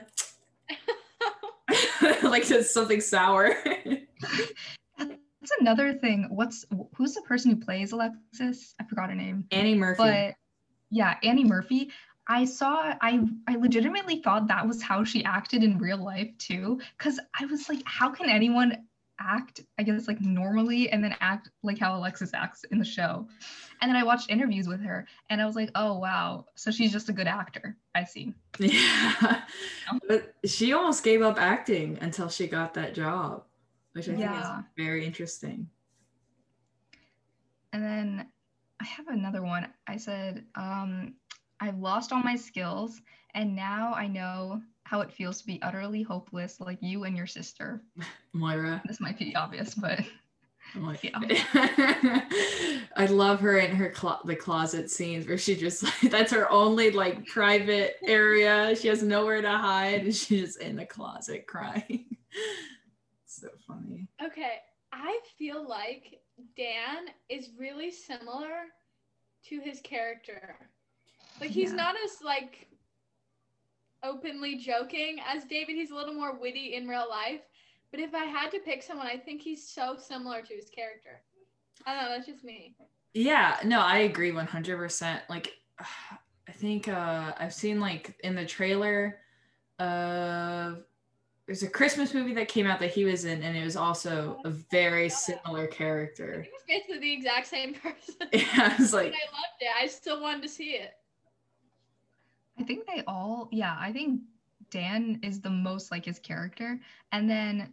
like 2.22 2.50
it's 2.50 2.72
something 2.72 3.00
sour. 3.00 3.54
That's 4.96 5.60
another 5.60 5.94
thing. 5.94 6.26
What's 6.30 6.64
who's 6.96 7.14
the 7.14 7.22
person 7.22 7.52
who 7.52 7.56
plays 7.64 7.92
Alexis? 7.92 8.74
I 8.80 8.84
forgot 8.84 9.10
her 9.10 9.14
name. 9.14 9.44
Annie 9.50 9.74
Murphy. 9.74 10.02
But 10.02 10.34
yeah, 10.90 11.16
Annie 11.22 11.44
Murphy. 11.44 11.90
I 12.28 12.44
saw 12.44 12.94
I 13.00 13.24
I 13.46 13.56
legitimately 13.56 14.22
thought 14.22 14.48
that 14.48 14.66
was 14.66 14.82
how 14.82 15.04
she 15.04 15.24
acted 15.24 15.62
in 15.62 15.78
real 15.78 16.02
life 16.02 16.36
too 16.38 16.80
cuz 16.98 17.20
I 17.38 17.46
was 17.46 17.68
like 17.68 17.82
how 17.84 18.10
can 18.10 18.28
anyone 18.28 18.85
act 19.20 19.60
I 19.78 19.82
guess 19.82 20.08
like 20.08 20.20
normally 20.20 20.90
and 20.90 21.02
then 21.02 21.14
act 21.20 21.50
like 21.62 21.78
how 21.78 21.96
Alexis 21.96 22.34
acts 22.34 22.64
in 22.64 22.78
the 22.78 22.84
show. 22.84 23.26
And 23.80 23.88
then 23.88 23.96
I 23.96 24.02
watched 24.02 24.30
interviews 24.30 24.66
with 24.68 24.80
her 24.82 25.06
and 25.30 25.40
I 25.40 25.46
was 25.46 25.56
like, 25.56 25.70
"Oh 25.74 25.98
wow, 25.98 26.46
so 26.54 26.70
she's 26.70 26.92
just 26.92 27.08
a 27.08 27.12
good 27.12 27.26
actor." 27.26 27.76
I 27.94 28.04
see. 28.04 28.34
Yeah. 28.58 29.42
But 30.08 30.34
she 30.44 30.72
almost 30.72 31.04
gave 31.04 31.22
up 31.22 31.40
acting 31.40 31.98
until 32.00 32.28
she 32.28 32.46
got 32.46 32.74
that 32.74 32.94
job, 32.94 33.44
which 33.92 34.08
I 34.08 34.14
think 34.14 34.30
is 34.30 34.46
very 34.76 35.04
interesting. 35.04 35.68
And 37.72 37.84
then 37.84 38.26
I 38.80 38.84
have 38.84 39.08
another 39.08 39.42
one. 39.42 39.68
I 39.86 39.96
said, 39.96 40.44
um, 40.54 41.14
I've 41.60 41.78
lost 41.78 42.12
all 42.12 42.22
my 42.22 42.36
skills 42.36 43.00
and 43.34 43.54
now 43.54 43.92
I 43.94 44.06
know 44.06 44.62
how 44.86 45.00
it 45.00 45.12
feels 45.12 45.40
to 45.40 45.46
be 45.46 45.60
utterly 45.62 46.00
hopeless 46.00 46.60
like 46.60 46.78
you 46.80 47.04
and 47.04 47.16
your 47.16 47.26
sister. 47.26 47.82
Moira. 48.32 48.80
This 48.86 49.00
might 49.00 49.18
be 49.18 49.34
obvious, 49.34 49.74
but 49.74 50.00
like, 50.76 51.02
yeah. 51.02 51.18
I 52.96 53.06
love 53.06 53.40
her 53.40 53.58
in 53.58 53.74
her 53.74 53.90
clo- 53.90 54.20
the 54.24 54.36
closet 54.36 54.88
scenes 54.88 55.26
where 55.26 55.38
she 55.38 55.56
just 55.56 55.82
like 55.82 56.00
that's 56.10 56.32
her 56.32 56.48
only 56.52 56.92
like 56.92 57.26
private 57.26 57.96
area. 58.06 58.76
She 58.76 58.86
has 58.86 59.02
nowhere 59.02 59.42
to 59.42 59.50
hide 59.50 60.02
and 60.02 60.14
she's 60.14 60.40
just 60.40 60.60
in 60.60 60.76
the 60.76 60.86
closet 60.86 61.48
crying. 61.48 62.04
so 63.26 63.48
funny. 63.66 64.06
Okay, 64.24 64.58
I 64.92 65.18
feel 65.36 65.68
like 65.68 66.20
Dan 66.56 67.06
is 67.28 67.50
really 67.58 67.90
similar 67.90 68.66
to 69.48 69.60
his 69.60 69.80
character. 69.80 70.56
Like 71.40 71.50
he's 71.50 71.70
yeah. 71.70 71.76
not 71.76 71.96
as 72.04 72.22
like 72.22 72.68
openly 74.02 74.56
joking 74.56 75.18
as 75.26 75.44
David. 75.44 75.76
He's 75.76 75.90
a 75.90 75.94
little 75.94 76.14
more 76.14 76.38
witty 76.38 76.74
in 76.74 76.86
real 76.86 77.06
life. 77.08 77.40
But 77.90 78.00
if 78.00 78.14
I 78.14 78.24
had 78.24 78.50
to 78.50 78.58
pick 78.58 78.82
someone, 78.82 79.06
I 79.06 79.16
think 79.16 79.40
he's 79.40 79.66
so 79.66 79.96
similar 79.96 80.42
to 80.42 80.54
his 80.54 80.68
character. 80.68 81.22
I 81.86 81.94
don't 81.94 82.04
know. 82.04 82.10
That's 82.10 82.26
just 82.26 82.44
me. 82.44 82.74
Yeah. 83.14 83.56
No, 83.64 83.80
I 83.80 83.98
agree 83.98 84.32
100%. 84.32 85.20
Like, 85.28 85.52
I 86.48 86.52
think 86.52 86.88
uh, 86.88 87.32
I've 87.38 87.52
seen 87.52 87.80
like 87.80 88.14
in 88.22 88.34
the 88.34 88.46
trailer 88.46 89.18
of 89.78 90.84
there's 91.46 91.62
a 91.62 91.68
Christmas 91.68 92.12
movie 92.12 92.34
that 92.34 92.48
came 92.48 92.66
out 92.66 92.80
that 92.80 92.90
he 92.90 93.04
was 93.04 93.24
in, 93.24 93.42
and 93.42 93.56
it 93.56 93.64
was 93.64 93.76
also 93.76 94.40
a 94.44 94.50
very 94.50 95.08
similar 95.08 95.66
character. 95.68 96.40
It 96.40 96.50
was 96.52 96.62
basically 96.66 96.98
the 96.98 97.12
exact 97.12 97.46
same 97.46 97.74
person. 97.74 98.14
Yeah, 98.32 98.74
I 98.76 98.80
was 98.80 98.92
like, 98.94 99.06
I 99.06 99.32
loved 99.32 99.60
it. 99.60 99.68
I 99.80 99.86
still 99.86 100.20
wanted 100.20 100.42
to 100.42 100.48
see 100.48 100.70
it. 100.70 100.94
I 102.58 102.62
think 102.62 102.86
they 102.86 103.02
all, 103.06 103.48
yeah, 103.52 103.76
I 103.78 103.92
think 103.92 104.20
Dan 104.70 105.20
is 105.22 105.40
the 105.40 105.50
most 105.50 105.90
like 105.90 106.04
his 106.04 106.18
character. 106.18 106.80
And 107.12 107.28
then 107.28 107.72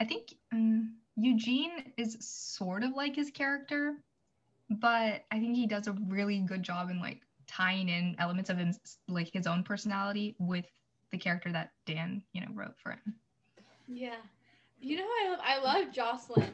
I 0.00 0.04
think 0.04 0.34
um, 0.52 0.94
Eugene 1.16 1.92
is 1.96 2.16
sort 2.20 2.82
of 2.82 2.92
like 2.94 3.16
his 3.16 3.30
character, 3.30 3.94
but 4.70 5.24
I 5.30 5.38
think 5.38 5.56
he 5.56 5.66
does 5.66 5.86
a 5.86 5.96
really 6.08 6.38
good 6.40 6.62
job 6.62 6.90
in 6.90 7.00
like 7.00 7.22
tying 7.46 7.88
in 7.88 8.16
elements 8.18 8.50
of 8.50 8.58
his 8.58 8.78
like 9.08 9.32
his 9.32 9.46
own 9.46 9.62
personality 9.62 10.36
with 10.38 10.66
the 11.10 11.18
character 11.18 11.52
that 11.52 11.72
Dan, 11.86 12.22
you 12.32 12.40
know, 12.40 12.48
wrote 12.54 12.78
for 12.78 12.92
him. 12.92 13.14
Yeah. 13.88 14.16
You 14.80 14.98
know 14.98 15.04
I 15.04 15.30
love? 15.30 15.38
I 15.42 15.58
love 15.58 15.92
Jocelyn. 15.92 16.50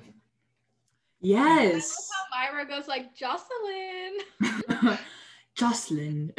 Yes. 1.20 2.10
I 2.32 2.36
love 2.44 2.50
how 2.50 2.52
Moira 2.52 2.68
goes 2.68 2.88
like 2.88 3.14
Jocelyn. 3.14 4.98
Jocelyn. 5.62 6.32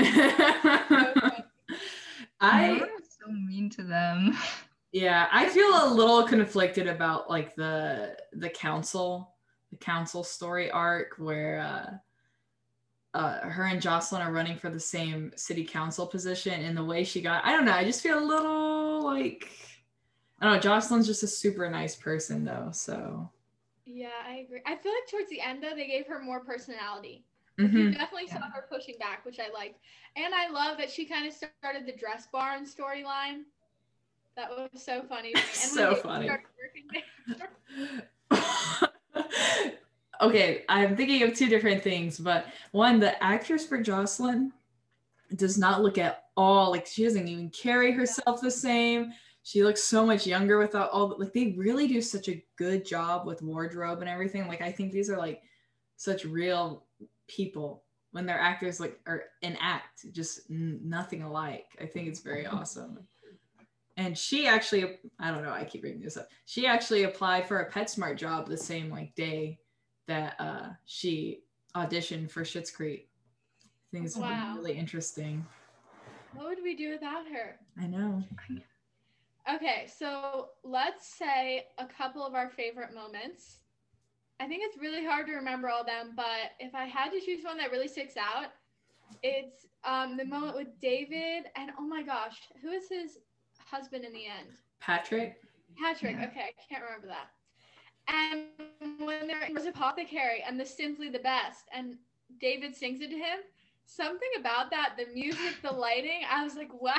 I 2.41 2.81
so 3.07 3.31
mean 3.31 3.69
to 3.69 3.83
them. 3.83 4.37
Yeah, 4.91 5.29
I 5.31 5.47
feel 5.47 5.69
a 5.69 5.93
little 5.93 6.23
conflicted 6.23 6.87
about 6.87 7.29
like 7.29 7.55
the 7.55 8.17
the 8.33 8.49
council, 8.49 9.33
the 9.71 9.77
council 9.77 10.25
story 10.25 10.69
arc 10.69 11.15
where 11.17 11.59
uh 11.59 11.93
uh, 13.17 13.47
her 13.47 13.65
and 13.65 13.79
Jocelyn 13.81 14.23
are 14.23 14.33
running 14.33 14.57
for 14.57 14.71
the 14.71 14.79
same 14.79 15.31
city 15.35 15.63
council 15.63 16.05
position, 16.07 16.61
and 16.63 16.75
the 16.75 16.83
way 16.83 17.03
she 17.03 17.21
got, 17.21 17.45
I 17.45 17.51
don't 17.51 17.63
know, 17.63 17.71
I 17.71 17.83
just 17.83 18.01
feel 18.01 18.17
a 18.17 18.25
little 18.25 19.03
like, 19.03 19.51
I 20.41 20.45
don't 20.45 20.55
know, 20.55 20.59
Jocelyn's 20.59 21.05
just 21.05 21.21
a 21.21 21.27
super 21.27 21.69
nice 21.69 21.95
person 21.95 22.43
though, 22.43 22.69
so. 22.71 23.29
Yeah, 23.85 24.09
I 24.27 24.37
agree. 24.37 24.61
I 24.65 24.75
feel 24.75 24.91
like 24.91 25.07
towards 25.11 25.29
the 25.29 25.41
end 25.41 25.61
though, 25.61 25.75
they 25.75 25.85
gave 25.85 26.07
her 26.07 26.19
more 26.19 26.39
personality. 26.39 27.23
Mm-hmm. 27.59 27.77
You 27.77 27.91
definitely 27.91 28.27
yeah. 28.27 28.39
saw 28.39 28.49
her 28.51 28.65
pushing 28.69 28.95
back, 28.99 29.25
which 29.25 29.39
I 29.39 29.51
liked. 29.53 29.79
And 30.15 30.33
I 30.33 30.49
love 30.49 30.77
that 30.77 30.89
she 30.89 31.05
kind 31.05 31.27
of 31.27 31.33
started 31.33 31.85
the 31.85 31.91
dress 31.91 32.27
barn 32.31 32.65
storyline. 32.65 33.43
That 34.35 34.49
was 34.49 34.69
so 34.81 35.03
funny. 35.03 35.33
And 35.35 35.45
so 35.45 35.95
funny. 35.95 36.29
okay, 40.21 40.63
I'm 40.69 40.95
thinking 40.95 41.23
of 41.23 41.35
two 41.35 41.47
different 41.47 41.83
things, 41.83 42.17
but 42.19 42.45
one, 42.71 42.99
the 42.99 43.21
actress 43.23 43.65
for 43.65 43.81
Jocelyn 43.81 44.51
does 45.35 45.57
not 45.57 45.81
look 45.81 45.97
at 45.97 46.25
all 46.35 46.71
like 46.71 46.87
she 46.87 47.03
doesn't 47.03 47.27
even 47.27 47.49
carry 47.49 47.91
herself 47.91 48.41
the 48.41 48.51
same. 48.51 49.13
She 49.43 49.63
looks 49.63 49.83
so 49.83 50.05
much 50.05 50.25
younger 50.25 50.57
without 50.57 50.89
all 50.91 51.09
the, 51.09 51.15
like 51.15 51.33
they 51.33 51.53
really 51.57 51.87
do 51.87 52.01
such 52.01 52.29
a 52.29 52.43
good 52.55 52.85
job 52.85 53.27
with 53.27 53.41
wardrobe 53.41 53.99
and 53.99 54.09
everything. 54.09 54.47
Like 54.47 54.61
I 54.61 54.71
think 54.71 54.91
these 54.91 55.09
are 55.09 55.17
like 55.17 55.41
such 55.97 56.25
real 56.25 56.85
people 57.27 57.83
when 58.11 58.25
they're 58.25 58.39
actors 58.39 58.79
like 58.79 58.99
or 59.07 59.23
an 59.41 59.57
act 59.59 60.05
just 60.11 60.41
nothing 60.49 61.23
alike. 61.23 61.65
I 61.81 61.85
think 61.85 62.07
it's 62.07 62.21
very 62.21 62.45
awesome. 62.47 62.99
And 63.97 64.17
she 64.17 64.47
actually 64.47 64.99
i 65.19 65.29
don't 65.29 65.43
know 65.43 65.51
i 65.51 65.63
keep 65.63 65.81
bringing 65.81 66.01
this 66.01 66.17
up. 66.17 66.27
She 66.45 66.65
actually 66.67 67.03
applied 67.03 67.47
for 67.47 67.59
a 67.59 67.71
petsmart 67.71 68.17
job 68.17 68.47
the 68.47 68.57
same 68.57 68.89
like 68.89 69.15
day 69.15 69.59
that 70.07 70.35
uh 70.39 70.69
she 70.85 71.41
auditioned 71.75 72.31
for 72.31 72.43
Schitt's 72.43 72.71
Creek. 72.71 73.09
I 73.63 73.67
think 73.91 74.05
it's 74.05 74.17
wow. 74.17 74.53
really 74.55 74.73
interesting. 74.73 75.45
What 76.33 76.47
would 76.47 76.63
we 76.63 76.75
do 76.75 76.91
without 76.91 77.25
her? 77.27 77.59
I 77.79 77.87
know. 77.87 78.23
Okay 79.55 79.87
so 79.87 80.49
let's 80.63 81.07
say 81.07 81.65
a 81.79 81.85
couple 81.85 82.25
of 82.25 82.35
our 82.35 82.49
favorite 82.49 82.93
moments 82.93 83.57
i 84.43 84.47
think 84.47 84.61
it's 84.63 84.77
really 84.77 85.05
hard 85.05 85.25
to 85.25 85.33
remember 85.33 85.69
all 85.69 85.83
them 85.83 86.13
but 86.15 86.51
if 86.59 86.75
i 86.75 86.85
had 86.85 87.09
to 87.09 87.19
choose 87.19 87.43
one 87.43 87.57
that 87.57 87.71
really 87.71 87.87
sticks 87.87 88.15
out 88.17 88.47
it's 89.21 89.65
um 89.83 90.17
the 90.17 90.25
moment 90.25 90.55
with 90.55 90.67
david 90.81 91.45
and 91.55 91.71
oh 91.79 91.87
my 91.87 92.03
gosh 92.03 92.37
who 92.61 92.69
is 92.69 92.89
his 92.89 93.17
husband 93.73 94.05
in 94.05 94.13
the 94.13 94.25
end? 94.25 94.49
Patrick. 94.79 95.37
Patrick. 95.81 96.17
Yeah. 96.19 96.27
Okay, 96.27 96.41
I 96.41 96.73
can't 96.73 96.83
remember 96.83 97.07
that. 97.07 97.29
And 98.07 98.99
when 98.99 99.27
there 99.27 99.47
was 99.53 99.65
apothecary 99.65 100.43
and 100.45 100.59
the 100.59 100.65
simply 100.65 101.09
the 101.09 101.19
best, 101.19 101.63
and 101.73 101.95
David 102.39 102.75
sings 102.75 103.01
it 103.01 103.09
to 103.09 103.15
him. 103.15 103.39
Something 103.85 104.29
about 104.39 104.69
that, 104.71 104.93
the 104.97 105.13
music, 105.13 105.61
the 105.61 105.71
lighting, 105.71 106.21
I 106.29 106.43
was 106.43 106.55
like, 106.55 106.71
wow, 106.81 106.95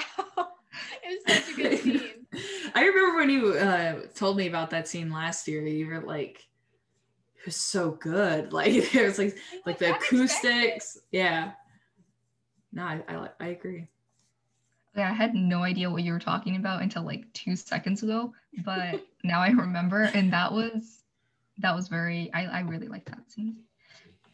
it 1.03 1.22
was 1.26 1.45
such 1.47 1.55
a 1.55 1.57
good 1.57 1.78
scene. 1.82 2.26
I 2.74 2.84
remember 2.84 3.16
when 3.16 3.30
you 3.30 3.53
uh, 3.55 4.01
told 4.14 4.36
me 4.36 4.49
about 4.49 4.70
that 4.70 4.88
scene 4.88 5.11
last 5.11 5.49
year. 5.49 5.66
You 5.66 5.86
were 5.86 6.01
like, 6.01 6.36
it 6.36 6.42
was 7.45 7.57
so 7.57 7.92
good. 7.92 8.53
Like 8.53 8.90
there 8.92 9.05
was 9.05 9.18
like 9.18 9.36
like 9.66 9.78
the 9.78 9.95
acoustics. 9.95 10.99
Yeah. 11.11 11.53
No, 12.72 12.84
I, 12.84 13.03
I 13.09 13.28
I 13.40 13.47
agree. 13.49 13.86
Yeah, 14.97 15.11
I 15.11 15.12
had 15.12 15.34
no 15.34 15.64
idea 15.64 15.90
what 15.90 16.05
you 16.05 16.12
were 16.12 16.20
talking 16.20 16.57
about 16.57 16.82
until 16.82 17.03
like 17.03 17.32
two 17.32 17.57
seconds 17.57 18.03
ago, 18.03 18.32
but 18.64 19.05
now 19.24 19.40
I 19.40 19.49
remember, 19.49 20.03
and 20.14 20.32
that 20.32 20.53
was 20.53 21.03
that 21.59 21.74
was 21.74 21.88
very. 21.88 22.32
I 22.32 22.45
I 22.45 22.61
really 22.61 22.88
like 22.88 23.05
that 23.07 23.30
scene. 23.30 23.57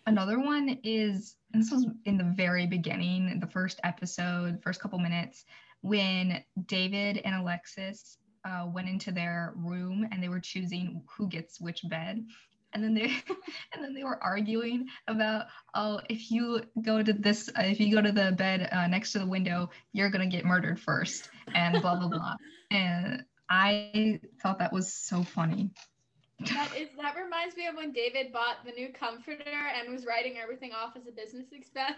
Another 0.06 0.38
one 0.38 0.78
is 0.82 1.36
this 1.52 1.70
was 1.70 1.86
in 2.04 2.16
the 2.16 2.24
very 2.24 2.66
beginning, 2.66 3.38
the 3.40 3.46
first 3.46 3.80
episode, 3.84 4.60
first 4.62 4.80
couple 4.80 4.98
minutes, 4.98 5.44
when 5.82 6.42
David 6.66 7.20
and 7.24 7.34
Alexis 7.34 8.18
uh, 8.44 8.66
went 8.72 8.88
into 8.88 9.12
their 9.12 9.52
room 9.56 10.06
and 10.10 10.22
they 10.22 10.28
were 10.28 10.40
choosing 10.40 11.02
who 11.16 11.28
gets 11.28 11.60
which 11.60 11.88
bed 11.88 12.24
and 12.72 12.82
then 12.82 12.94
they 12.94 13.04
and 13.72 13.82
then 13.82 13.94
they 13.94 14.04
were 14.04 14.22
arguing 14.22 14.86
about 15.08 15.46
oh 15.74 16.00
if 16.08 16.30
you 16.30 16.60
go 16.82 17.02
to 17.02 17.12
this 17.12 17.48
uh, 17.58 17.62
if 17.62 17.80
you 17.80 17.94
go 17.94 18.02
to 18.02 18.12
the 18.12 18.32
bed 18.32 18.68
uh, 18.72 18.86
next 18.86 19.12
to 19.12 19.18
the 19.18 19.26
window 19.26 19.68
you're 19.92 20.10
gonna 20.10 20.26
get 20.26 20.44
murdered 20.44 20.78
first 20.80 21.28
and 21.54 21.80
blah 21.80 21.96
blah 21.96 22.08
blah. 22.08 22.34
And 22.72 23.24
i 23.48 24.20
thought 24.40 24.60
that 24.60 24.72
was 24.72 24.92
so 24.92 25.24
funny. 25.24 25.70
That 26.38 26.70
is 26.76 26.88
that 27.00 27.16
reminds 27.16 27.56
me 27.56 27.66
of 27.66 27.74
when 27.74 27.92
david 27.92 28.32
bought 28.32 28.64
the 28.64 28.72
new 28.72 28.92
comforter 28.92 29.42
and 29.76 29.92
was 29.92 30.06
writing 30.06 30.36
everything 30.40 30.72
off 30.72 30.96
as 30.96 31.06
a 31.06 31.12
business 31.12 31.46
expense. 31.52 31.96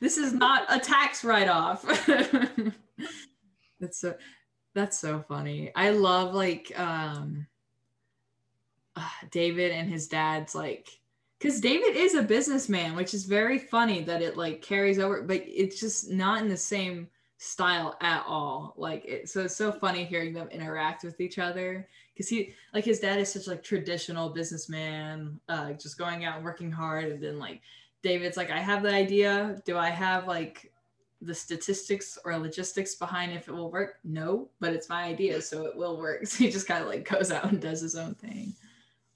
This 0.00 0.16
is 0.16 0.32
not 0.32 0.64
a 0.68 0.78
tax 0.78 1.24
write-off. 1.24 1.82
That's 3.80 4.00
so 4.00 4.14
that's 4.78 4.98
so 4.98 5.24
funny. 5.26 5.72
I 5.74 5.90
love 5.90 6.34
like 6.34 6.72
um 6.78 7.46
uh, 8.96 9.08
David 9.30 9.72
and 9.72 9.88
his 9.88 10.08
dad's 10.08 10.54
like 10.54 10.88
because 11.38 11.60
David 11.60 11.96
is 11.96 12.14
a 12.14 12.22
businessman, 12.22 12.96
which 12.96 13.14
is 13.14 13.24
very 13.24 13.58
funny 13.58 14.02
that 14.02 14.22
it 14.22 14.36
like 14.36 14.62
carries 14.62 14.98
over, 14.98 15.22
but 15.22 15.42
it's 15.46 15.78
just 15.78 16.10
not 16.10 16.42
in 16.42 16.48
the 16.48 16.56
same 16.56 17.08
style 17.38 17.96
at 18.00 18.24
all. 18.26 18.74
Like 18.76 19.04
it, 19.04 19.28
so 19.28 19.44
it's 19.44 19.56
so 19.56 19.70
funny 19.70 20.04
hearing 20.04 20.32
them 20.32 20.48
interact 20.48 21.04
with 21.04 21.20
each 21.20 21.38
other 21.38 21.88
because 22.12 22.28
he 22.28 22.54
like 22.74 22.84
his 22.84 23.00
dad 23.00 23.18
is 23.18 23.32
such 23.32 23.46
like 23.46 23.62
traditional 23.62 24.30
businessman, 24.30 25.38
uh, 25.48 25.72
just 25.72 25.98
going 25.98 26.24
out 26.24 26.36
and 26.36 26.44
working 26.44 26.70
hard, 26.70 27.04
and 27.06 27.22
then 27.22 27.38
like 27.38 27.60
David's 28.02 28.36
like, 28.36 28.50
I 28.50 28.58
have 28.58 28.82
the 28.82 28.92
idea. 28.92 29.60
Do 29.64 29.76
I 29.76 29.90
have 29.90 30.26
like 30.26 30.67
the 31.20 31.34
statistics 31.34 32.16
or 32.24 32.36
logistics 32.38 32.94
behind 32.94 33.32
if 33.32 33.48
it 33.48 33.52
will 33.52 33.70
work? 33.70 33.96
No 34.04 34.48
but 34.60 34.72
it's 34.72 34.88
my 34.88 35.04
idea 35.04 35.40
so 35.40 35.66
it 35.66 35.76
will 35.76 35.98
work. 35.98 36.22
So 36.26 36.44
he 36.44 36.50
just 36.50 36.66
kind 36.66 36.82
of 36.82 36.88
like 36.88 37.08
goes 37.08 37.30
out 37.30 37.50
and 37.50 37.60
does 37.60 37.80
his 37.80 37.96
own 37.96 38.14
thing. 38.14 38.54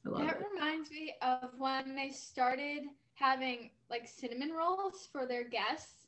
That 0.05 0.20
it. 0.20 0.42
reminds 0.53 0.90
me 0.90 1.14
of 1.22 1.50
when 1.59 1.94
they 1.94 2.11
started 2.11 2.82
having 3.14 3.70
like 3.88 4.09
cinnamon 4.09 4.50
rolls 4.50 5.09
for 5.12 5.26
their 5.26 5.44
guests. 5.44 6.07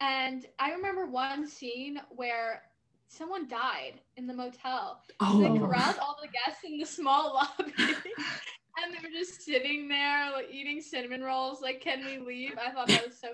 And 0.00 0.46
i 0.58 0.72
remember 0.72 1.06
one 1.06 1.46
scene 1.46 2.00
where 2.10 2.62
someone 3.08 3.48
died 3.48 4.00
in 4.16 4.26
the 4.26 4.34
motel. 4.34 5.02
Oh. 5.20 5.40
they 5.40 5.58
corralled 5.58 5.98
all 6.00 6.16
the 6.20 6.28
guests 6.28 6.64
in 6.64 6.78
the 6.78 6.84
small 6.84 7.34
lobby 7.58 7.72
and 7.78 8.92
they 8.92 8.98
were 9.02 9.12
just 9.12 9.42
sitting 9.42 9.88
there 9.88 10.30
like 10.32 10.48
eating 10.50 10.80
cinnamon 10.80 11.22
rolls 11.22 11.62
like 11.62 11.80
can 11.80 12.04
we 12.04 12.18
leave? 12.18 12.52
I 12.58 12.70
thought 12.70 12.88
that 12.88 13.06
was 13.06 13.18
so 13.18 13.28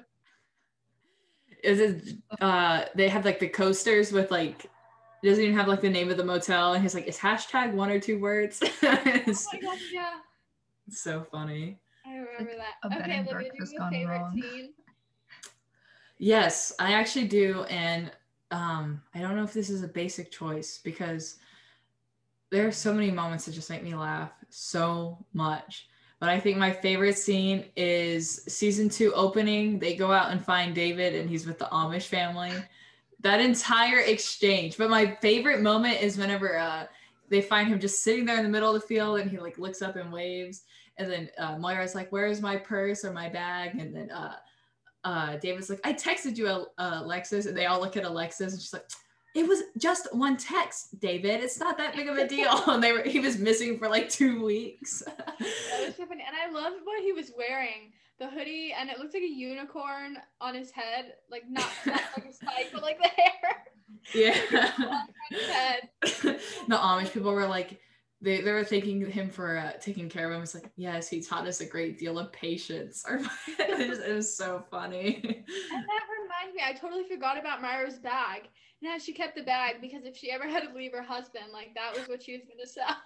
is 1.62 1.80
it 1.80 2.16
uh 2.40 2.84
they 2.94 3.08
have 3.08 3.24
like 3.24 3.38
the 3.38 3.48
coasters 3.48 4.12
with 4.12 4.30
like 4.30 4.64
it 4.64 5.28
doesn't 5.28 5.44
even 5.44 5.56
have 5.56 5.68
like 5.68 5.80
the 5.80 5.88
name 5.88 6.10
of 6.10 6.16
the 6.16 6.24
motel 6.24 6.74
and 6.74 6.82
he's 6.82 6.94
like 6.94 7.06
it's 7.06 7.18
hashtag 7.18 7.72
one 7.72 7.90
or 7.90 8.00
two 8.00 8.18
words. 8.18 8.60
It's, 8.82 9.46
oh 9.46 9.50
my 9.52 9.60
gosh, 9.60 9.80
yeah. 9.92 10.14
it's 10.88 11.00
so 11.00 11.24
funny. 11.30 11.78
I 12.04 12.16
remember 12.16 12.52
that. 12.56 12.74
okay 12.84 13.20
Olivia, 13.20 13.24
do 13.24 13.44
you 13.44 13.78
have 13.78 13.88
a 13.88 13.90
favorite 13.90 14.18
wrong. 14.18 14.40
scene? 14.40 14.72
Yes 16.18 16.72
i 16.78 16.92
actually 16.92 17.26
do 17.26 17.64
and 17.64 18.10
um 18.50 19.02
i 19.14 19.20
don't 19.20 19.36
know 19.36 19.44
if 19.44 19.52
this 19.52 19.70
is 19.70 19.82
a 19.82 19.88
basic 19.88 20.30
choice 20.30 20.78
because 20.82 21.36
there 22.50 22.66
are 22.66 22.72
so 22.72 22.92
many 22.92 23.10
moments 23.10 23.46
that 23.46 23.52
just 23.52 23.70
make 23.70 23.82
me 23.82 23.94
laugh 23.94 24.32
so 24.50 25.24
much 25.32 25.88
but 26.22 26.28
I 26.28 26.38
think 26.38 26.56
my 26.56 26.70
favorite 26.70 27.18
scene 27.18 27.64
is 27.74 28.44
season 28.46 28.88
two 28.88 29.12
opening. 29.12 29.80
They 29.80 29.96
go 29.96 30.12
out 30.12 30.30
and 30.30 30.40
find 30.40 30.72
David, 30.72 31.16
and 31.16 31.28
he's 31.28 31.48
with 31.48 31.58
the 31.58 31.64
Amish 31.64 32.06
family. 32.06 32.52
That 33.22 33.40
entire 33.40 33.98
exchange. 33.98 34.78
But 34.78 34.88
my 34.88 35.16
favorite 35.20 35.62
moment 35.62 36.00
is 36.00 36.16
whenever 36.16 36.56
uh, 36.56 36.86
they 37.28 37.40
find 37.40 37.66
him 37.66 37.80
just 37.80 38.04
sitting 38.04 38.24
there 38.24 38.36
in 38.36 38.44
the 38.44 38.48
middle 38.48 38.72
of 38.72 38.80
the 38.80 38.86
field, 38.86 39.18
and 39.18 39.28
he 39.28 39.38
like 39.38 39.58
looks 39.58 39.82
up 39.82 39.96
and 39.96 40.12
waves. 40.12 40.62
And 40.96 41.10
then 41.10 41.28
uh, 41.38 41.58
Moira's 41.58 41.96
like, 41.96 42.12
"Where 42.12 42.28
is 42.28 42.40
my 42.40 42.56
purse 42.56 43.04
or 43.04 43.12
my 43.12 43.28
bag?" 43.28 43.74
And 43.80 43.92
then 43.92 44.12
uh, 44.12 44.36
uh, 45.02 45.38
David's 45.38 45.70
like, 45.70 45.80
"I 45.82 45.92
texted 45.92 46.36
you, 46.36 46.46
uh, 46.46 46.66
Alexis," 46.78 47.46
and 47.46 47.56
they 47.56 47.66
all 47.66 47.80
look 47.80 47.96
at 47.96 48.04
Alexis, 48.04 48.52
and 48.52 48.62
she's 48.62 48.72
like 48.72 48.88
it 49.34 49.48
was 49.48 49.62
just 49.78 50.14
one 50.14 50.36
text, 50.36 50.98
David. 51.00 51.42
It's 51.42 51.58
not 51.58 51.78
that 51.78 51.96
big 51.96 52.08
of 52.08 52.18
a 52.18 52.28
deal. 52.28 52.62
and 52.66 52.82
they 52.82 52.92
were 52.92 53.02
he 53.02 53.20
was 53.20 53.38
missing 53.38 53.78
for 53.78 53.88
like 53.88 54.08
two 54.08 54.44
weeks. 54.44 55.02
that 55.16 55.38
was 55.38 55.96
so 55.96 56.06
funny. 56.06 56.24
And 56.26 56.36
I 56.36 56.52
loved 56.52 56.76
what 56.84 57.02
he 57.02 57.12
was 57.12 57.32
wearing. 57.36 57.92
The 58.18 58.28
hoodie 58.28 58.72
and 58.78 58.90
it 58.90 58.98
looked 58.98 59.14
like 59.14 59.22
a 59.22 59.26
unicorn 59.26 60.18
on 60.40 60.54
his 60.54 60.70
head. 60.70 61.14
Like 61.30 61.44
not, 61.48 61.68
not 61.86 62.02
like 62.16 62.26
a 62.26 62.32
spike, 62.32 62.68
but 62.72 62.82
like 62.82 62.98
the 62.98 63.08
hair. 63.08 63.64
Yeah. 64.14 65.04
the 66.10 66.76
Amish 66.76 67.12
people 67.12 67.32
were 67.32 67.46
like 67.46 67.80
they, 68.22 68.40
they 68.40 68.52
were 68.52 68.64
thanking 68.64 69.04
him 69.10 69.28
for 69.28 69.58
uh, 69.58 69.72
taking 69.80 70.08
care 70.08 70.30
of 70.30 70.36
him. 70.36 70.42
It's 70.42 70.54
like, 70.54 70.70
yes, 70.76 71.08
he 71.08 71.20
taught 71.20 71.46
us 71.46 71.60
a 71.60 71.66
great 71.66 71.98
deal 71.98 72.18
of 72.20 72.32
patience. 72.32 73.04
it, 73.10 73.88
was, 73.88 73.98
it 73.98 74.14
was 74.14 74.34
so 74.34 74.64
funny. 74.70 75.16
And 75.16 75.24
that 75.26 76.06
reminds 76.22 76.54
me, 76.56 76.62
I 76.64 76.72
totally 76.72 77.04
forgot 77.04 77.36
about 77.38 77.60
Moira's 77.60 77.98
bag. 77.98 78.42
Yeah, 78.80 78.98
she 78.98 79.12
kept 79.12 79.36
the 79.36 79.42
bag 79.42 79.80
because 79.80 80.04
if 80.04 80.16
she 80.16 80.30
ever 80.30 80.48
had 80.48 80.68
to 80.68 80.74
leave 80.74 80.92
her 80.92 81.02
husband, 81.02 81.46
like 81.52 81.74
that 81.74 81.96
was 81.96 82.08
what 82.08 82.22
she 82.22 82.32
was 82.32 82.42
gonna 82.42 82.66
sell. 82.66 82.96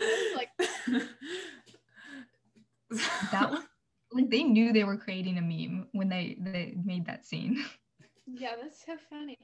like 0.36 0.50
that 3.32 3.50
was 3.50 3.60
like 4.12 4.30
they 4.30 4.42
knew 4.42 4.72
they 4.72 4.84
were 4.84 4.96
creating 4.96 5.38
a 5.38 5.42
meme 5.42 5.88
when 5.92 6.08
they 6.08 6.36
they 6.40 6.76
made 6.84 7.06
that 7.06 7.24
scene. 7.24 7.64
Yeah, 8.26 8.52
that's 8.60 8.84
so 8.86 8.96
funny. 9.10 9.38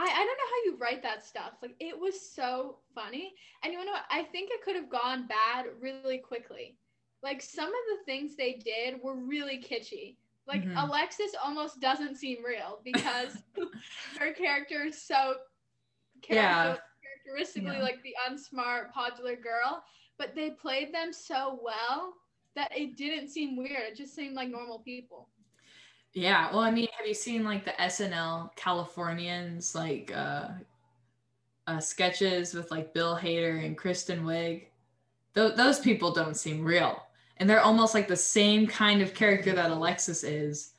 I, 0.00 0.04
I 0.04 0.24
don't 0.24 0.26
know 0.26 0.50
how 0.50 0.64
you 0.64 0.76
write 0.78 1.02
that 1.02 1.26
stuff. 1.26 1.52
Like 1.60 1.76
it 1.78 1.98
was 1.98 2.18
so 2.18 2.78
funny. 2.94 3.34
And 3.62 3.72
you 3.72 3.84
know 3.84 3.92
what? 3.92 4.04
I 4.10 4.22
think 4.22 4.50
it 4.50 4.64
could 4.64 4.74
have 4.74 4.88
gone 4.88 5.26
bad 5.26 5.66
really 5.78 6.16
quickly. 6.16 6.78
Like 7.22 7.42
some 7.42 7.68
of 7.68 7.72
the 7.72 8.04
things 8.06 8.34
they 8.34 8.54
did 8.64 9.02
were 9.02 9.16
really 9.16 9.58
kitschy. 9.58 10.16
Like 10.48 10.64
mm-hmm. 10.64 10.78
Alexis 10.78 11.32
almost 11.44 11.80
doesn't 11.80 12.16
seem 12.16 12.42
real 12.42 12.80
because 12.84 13.36
her 14.18 14.32
character 14.32 14.86
is 14.86 15.02
so 15.02 15.34
yeah. 16.30 16.76
characteristically 17.26 17.76
yeah. 17.76 17.82
like 17.82 18.02
the 18.02 18.14
unsmart, 18.26 18.90
popular 18.92 19.36
girl. 19.36 19.84
But 20.18 20.34
they 20.34 20.50
played 20.50 20.94
them 20.94 21.12
so 21.12 21.60
well 21.62 22.14
that 22.56 22.70
it 22.74 22.96
didn't 22.96 23.28
seem 23.28 23.54
weird. 23.54 23.90
It 23.90 23.96
just 23.96 24.14
seemed 24.14 24.34
like 24.34 24.48
normal 24.48 24.78
people. 24.78 25.28
Yeah. 26.12 26.50
Well, 26.50 26.60
I 26.60 26.70
mean, 26.70 26.88
have 26.96 27.06
you 27.06 27.14
seen 27.14 27.44
like 27.44 27.64
the 27.64 27.72
SNL 27.72 28.54
Californians 28.56 29.74
like 29.74 30.12
uh, 30.14 30.48
uh 31.66 31.80
sketches 31.80 32.52
with 32.52 32.70
like 32.70 32.92
Bill 32.92 33.16
Hader 33.16 33.64
and 33.64 33.76
Kristen 33.76 34.24
Wiig? 34.24 34.66
Th- 35.34 35.54
those 35.54 35.78
people 35.78 36.12
don't 36.12 36.36
seem 36.36 36.64
real. 36.64 37.02
And 37.36 37.48
they're 37.48 37.60
almost 37.60 37.94
like 37.94 38.08
the 38.08 38.16
same 38.16 38.66
kind 38.66 39.00
of 39.00 39.14
character 39.14 39.52
that 39.54 39.70
Alexis 39.70 40.24
is. 40.24 40.72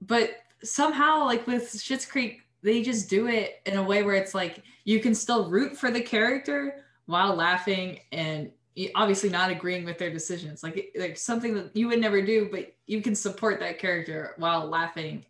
But 0.00 0.30
somehow, 0.62 1.24
like 1.24 1.46
with 1.46 1.64
Schitt's 1.64 2.06
Creek, 2.06 2.42
they 2.62 2.82
just 2.82 3.10
do 3.10 3.26
it 3.28 3.60
in 3.66 3.76
a 3.76 3.82
way 3.82 4.02
where 4.02 4.14
it's 4.14 4.34
like 4.34 4.62
you 4.84 5.00
can 5.00 5.14
still 5.14 5.50
root 5.50 5.76
for 5.76 5.90
the 5.90 6.00
character 6.00 6.84
while 7.06 7.34
laughing 7.34 8.00
and 8.12 8.50
obviously 8.94 9.28
not 9.28 9.50
agreeing 9.50 9.84
with 9.84 9.98
their 9.98 10.12
decisions. 10.12 10.62
Like 10.62 10.94
like 10.96 11.16
something 11.16 11.54
that 11.54 11.74
you 11.74 11.88
would 11.88 12.00
never 12.00 12.22
do 12.22 12.48
but 12.50 12.74
you 12.86 13.02
can 13.02 13.14
support 13.14 13.60
that 13.60 13.78
character 13.78 14.34
while 14.38 14.66
laughing 14.66 15.24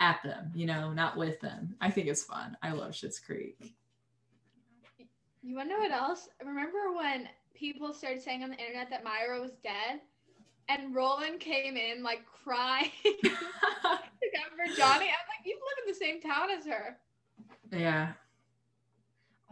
at 0.00 0.20
them 0.22 0.50
you 0.54 0.66
know 0.66 0.92
not 0.92 1.16
with 1.16 1.40
them. 1.40 1.74
I 1.80 1.90
think 1.90 2.06
it's 2.08 2.24
fun. 2.24 2.56
I 2.62 2.72
love 2.72 2.92
Schitt's 2.92 3.18
creek. 3.18 3.74
You 5.42 5.56
want 5.56 5.68
to 5.68 5.74
know 5.74 5.80
what 5.80 5.92
else? 5.92 6.28
Remember 6.44 6.92
when 6.94 7.28
people 7.54 7.92
started 7.92 8.22
saying 8.22 8.42
on 8.42 8.50
the 8.50 8.58
internet 8.58 8.90
that 8.90 9.04
moira 9.04 9.40
was 9.40 9.52
dead? 9.62 10.00
And 10.68 10.94
roland 10.94 11.40
came 11.40 11.76
in 11.76 12.02
like 12.02 12.20
crying. 12.26 12.90
For 13.04 14.76
johnny. 14.76 15.06
I'm 15.06 15.26
like 15.28 15.44
you 15.44 15.56
live 15.56 15.86
in 15.86 15.92
the 15.92 15.94
same 15.94 16.20
town 16.20 16.50
as 16.50 16.66
her. 16.66 16.98
Yeah. 17.72 18.12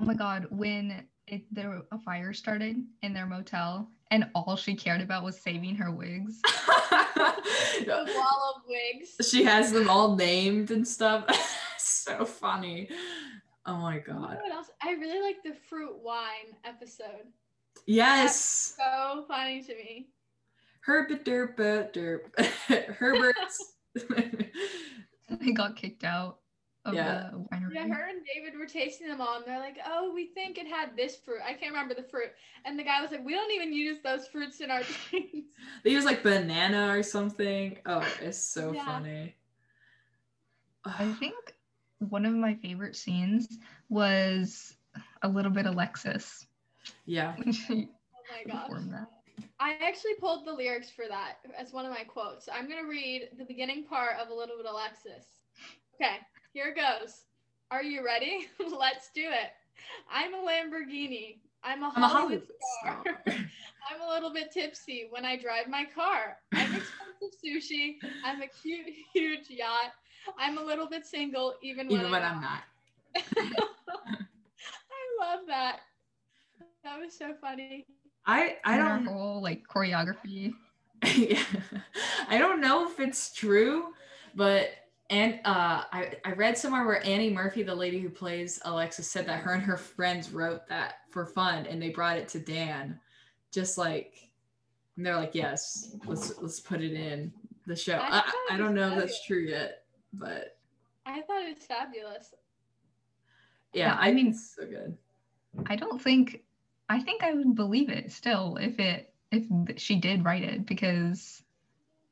Oh 0.01 0.05
my 0.05 0.15
god 0.15 0.47
when 0.51 1.07
it, 1.27 1.43
there 1.53 1.83
a 1.93 1.99
fire 1.99 2.33
started 2.33 2.77
in 3.03 3.13
their 3.13 3.27
motel 3.27 3.89
and 4.11 4.27
all 4.35 4.57
she 4.57 4.75
cared 4.75 5.01
about 5.01 5.25
was 5.25 5.41
saving 5.41 5.75
her 5.77 5.91
wigs. 5.91 6.41
the 7.15 8.13
wall 8.15 8.55
of 8.57 8.63
wigs. 8.69 9.29
She 9.29 9.43
has 9.45 9.73
them 9.73 9.91
all 9.91 10.15
named 10.15 10.71
and 10.71 10.87
stuff. 10.87 11.27
so 11.79 12.25
funny. 12.25 12.89
Oh 13.67 13.77
my 13.79 13.99
god. 13.99 14.15
You 14.15 14.21
know 14.21 14.41
what 14.43 14.53
else? 14.53 14.71
I 14.83 14.93
really 14.93 15.21
like 15.21 15.43
the 15.45 15.55
fruit 15.69 15.97
wine 16.01 16.55
episode. 16.65 17.27
Yes. 17.87 18.75
That's 18.79 18.93
so 18.95 19.25
funny 19.27 19.63
to 19.63 19.75
me. 19.75 20.09
Herbert 20.81 21.25
derp 21.25 21.57
derp. 21.93 22.95
Herbert's. 22.95 23.75
they 25.31 25.53
got 25.53 25.75
kicked 25.75 26.05
out 26.05 26.39
yeah. 26.93 27.31
Yeah, 27.73 27.89
her 27.89 28.09
and 28.09 28.21
David 28.35 28.59
were 28.59 28.67
tasting 28.67 29.09
them 29.09 29.21
all, 29.21 29.37
and 29.37 29.45
they're 29.47 29.59
like, 29.59 29.79
"Oh, 29.87 30.13
we 30.15 30.27
think 30.27 30.59
it 30.59 30.67
had 30.67 30.97
this 30.97 31.17
fruit. 31.17 31.41
I 31.45 31.53
can't 31.53 31.73
remember 31.73 31.95
the 31.95 32.03
fruit." 32.03 32.31
And 32.65 32.79
the 32.79 32.85
guy 32.85 33.01
was 33.03 33.11
like, 33.11 33.25
"We 33.25 33.35
don't 33.35 33.51
even 33.53 33.73
use 33.73 33.99
those 34.03 34.27
fruits 34.29 34.61
in 34.61 34.71
our 34.71 34.83
drinks." 35.11 35.49
they 35.83 35.91
use 35.91 36.05
like 36.05 36.23
banana 36.23 36.97
or 36.97 37.03
something. 37.03 37.79
Oh, 37.87 38.07
it's 38.21 38.39
so 38.39 38.73
yeah. 38.73 38.85
funny. 38.85 39.35
I 40.85 41.13
think 41.19 41.35
one 41.99 42.27
of 42.27 42.35
my 42.35 42.55
favorite 42.55 42.97
scenes 42.97 43.59
was 43.89 44.77
a 45.23 45.29
little 45.29 45.51
bit 45.51 45.67
Alexis. 45.67 46.47
Yeah. 47.05 47.35
oh 47.71 47.87
my 48.31 48.53
gosh. 48.53 48.71
I 49.59 49.77
actually 49.83 50.15
pulled 50.21 50.47
the 50.47 50.53
lyrics 50.53 50.91
for 50.91 51.07
that 51.09 51.37
as 51.59 51.73
one 51.73 51.85
of 51.85 51.91
my 51.93 52.05
quotes. 52.05 52.49
I'm 52.53 52.69
gonna 52.69 52.89
read 52.89 53.31
the 53.39 53.45
beginning 53.45 53.85
part 53.85 54.17
of 54.21 54.29
a 54.29 54.35
little 54.35 54.57
bit 54.57 54.67
Alexis. 54.67 55.27
Okay. 55.95 56.19
Here 56.57 56.75
goes. 56.75 57.27
Are 57.71 57.83
you 57.83 58.03
ready? 58.03 58.47
Let's 58.79 59.11
do 59.15 59.25
it. 59.25 59.51
I'm 60.11 60.33
a 60.33 60.39
Lamborghini. 60.39 61.37
I'm 61.63 61.83
a, 61.83 61.93
I'm 61.95 62.03
a 62.03 62.09
Hollywood 62.09 62.49
star. 62.81 63.03
star. 63.03 63.23
I'm 63.27 64.01
a 64.01 64.09
little 64.09 64.33
bit 64.33 64.51
tipsy 64.53 65.07
when 65.11 65.27
I 65.27 65.37
drive 65.37 65.69
my 65.69 65.85
car. 65.85 66.39
I'm 66.55 66.75
expensive 66.75 67.39
sushi. 67.45 67.97
I'm 68.25 68.41
a 68.41 68.47
cute, 68.47 68.87
huge 69.13 69.51
yacht. 69.51 69.93
I'm 70.39 70.57
a 70.57 70.63
little 70.63 70.89
bit 70.89 71.05
single 71.05 71.57
even 71.61 71.89
when, 71.89 71.99
even 72.01 72.11
when 72.11 72.23
I'm, 72.23 72.41
not. 72.41 72.63
I'm 73.37 73.51
not. 73.51 73.69
I 74.09 75.35
love 75.35 75.41
that. 75.49 75.81
That 76.85 76.99
was 76.99 77.13
so 77.13 77.35
funny. 77.39 77.85
I 78.25 78.57
I 78.65 78.79
don't 78.79 79.05
whole 79.05 79.43
like 79.43 79.69
choreography. 79.69 80.55
yeah. 81.05 81.43
I 82.31 82.39
don't 82.39 82.63
know 82.63 82.89
if 82.89 82.99
it's 82.99 83.35
true, 83.35 83.89
but 84.35 84.71
and 85.11 85.41
uh, 85.45 85.85
I, 85.93 86.13
I 86.25 86.33
read 86.33 86.59
somewhere 86.59 86.85
where 86.85 87.05
Annie 87.05 87.31
Murphy, 87.31 87.63
the 87.63 87.75
lady 87.75 88.01
who 88.01 88.09
plays 88.09 88.61
Alexis, 88.65 89.09
said 89.09 89.27
that 89.27 89.41
her 89.41 89.53
and 89.53 89.63
her 89.63 89.77
friends 89.77 90.33
wrote 90.33 90.67
that 90.69 90.95
for 91.11 91.27
fun 91.27 91.67
and 91.67 91.81
they 91.81 91.91
brought 91.91 92.17
it 92.17 92.29
to 92.29 92.41
Dan. 92.41 92.99
Just 93.53 93.79
like 93.79 94.27
and 94.97 95.05
they're 95.05 95.17
like, 95.17 95.35
yes, 95.35 95.95
let's 96.07 96.37
let's 96.41 96.61
put 96.61 96.81
it 96.81 96.93
in 96.93 97.33
the 97.67 97.77
show. 97.77 97.97
I, 97.97 98.19
I, 98.19 98.55
I 98.55 98.57
don't 98.57 98.75
know 98.75 98.89
fabulous. 98.89 99.05
if 99.05 99.11
that's 99.11 99.27
true 99.27 99.43
yet, 99.43 99.85
but 100.13 100.59
I 101.05 101.21
thought 101.23 101.43
it 101.43 101.57
was 101.57 101.67
fabulous. 101.67 102.35
Yeah, 103.73 103.87
yeah 103.87 103.95
I, 104.01 104.09
I 104.09 104.13
mean 104.13 104.35
so 104.35 104.67
good. 104.67 104.97
I 105.67 105.77
don't 105.77 106.01
think 106.01 106.43
I 106.89 107.01
think 107.01 107.23
I 107.23 107.35
would 107.35 107.55
believe 107.55 107.91
it 107.91 108.11
still 108.11 108.57
if 108.61 108.79
it 108.79 109.13
if 109.31 109.45
she 109.79 109.97
did 109.97 110.25
write 110.25 110.45
it 110.45 110.67
because 110.67 111.43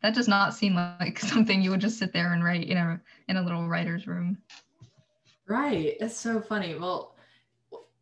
that 0.05 0.15
does 0.15 0.29
not 0.29 0.53
seem 0.53 0.75
like 0.75 1.19
something 1.33 1.63
you 1.63 1.71
would 1.71 1.81
just 1.81 1.99
sit 1.99 2.13
there 2.13 2.35
and 2.35 2.45
write 2.45 2.69
in 2.69 2.77
a 2.77 3.01
in 3.29 3.39
a 3.39 3.43
little 3.43 3.67
writer's 3.67 4.07
room. 4.07 4.37
Right. 5.49 5.97
It's 5.99 6.17
so 6.17 6.43
funny. 6.43 6.75
Well, 6.75 7.17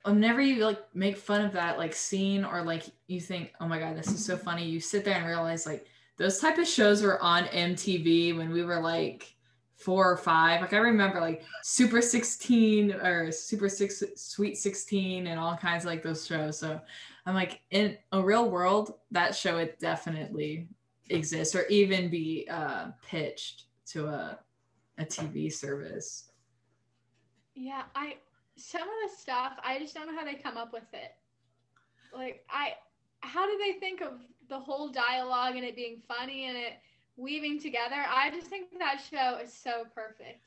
um, 0.05 0.16
whenever 0.16 0.40
you 0.40 0.64
like 0.64 0.80
make 0.96 1.16
fun 1.16 1.44
of 1.44 1.53
that 1.53 1.78
like 1.78 1.94
scene 1.94 2.44
or 2.44 2.62
like 2.62 2.86
you 3.07 3.20
think, 3.20 3.53
oh 3.61 3.68
my 3.68 3.78
god, 3.78 3.96
this 3.96 4.09
is 4.09 4.24
so 4.24 4.36
funny, 4.36 4.64
you 4.64 4.80
sit 4.80 5.05
there 5.05 5.14
and 5.14 5.26
realize 5.26 5.64
like 5.64 5.86
those 6.16 6.40
type 6.40 6.59
of 6.59 6.66
shows 6.66 7.03
were 7.03 7.22
on 7.22 7.44
MTV 7.44 8.36
when 8.36 8.50
we 8.50 8.64
were 8.64 8.80
like 8.80 9.32
four 9.76 10.11
or 10.11 10.16
five. 10.16 10.61
Like 10.61 10.72
I 10.72 10.78
remember 10.78 11.20
like 11.20 11.44
Super 11.62 12.03
16 12.03 12.94
or 12.94 13.30
Super 13.30 13.68
Six 13.68 14.03
Sweet 14.16 14.59
16 14.59 15.28
and 15.28 15.38
all 15.38 15.57
kinds 15.57 15.84
of 15.84 15.90
like 15.90 16.03
those 16.03 16.26
shows. 16.26 16.59
So 16.59 16.80
I'm 17.26 17.34
like 17.36 17.61
in 17.70 17.96
a 18.11 18.20
real 18.20 18.50
world, 18.50 18.94
that 19.12 19.36
show 19.36 19.59
it 19.59 19.78
definitely 19.78 20.66
exist 21.12 21.54
or 21.54 21.66
even 21.66 22.08
be 22.08 22.46
uh, 22.50 22.88
pitched 23.06 23.64
to 23.86 24.06
a, 24.06 24.38
a 24.98 25.04
TV 25.04 25.52
service. 25.52 26.30
Yeah, 27.54 27.82
I 27.94 28.16
some 28.56 28.82
of 28.82 29.10
the 29.10 29.16
stuff 29.16 29.52
I 29.64 29.78
just 29.78 29.94
don't 29.94 30.06
know 30.06 30.18
how 30.18 30.24
they 30.24 30.34
come 30.34 30.56
up 30.56 30.72
with 30.72 30.92
it. 30.92 31.14
Like 32.14 32.44
I 32.50 32.74
how 33.20 33.46
do 33.46 33.58
they 33.58 33.78
think 33.78 34.00
of 34.00 34.20
the 34.48 34.58
whole 34.58 34.88
dialogue 34.88 35.56
and 35.56 35.64
it 35.64 35.76
being 35.76 36.02
funny 36.06 36.46
and 36.46 36.56
it 36.56 36.74
weaving 37.16 37.60
together? 37.60 38.04
I 38.08 38.30
just 38.30 38.46
think 38.46 38.76
that 38.78 39.02
show 39.10 39.38
is 39.42 39.52
so 39.52 39.84
perfect. 39.94 40.40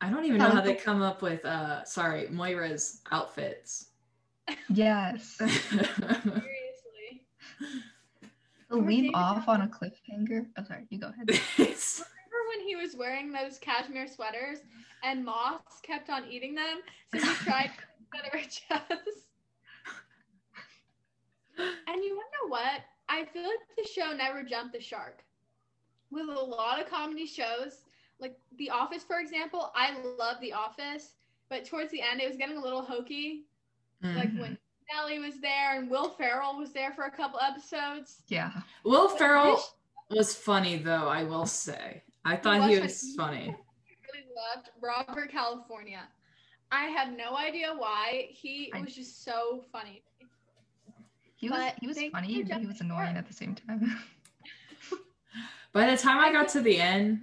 I 0.00 0.10
don't 0.10 0.24
even 0.24 0.38
know 0.38 0.50
how 0.50 0.60
they 0.60 0.74
come 0.74 1.02
up 1.02 1.22
with 1.22 1.44
uh 1.44 1.84
sorry, 1.84 2.28
Moira's 2.30 3.00
outfits. 3.10 3.86
Yes. 4.68 5.36
Seriously 5.38 6.48
leave 8.70 9.10
off 9.14 9.48
on 9.48 9.62
a 9.62 9.66
cliffhanger. 9.66 10.46
Oh, 10.56 10.64
sorry. 10.64 10.86
You 10.90 10.98
go 10.98 11.08
ahead. 11.08 11.28
Remember 11.58 12.42
when 12.48 12.66
he 12.66 12.76
was 12.76 12.96
wearing 12.96 13.32
those 13.32 13.58
cashmere 13.58 14.06
sweaters 14.06 14.58
and 15.02 15.24
moths 15.24 15.80
kept 15.82 16.10
on 16.10 16.24
eating 16.28 16.54
them, 16.54 16.80
so 17.12 17.18
he 17.18 17.34
tried 17.44 17.70
out 18.14 18.26
of 18.26 18.32
her 18.32 18.46
chest. 18.48 19.28
And 21.58 22.04
you 22.04 22.16
wonder 22.16 22.48
what? 22.48 22.82
I 23.08 23.24
feel 23.24 23.42
like 23.42 23.76
the 23.76 23.88
show 23.88 24.12
never 24.12 24.42
jumped 24.42 24.74
the 24.74 24.80
shark. 24.80 25.24
With 26.10 26.28
a 26.28 26.40
lot 26.40 26.80
of 26.80 26.88
comedy 26.88 27.26
shows, 27.26 27.82
like 28.20 28.36
The 28.58 28.70
Office, 28.70 29.02
for 29.02 29.18
example, 29.18 29.72
I 29.74 29.96
love 30.18 30.36
The 30.40 30.52
Office, 30.52 31.14
but 31.48 31.64
towards 31.64 31.90
the 31.90 32.00
end, 32.00 32.20
it 32.20 32.28
was 32.28 32.36
getting 32.36 32.56
a 32.56 32.62
little 32.62 32.82
hokey. 32.82 33.44
Mm-hmm. 34.04 34.16
Like 34.16 34.32
when 34.38 34.57
Nellie 34.92 35.18
was 35.18 35.40
there, 35.40 35.78
and 35.78 35.90
Will 35.90 36.10
Ferrell 36.10 36.56
was 36.56 36.72
there 36.72 36.92
for 36.92 37.04
a 37.04 37.10
couple 37.10 37.38
episodes. 37.40 38.22
Yeah, 38.28 38.50
Will 38.84 39.08
Ferrell 39.08 39.62
was 40.10 40.34
funny 40.34 40.76
though. 40.76 41.08
I 41.08 41.24
will 41.24 41.46
say, 41.46 42.02
I 42.24 42.36
thought 42.36 42.68
he, 42.68 42.76
he 42.76 42.80
was 42.80 43.14
funny. 43.16 43.48
I 43.48 44.12
really 44.12 44.26
loved 44.34 44.70
Robert 44.80 45.30
California. 45.30 46.00
I 46.70 46.84
have 46.86 47.16
no 47.16 47.36
idea 47.36 47.72
why 47.76 48.28
he 48.30 48.72
I, 48.74 48.80
was 48.80 48.94
just 48.94 49.24
so 49.24 49.64
funny. 49.72 50.02
He 51.36 51.48
was 51.48 51.72
he 51.80 51.86
was 51.86 51.96
funny, 51.96 52.42
but 52.42 52.60
he 52.60 52.66
was 52.66 52.80
annoying 52.80 53.16
at 53.16 53.26
the 53.26 53.32
same 53.32 53.54
time. 53.54 53.98
By 55.72 55.90
the 55.90 55.96
time 55.96 56.18
I 56.18 56.32
got 56.32 56.48
to 56.50 56.60
the 56.60 56.78
end, 56.78 57.20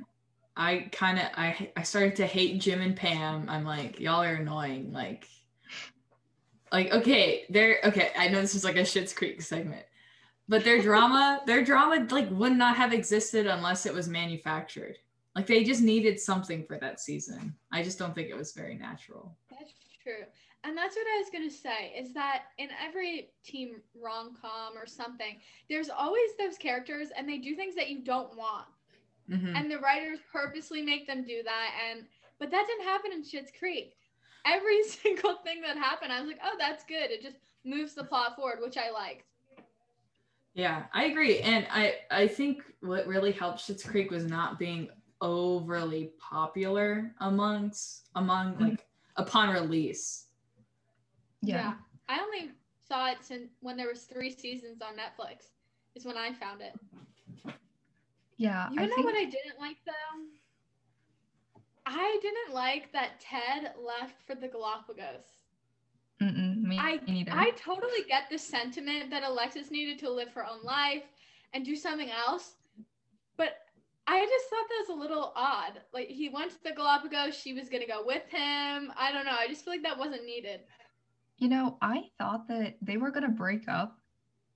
I 0.55 0.89
kind 0.91 1.19
of 1.19 1.25
I 1.35 1.71
I 1.75 1.83
started 1.83 2.15
to 2.17 2.25
hate 2.25 2.61
Jim 2.61 2.81
and 2.81 2.95
Pam. 2.95 3.47
I'm 3.49 3.65
like, 3.65 3.99
y'all 3.99 4.23
are 4.23 4.35
annoying. 4.35 4.93
Like, 4.93 5.27
like 6.75 6.91
okay, 6.91 7.45
they're 7.49 7.79
okay. 7.85 8.11
I 8.17 8.27
know 8.27 8.41
this 8.41 8.53
is 8.53 8.65
like 8.65 8.75
a 8.75 8.81
Schitt's 8.81 9.13
Creek 9.13 9.41
segment, 9.41 9.85
but 10.49 10.65
their 10.65 10.81
drama, 10.81 11.41
their 11.47 11.63
drama, 11.63 12.05
like 12.11 12.29
would 12.31 12.51
not 12.51 12.75
have 12.75 12.91
existed 12.91 13.47
unless 13.47 13.85
it 13.85 13.93
was 13.93 14.09
manufactured. 14.09 14.97
Like 15.35 15.47
they 15.47 15.63
just 15.63 15.81
needed 15.81 16.19
something 16.19 16.65
for 16.65 16.77
that 16.79 16.99
season. 16.99 17.55
I 17.71 17.81
just 17.81 17.97
don't 17.97 18.13
think 18.13 18.29
it 18.29 18.35
was 18.35 18.51
very 18.51 18.75
natural. 18.75 19.37
That's 19.49 19.73
true. 20.03 20.25
And 20.65 20.77
that's 20.77 20.97
what 20.97 21.05
I 21.15 21.19
was 21.19 21.29
going 21.31 21.47
to 21.47 21.55
say 21.55 21.93
is 21.97 22.13
that 22.13 22.43
in 22.57 22.69
every 22.85 23.29
team 23.45 23.81
rom 24.01 24.35
com 24.41 24.77
or 24.77 24.87
something, 24.87 25.37
there's 25.69 25.89
always 25.89 26.31
those 26.37 26.57
characters 26.57 27.09
and 27.15 27.29
they 27.29 27.37
do 27.37 27.55
things 27.55 27.75
that 27.75 27.89
you 27.89 28.03
don't 28.03 28.35
want. 28.35 28.65
Mm-hmm. 29.29 29.55
And 29.55 29.71
the 29.71 29.79
writers 29.79 30.19
purposely 30.29 30.81
make 30.81 31.07
them 31.07 31.23
do 31.23 31.41
that. 31.43 31.69
And 31.89 32.05
but 32.37 32.51
that 32.51 32.65
didn't 32.67 32.85
happen 32.85 33.13
in 33.13 33.23
Schitt's 33.23 33.51
Creek. 33.57 33.95
Every 34.45 34.83
single 34.87 35.37
thing 35.37 35.61
that 35.61 35.77
happened, 35.77 36.11
I 36.11 36.19
was 36.19 36.27
like, 36.27 36.39
oh, 36.43 36.55
that's 36.57 36.83
good. 36.83 37.11
It 37.11 37.21
just 37.21 37.37
moves 37.63 37.93
the 37.93 38.03
plot 38.03 38.35
forward, 38.35 38.59
which 38.61 38.77
I 38.77 38.91
liked. 38.91 39.25
Yeah, 40.53 40.83
I 40.93 41.05
agree. 41.05 41.39
And 41.39 41.67
I 41.69 41.95
I 42.09 42.27
think 42.27 42.63
what 42.79 43.05
really 43.07 43.33
helped 43.33 43.59
Schitt's 43.59 43.83
Creek 43.83 44.09
was 44.09 44.25
not 44.25 44.57
being 44.57 44.87
overly 45.21 46.11
popular 46.17 47.11
amongst 47.19 48.07
among 48.15 48.53
mm-hmm. 48.53 48.63
like 48.69 48.85
upon 49.17 49.49
release. 49.49 50.27
Yeah. 51.41 51.55
yeah. 51.55 51.73
I 52.07 52.21
only 52.21 52.51
saw 52.87 53.11
it 53.11 53.17
since 53.21 53.51
when 53.59 53.75
there 53.75 53.89
was 53.89 54.03
three 54.03 54.31
seasons 54.31 54.81
on 54.81 54.93
Netflix. 54.93 55.49
Is 55.93 56.05
when 56.05 56.17
I 56.17 56.33
found 56.33 56.61
it. 56.61 56.73
Yeah. 58.37 58.69
You 58.71 58.81
I 58.81 58.85
know 58.85 58.95
think... 58.95 59.05
what 59.05 59.15
I 59.15 59.23
didn't 59.23 59.59
like 59.59 59.77
though? 59.85 59.91
I 61.85 62.19
didn't 62.21 62.53
like 62.53 62.91
that 62.93 63.19
Ted 63.19 63.73
left 63.83 64.15
for 64.25 64.35
the 64.35 64.47
Galapagos. 64.47 65.23
Mm-mm, 66.21 66.63
me 66.63 66.77
I, 66.79 66.99
neither. 67.07 67.31
I 67.33 67.51
totally 67.51 68.03
get 68.07 68.29
the 68.29 68.37
sentiment 68.37 69.09
that 69.11 69.23
Alexis 69.23 69.69
needed 69.69 69.99
to 69.99 70.09
live 70.09 70.31
her 70.33 70.45
own 70.45 70.63
life 70.63 71.03
and 71.53 71.65
do 71.65 71.75
something 71.75 72.09
else. 72.09 72.55
But 73.37 73.57
I 74.07 74.25
just 74.25 74.49
thought 74.49 74.65
that 74.69 74.85
was 74.87 74.97
a 74.97 74.99
little 74.99 75.33
odd. 75.35 75.81
Like 75.93 76.07
he 76.07 76.29
went 76.29 76.51
to 76.51 76.63
the 76.63 76.71
Galapagos, 76.71 77.35
she 77.35 77.53
was 77.53 77.69
gonna 77.69 77.87
go 77.87 78.03
with 78.05 78.23
him. 78.29 78.91
I 78.97 79.11
don't 79.11 79.25
know. 79.25 79.35
I 79.37 79.47
just 79.47 79.65
feel 79.65 79.73
like 79.73 79.83
that 79.83 79.97
wasn't 79.97 80.25
needed. 80.25 80.61
You 81.37 81.49
know, 81.49 81.77
I 81.81 82.05
thought 82.17 82.47
that 82.47 82.77
they 82.81 82.97
were 82.97 83.11
gonna 83.11 83.29
break 83.29 83.67
up 83.67 83.99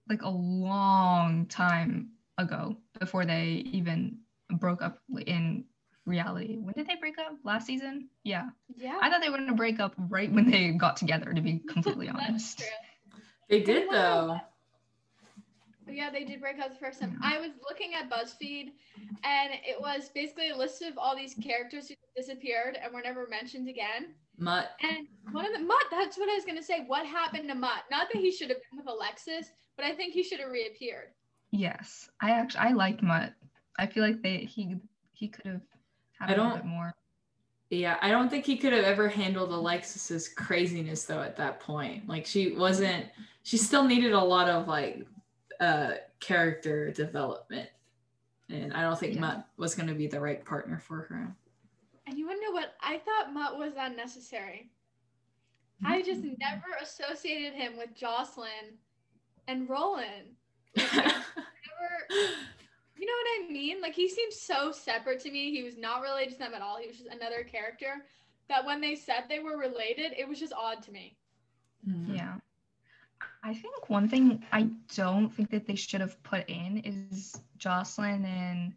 like 0.08 0.22
a 0.22 0.30
long 0.30 1.46
time 1.48 2.12
ago 2.38 2.78
before 3.00 3.26
they 3.26 3.64
even 3.72 4.18
broke 4.54 4.82
up 4.82 5.00
in 5.28 5.66
reality. 6.10 6.58
When 6.58 6.74
did 6.74 6.88
they 6.88 6.96
break 6.96 7.18
up? 7.18 7.34
Last 7.44 7.66
season? 7.68 8.10
Yeah. 8.24 8.50
Yeah. 8.76 8.98
I 9.02 9.10
thought 9.10 9.22
they 9.22 9.30
were 9.30 9.38
gonna 9.38 9.54
break 9.54 9.80
up 9.80 9.94
right 10.10 10.32
when 10.32 10.50
they 10.50 10.72
got 10.72 10.98
together. 10.98 11.34
To 11.34 11.42
be 11.42 11.62
completely 11.70 12.10
honest. 12.10 12.64
They 13.50 13.62
did 13.62 13.90
though. 13.90 14.38
Oh, 14.38 15.92
yeah, 15.92 16.12
they 16.12 16.24
did 16.24 16.40
break 16.40 16.60
up 16.60 16.72
the 16.72 16.78
first 16.78 17.00
time. 17.00 17.18
I 17.24 17.40
was 17.40 17.52
looking 17.68 17.94
at 17.96 18.12
BuzzFeed, 18.12 18.74
and 19.24 19.54
it 19.66 19.80
was 19.80 20.10
basically 20.14 20.50
a 20.50 20.56
list 20.56 20.84
of 20.84 20.98
all 21.00 21.16
these 21.16 21.36
characters 21.42 21.88
who 21.88 21.96
disappeared 22.16 22.78
and 22.82 22.94
were 22.94 23.02
never 23.02 23.28
mentioned 23.28 23.68
again. 23.68 24.14
Mutt. 24.38 24.70
And 24.82 25.08
one 25.32 25.46
of 25.46 25.54
the 25.54 25.60
Mutt. 25.60 25.84
That's 25.92 26.18
what 26.18 26.30
I 26.30 26.36
was 26.36 26.46
gonna 26.46 26.64
say. 26.64 26.84
What 26.88 27.06
happened 27.06 27.50
to 27.50 27.56
Mutt? 27.56 27.84
Not 27.92 28.08
that 28.14 28.22
he 28.22 28.32
should 28.32 28.50
have 28.50 28.60
been 28.70 28.80
with 28.80 28.88
Alexis, 28.88 29.52
but 29.76 29.86
I 29.86 29.94
think 29.94 30.14
he 30.14 30.24
should 30.24 30.40
have 30.40 30.52
reappeared. 30.52 31.10
Yes, 31.52 32.10
I 32.22 32.32
actually 32.32 32.60
I 32.60 32.72
like 32.74 33.02
Mutt. 33.02 33.34
I 33.78 33.88
feel 33.88 34.04
like 34.04 34.22
they 34.22 34.40
he 34.40 34.76
he 35.14 35.28
could 35.28 35.46
have 35.46 35.62
had 36.20 36.32
I 36.32 36.34
don't, 36.36 36.52
a 36.52 36.56
bit 36.56 36.66
more. 36.66 36.94
Yeah, 37.70 37.98
I 38.02 38.10
don't 38.10 38.30
think 38.30 38.46
he 38.46 38.58
could 38.58 38.74
have 38.74 38.84
ever 38.84 39.08
handled 39.08 39.52
Alexis's 39.52 40.28
craziness 40.28 41.04
though 41.06 41.22
at 41.22 41.38
that 41.38 41.60
point. 41.60 42.08
Like 42.08 42.26
she 42.26 42.54
wasn't 42.54 43.06
she 43.44 43.58
still 43.58 43.84
needed 43.84 44.14
a 44.14 44.20
lot 44.20 44.50
of 44.50 44.68
like 44.68 45.06
uh, 45.60 45.94
character 46.20 46.92
development. 46.92 47.70
And 48.50 48.74
I 48.74 48.82
don't 48.82 49.00
think 49.00 49.16
yeah. 49.16 49.22
Mutt 49.22 49.48
was 49.58 49.76
going 49.76 49.88
to 49.88 49.94
be 49.94 50.08
the 50.08 50.20
right 50.20 50.44
partner 50.44 50.80
for 50.80 51.02
her. 51.02 51.36
And 52.08 52.18
you 52.18 52.26
want 52.26 52.40
to 52.42 52.48
know 52.48 52.52
what? 52.52 52.74
I 52.82 52.98
thought 52.98 53.34
Mutt 53.34 53.60
was 53.60 53.74
unnecessary. 53.78 54.72
Mm-hmm. 55.84 55.94
I 55.94 56.02
just 56.02 56.24
never 56.24 56.66
associated 56.82 57.54
him 57.54 57.78
with 57.78 57.96
Jocelyn 57.96 58.78
and 59.48 59.70
Roland. 59.70 60.36
Like, 60.76 61.06
never, 61.06 62.34
you 63.00 63.06
know 63.06 63.14
what 63.14 63.50
I 63.50 63.52
mean? 63.52 63.82
Like 63.82 63.94
he 63.94 64.10
seems 64.10 64.36
so 64.36 64.72
separate 64.72 65.20
to 65.22 65.32
me. 65.32 65.52
He 65.52 65.64
was 65.64 65.78
not 65.78 66.02
related 66.02 66.34
to 66.34 66.40
them 66.40 66.54
at 66.54 66.62
all. 66.62 66.78
He 66.78 66.88
was 66.88 66.98
just 66.98 67.10
another 67.10 67.44
character. 67.44 68.06
That 68.50 68.66
when 68.66 68.82
they 68.82 68.96
said 68.96 69.26
they 69.30 69.40
were 69.40 69.58
related, 69.58 70.14
it 70.18 70.28
was 70.28 70.40
just 70.40 70.54
odd 70.54 70.82
to 70.84 70.92
me. 70.92 71.16
Mm-hmm. 71.88 72.16
Yeah. 72.16 72.36
I 73.44 73.54
think 73.54 73.90
one 73.90 74.10
thing 74.10 74.44
I 74.52 74.70
don't 74.96 75.30
think 75.30 75.50
that 75.52 75.66
they 75.66 75.76
should 75.76 76.02
have 76.02 76.22
put 76.24 76.50
in 76.50 76.80
is 76.80 77.40
Jocelyn 77.58 78.26
and 78.26 78.74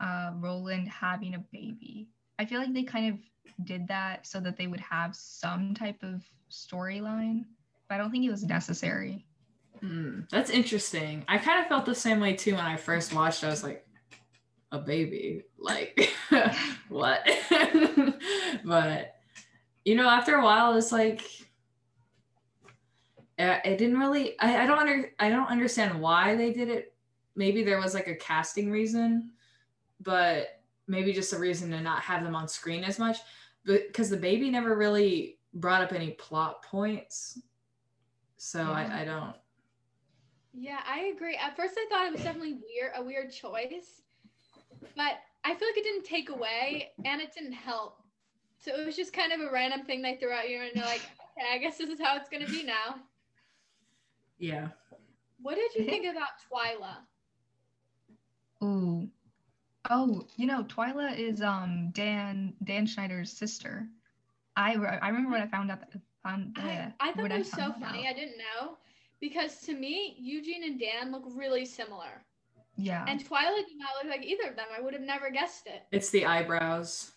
uh, 0.00 0.32
Roland 0.38 0.88
having 0.88 1.34
a 1.34 1.38
baby. 1.38 2.08
I 2.38 2.44
feel 2.44 2.60
like 2.60 2.72
they 2.72 2.82
kind 2.82 3.12
of 3.12 3.66
did 3.66 3.88
that 3.88 4.26
so 4.26 4.40
that 4.40 4.56
they 4.56 4.66
would 4.66 4.80
have 4.80 5.14
some 5.14 5.74
type 5.74 6.02
of 6.02 6.22
storyline, 6.50 7.44
but 7.88 7.96
I 7.96 7.98
don't 7.98 8.10
think 8.10 8.24
it 8.24 8.30
was 8.30 8.44
necessary. 8.44 9.26
Mm, 9.82 10.28
that's 10.30 10.50
interesting. 10.50 11.24
I 11.28 11.38
kind 11.38 11.60
of 11.60 11.66
felt 11.66 11.86
the 11.86 11.94
same 11.94 12.20
way 12.20 12.34
too 12.34 12.54
when 12.54 12.64
I 12.64 12.76
first 12.76 13.12
watched. 13.12 13.44
I 13.44 13.48
was 13.48 13.62
like, 13.62 13.86
a 14.72 14.78
baby, 14.78 15.44
like 15.58 16.10
what? 16.88 17.26
but 18.64 19.14
you 19.84 19.94
know, 19.94 20.08
after 20.08 20.36
a 20.36 20.44
while, 20.44 20.76
it's 20.76 20.92
like 20.92 21.22
it 23.38 23.78
didn't 23.78 23.98
really 23.98 24.38
I, 24.40 24.62
I 24.62 24.66
don't 24.66 24.78
under 24.78 25.10
I 25.18 25.28
don't 25.28 25.48
understand 25.48 26.00
why 26.00 26.36
they 26.36 26.52
did 26.52 26.68
it. 26.68 26.94
Maybe 27.34 27.62
there 27.62 27.80
was 27.80 27.94
like 27.94 28.08
a 28.08 28.16
casting 28.16 28.70
reason, 28.70 29.30
but 30.00 30.60
maybe 30.88 31.12
just 31.12 31.32
a 31.32 31.38
reason 31.38 31.70
to 31.70 31.80
not 31.80 32.02
have 32.02 32.24
them 32.24 32.34
on 32.34 32.48
screen 32.48 32.82
as 32.82 32.98
much. 32.98 33.18
But 33.64 33.88
because 33.88 34.10
the 34.10 34.16
baby 34.16 34.50
never 34.50 34.76
really 34.76 35.38
brought 35.52 35.82
up 35.82 35.92
any 35.92 36.12
plot 36.12 36.62
points. 36.62 37.40
So 38.36 38.60
yeah. 38.60 38.70
I, 38.70 39.02
I 39.02 39.04
don't 39.04 39.36
Yeah, 40.58 40.80
I 40.88 41.12
agree. 41.14 41.36
At 41.36 41.54
first 41.54 41.74
I 41.76 41.86
thought 41.90 42.06
it 42.06 42.12
was 42.12 42.22
definitely 42.22 42.54
weird 42.54 42.92
a 42.96 43.02
weird 43.02 43.30
choice. 43.30 44.00
But 44.96 45.18
I 45.44 45.54
feel 45.54 45.68
like 45.68 45.76
it 45.76 45.84
didn't 45.84 46.04
take 46.04 46.30
away 46.30 46.92
and 47.04 47.20
it 47.20 47.34
didn't 47.34 47.52
help. 47.52 48.02
So 48.58 48.74
it 48.74 48.86
was 48.86 48.96
just 48.96 49.12
kind 49.12 49.32
of 49.32 49.40
a 49.40 49.52
random 49.52 49.84
thing 49.84 50.00
they 50.00 50.16
threw 50.16 50.32
at 50.32 50.48
you 50.48 50.62
and 50.62 50.70
you're 50.74 50.86
like, 50.86 51.02
okay, 51.38 51.46
I 51.52 51.58
guess 51.58 51.76
this 51.76 51.90
is 51.90 52.00
how 52.00 52.16
it's 52.16 52.30
gonna 52.30 52.46
be 52.46 52.62
now. 52.62 52.96
Yeah. 54.38 54.68
What 55.42 55.56
did 55.56 55.74
you 55.74 55.84
think 55.84 56.06
about 56.06 56.28
Twyla? 56.50 56.96
Ooh. 58.64 59.08
Oh, 59.90 60.26
you 60.36 60.46
know, 60.46 60.64
Twyla 60.64 61.18
is 61.18 61.42
um 61.42 61.90
Dan 61.92 62.54
Dan 62.64 62.86
Schneider's 62.86 63.30
sister. 63.30 63.86
I 64.56 64.74
I 64.74 65.08
remember 65.08 65.32
when 65.32 65.42
I 65.42 65.48
found 65.48 65.70
out 65.70 65.80
that 65.80 66.00
found, 66.22 66.56
uh, 66.58 66.62
I, 66.62 66.92
I 67.00 67.12
thought 67.12 67.30
it 67.30 67.38
was 67.38 67.50
so 67.50 67.74
funny. 67.78 68.06
Out. 68.06 68.10
I 68.10 68.12
didn't 68.14 68.38
know 68.38 68.78
because 69.20 69.60
to 69.62 69.74
me, 69.74 70.16
Eugene 70.18 70.64
and 70.64 70.78
Dan 70.78 71.12
look 71.12 71.24
really 71.34 71.64
similar. 71.64 72.24
Yeah. 72.76 73.04
And 73.08 73.20
Twyla 73.20 73.56
did 73.66 73.78
not 73.78 73.90
look 74.02 74.10
like 74.10 74.24
either 74.24 74.50
of 74.50 74.56
them. 74.56 74.66
I 74.76 74.80
would 74.80 74.92
have 74.92 75.02
never 75.02 75.30
guessed 75.30 75.66
it. 75.66 75.82
It's 75.92 76.10
the 76.10 76.26
eyebrows. 76.26 77.12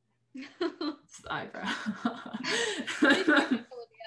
it's 0.34 1.20
the 1.22 1.32
eyebrow. 1.32 1.72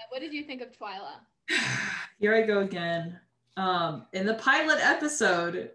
what 0.09 0.19
did 0.19 0.33
you 0.33 0.43
think 0.43 0.61
of 0.61 0.69
Twyla? 0.71 1.19
Here 2.19 2.35
I 2.35 2.41
go 2.41 2.59
again. 2.59 3.19
Um, 3.55 4.05
in 4.13 4.25
the 4.25 4.35
pilot 4.35 4.79
episode, 4.81 5.71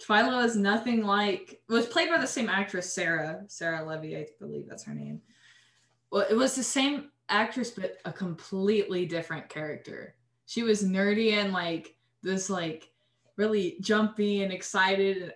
Twyla 0.00 0.42
was 0.42 0.56
nothing 0.56 1.02
like 1.02 1.60
was 1.68 1.86
played 1.86 2.10
by 2.10 2.18
the 2.18 2.26
same 2.26 2.48
actress, 2.48 2.92
Sarah, 2.92 3.44
Sarah 3.46 3.86
Levy, 3.86 4.16
I 4.16 4.26
believe 4.38 4.68
that's 4.68 4.84
her 4.84 4.94
name. 4.94 5.22
Well, 6.10 6.26
it 6.28 6.34
was 6.34 6.54
the 6.54 6.62
same 6.62 7.10
actress, 7.28 7.70
but 7.70 7.98
a 8.04 8.12
completely 8.12 9.06
different 9.06 9.48
character. 9.48 10.15
She 10.46 10.62
was 10.62 10.82
nerdy 10.82 11.32
and 11.32 11.52
like 11.52 11.94
this 12.22 12.48
like 12.48 12.90
really 13.36 13.76
jumpy 13.80 14.42
and 14.42 14.52
excited. 14.52 15.34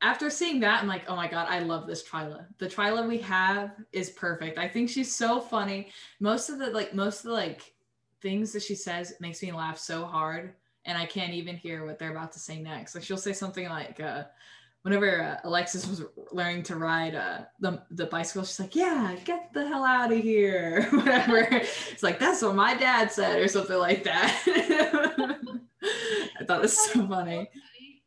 After 0.00 0.30
seeing 0.30 0.58
that, 0.60 0.82
I'm 0.82 0.88
like, 0.88 1.04
oh 1.08 1.14
my 1.14 1.28
god, 1.28 1.46
I 1.48 1.60
love 1.60 1.86
this 1.86 2.02
Twyla. 2.02 2.46
The 2.58 2.66
Twyla 2.66 3.06
we 3.06 3.18
have 3.18 3.72
is 3.92 4.10
perfect. 4.10 4.58
I 4.58 4.66
think 4.66 4.88
she's 4.88 5.14
so 5.14 5.40
funny. 5.40 5.92
Most 6.18 6.50
of 6.50 6.58
the 6.58 6.70
like 6.70 6.94
most 6.94 7.20
of 7.20 7.30
the 7.30 7.36
like 7.36 7.74
things 8.20 8.52
that 8.52 8.62
she 8.62 8.74
says 8.74 9.14
makes 9.20 9.42
me 9.42 9.52
laugh 9.52 9.78
so 9.78 10.04
hard 10.04 10.54
and 10.84 10.98
I 10.98 11.06
can't 11.06 11.32
even 11.32 11.56
hear 11.56 11.84
what 11.84 11.98
they're 11.98 12.10
about 12.10 12.32
to 12.32 12.38
say 12.38 12.60
next. 12.60 12.94
Like 12.94 13.04
she'll 13.04 13.16
say 13.16 13.32
something 13.32 13.68
like, 13.68 14.00
uh, 14.00 14.24
whenever 14.82 15.22
uh, 15.22 15.36
Alexis 15.44 15.86
was 15.86 16.02
learning 16.32 16.64
to 16.64 16.76
ride 16.76 17.14
uh, 17.14 17.42
the, 17.60 17.82
the 17.90 18.06
bicycle, 18.06 18.44
she's 18.44 18.60
like, 18.60 18.74
yeah, 18.74 19.16
get 19.24 19.52
the 19.52 19.66
hell 19.66 19.84
out 19.84 20.12
of 20.12 20.18
here. 20.18 20.82
Whatever. 20.90 21.46
it's 21.50 22.02
like, 22.02 22.18
that's 22.18 22.42
what 22.42 22.54
my 22.54 22.74
dad 22.74 23.10
said 23.10 23.38
or 23.40 23.48
something 23.48 23.78
like 23.78 24.04
that. 24.04 24.42
I 26.40 26.44
thought 26.44 26.58
it 26.58 26.62
was 26.62 26.92
so 26.92 27.06
funny. 27.06 27.48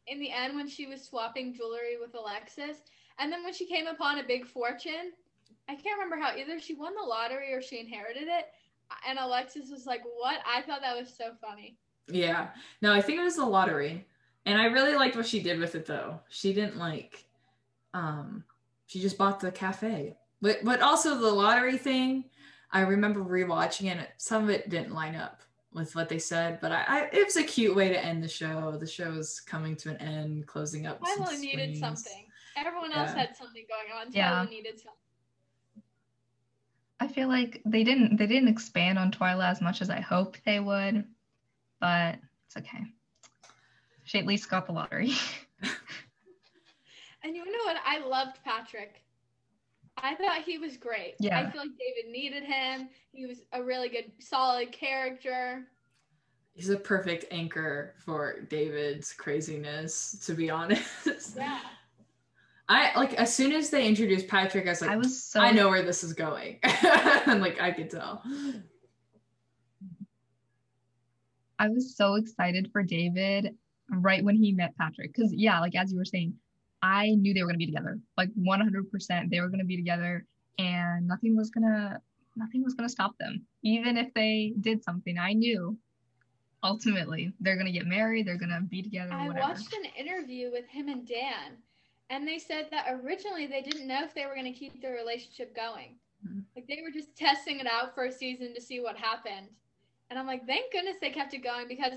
In 0.07 0.19
the 0.19 0.32
end, 0.32 0.55
when 0.55 0.67
she 0.67 0.86
was 0.86 1.03
swapping 1.03 1.53
jewelry 1.53 1.97
with 1.99 2.13
Alexis, 2.13 2.78
and 3.17 3.32
then 3.32 3.43
when 3.43 3.53
she 3.53 3.65
came 3.65 3.88
upon 3.88 4.19
a 4.19 4.23
big 4.23 4.45
fortune, 4.45 5.13
I 5.67 5.76
can't 5.76 5.97
remember 5.97 6.17
how 6.23 6.36
either 6.36 6.59
she 6.59 6.76
won 6.76 6.93
the 6.95 7.07
lottery 7.07 7.53
or 7.53 7.61
she 7.61 7.80
inherited 7.80 8.28
it. 8.28 8.45
And 9.07 9.17
Alexis 9.17 9.71
was 9.71 9.86
like, 9.88 10.01
What? 10.17 10.39
I 10.45 10.61
thought 10.61 10.82
that 10.82 10.95
was 10.95 11.11
so 11.15 11.32
funny. 11.41 11.78
Yeah. 12.07 12.49
No, 12.82 12.93
I 12.93 13.01
think 13.01 13.19
it 13.19 13.23
was 13.23 13.38
the 13.38 13.45
lottery. 13.45 14.05
And 14.45 14.59
I 14.59 14.65
really 14.65 14.95
liked 14.95 15.15
what 15.15 15.25
she 15.25 15.39
did 15.41 15.59
with 15.59 15.75
it 15.75 15.85
though. 15.85 16.19
She 16.29 16.53
didn't 16.53 16.77
like 16.77 17.25
um 17.93 18.43
she 18.87 18.99
just 18.99 19.17
bought 19.17 19.39
the 19.39 19.51
cafe. 19.51 20.15
But 20.41 20.63
but 20.63 20.81
also 20.81 21.17
the 21.17 21.31
lottery 21.31 21.77
thing, 21.77 22.25
I 22.71 22.81
remember 22.81 23.21
rewatching 23.21 23.93
it. 23.95 24.09
Some 24.17 24.43
of 24.43 24.49
it 24.49 24.69
didn't 24.69 24.93
line 24.93 25.15
up 25.15 25.41
with 25.73 25.95
what 25.95 26.07
they 26.07 26.19
said, 26.19 26.59
but 26.61 26.71
I, 26.71 26.83
I 26.87 27.09
it 27.11 27.25
was 27.25 27.37
a 27.37 27.43
cute 27.43 27.75
way 27.75 27.89
to 27.89 28.03
end 28.03 28.23
the 28.23 28.27
show. 28.27 28.77
The 28.79 28.87
show 28.87 29.11
is 29.13 29.39
coming 29.39 29.75
to 29.77 29.89
an 29.89 29.97
end, 29.97 30.47
closing 30.47 30.85
up. 30.85 31.01
Twyla 31.01 31.39
needed 31.39 31.77
something. 31.77 32.25
Everyone 32.57 32.93
else 32.93 33.11
yeah. 33.13 33.19
had 33.19 33.35
something 33.35 33.65
going 33.67 33.99
on. 33.99 34.07
Twyla 34.07 34.15
yeah. 34.15 34.45
needed 34.49 34.79
something. 34.79 34.93
I 36.99 37.07
feel 37.07 37.27
like 37.27 37.61
they 37.65 37.83
didn't 37.83 38.17
they 38.17 38.27
didn't 38.27 38.47
expand 38.47 38.97
on 38.97 39.11
Twyla 39.11 39.49
as 39.49 39.61
much 39.61 39.81
as 39.81 39.89
I 39.89 39.99
hoped 39.99 40.41
they 40.45 40.59
would, 40.59 41.05
but 41.79 42.17
it's 42.45 42.57
okay. 42.57 42.85
She 44.16 44.20
at 44.20 44.26
least 44.26 44.49
got 44.49 44.66
the 44.66 44.72
lottery. 44.72 45.11
and 45.61 47.36
you 47.36 47.43
know 47.43 47.66
what? 47.66 47.76
I 47.86 47.99
loved 47.99 48.38
Patrick. 48.45 49.03
I 49.97 50.16
thought 50.16 50.43
he 50.45 50.57
was 50.57 50.78
great. 50.78 51.16
Yeah. 51.20 51.38
I 51.38 51.51
feel 51.51 51.63
like 51.63 51.72
David 51.78 52.09
needed 52.13 52.43
him. 52.43 52.88
He 53.11 53.26
was 53.26 53.41
a 53.51 53.61
really 53.61 53.89
good, 53.89 54.13
solid 54.20 54.72
character. 54.72 55.68
He's 56.53 56.70
a 56.70 56.78
perfect 56.78 57.26
anchor 57.30 57.95
for 58.05 58.39
David's 58.49 59.11
craziness, 59.11 60.24
to 60.26 60.34
be 60.34 60.49
honest. 60.49 61.36
Yeah. 61.36 61.59
I 62.70 62.97
like 62.97 63.16
as 63.16 63.36
soon 63.36 63.51
as 63.51 63.70
they 63.70 63.86
introduced 63.86 64.30
Patrick, 64.30 64.66
I 64.66 64.70
was 64.70 64.82
like, 64.82 64.91
I 64.91 64.95
was 64.95 65.22
so 65.22 65.41
I 65.41 65.51
know 65.51 65.68
where 65.68 65.84
this 65.84 66.05
is 66.05 66.13
going. 66.13 66.59
and 66.63 67.41
like 67.41 67.59
I 67.59 67.72
could 67.72 67.89
tell. 67.89 68.24
I 71.59 71.68
was 71.68 71.97
so 71.97 72.16
excited 72.16 72.72
for 72.72 72.82
David 72.82 73.55
right 73.89 74.23
when 74.23 74.36
he 74.36 74.51
met 74.51 74.75
Patrick. 74.77 75.13
Cause 75.15 75.31
yeah, 75.33 75.59
like 75.59 75.75
as 75.75 75.91
you 75.91 75.97
were 75.97 76.05
saying, 76.05 76.33
I 76.81 77.11
knew 77.11 77.33
they 77.33 77.41
were 77.41 77.47
gonna 77.47 77.57
be 77.57 77.65
together. 77.65 77.99
Like 78.17 78.29
100% 78.36 79.29
they 79.29 79.41
were 79.41 79.49
gonna 79.49 79.65
be 79.65 79.77
together 79.77 80.25
and 80.57 81.07
nothing 81.07 81.36
was 81.36 81.49
gonna 81.49 81.99
nothing 82.36 82.63
was 82.63 82.73
gonna 82.73 82.89
stop 82.89 83.17
them. 83.19 83.45
Even 83.63 83.97
if 83.97 84.13
they 84.13 84.53
did 84.61 84.83
something, 84.83 85.17
I 85.17 85.33
knew 85.33 85.77
ultimately 86.63 87.33
they're 87.39 87.57
gonna 87.57 87.71
get 87.71 87.86
married, 87.86 88.27
they're 88.27 88.38
gonna 88.38 88.61
be 88.61 88.81
together. 88.81 89.13
I 89.13 89.27
whatever. 89.27 89.49
watched 89.49 89.73
an 89.73 89.86
interview 89.97 90.51
with 90.51 90.67
him 90.67 90.89
and 90.89 91.07
Dan 91.07 91.57
and 92.09 92.27
they 92.27 92.39
said 92.39 92.67
that 92.71 92.86
originally 93.03 93.47
they 93.47 93.61
didn't 93.61 93.88
know 93.88 94.03
if 94.03 94.13
they 94.13 94.25
were 94.25 94.36
going 94.36 94.51
to 94.51 94.57
keep 94.57 94.81
their 94.81 94.93
relationship 94.93 95.55
going. 95.55 95.95
Mm-hmm. 96.25 96.39
Like 96.55 96.67
they 96.67 96.81
were 96.83 96.91
just 96.91 97.15
testing 97.15 97.59
it 97.59 97.67
out 97.67 97.95
for 97.95 98.05
a 98.05 98.11
season 98.11 98.53
to 98.53 98.61
see 98.61 98.79
what 98.79 98.95
happened. 98.95 99.47
And 100.09 100.19
I'm 100.19 100.27
like, 100.27 100.45
thank 100.45 100.71
goodness 100.71 100.97
they 101.01 101.09
kept 101.09 101.33
it 101.33 101.43
going 101.43 101.67
because 101.67 101.93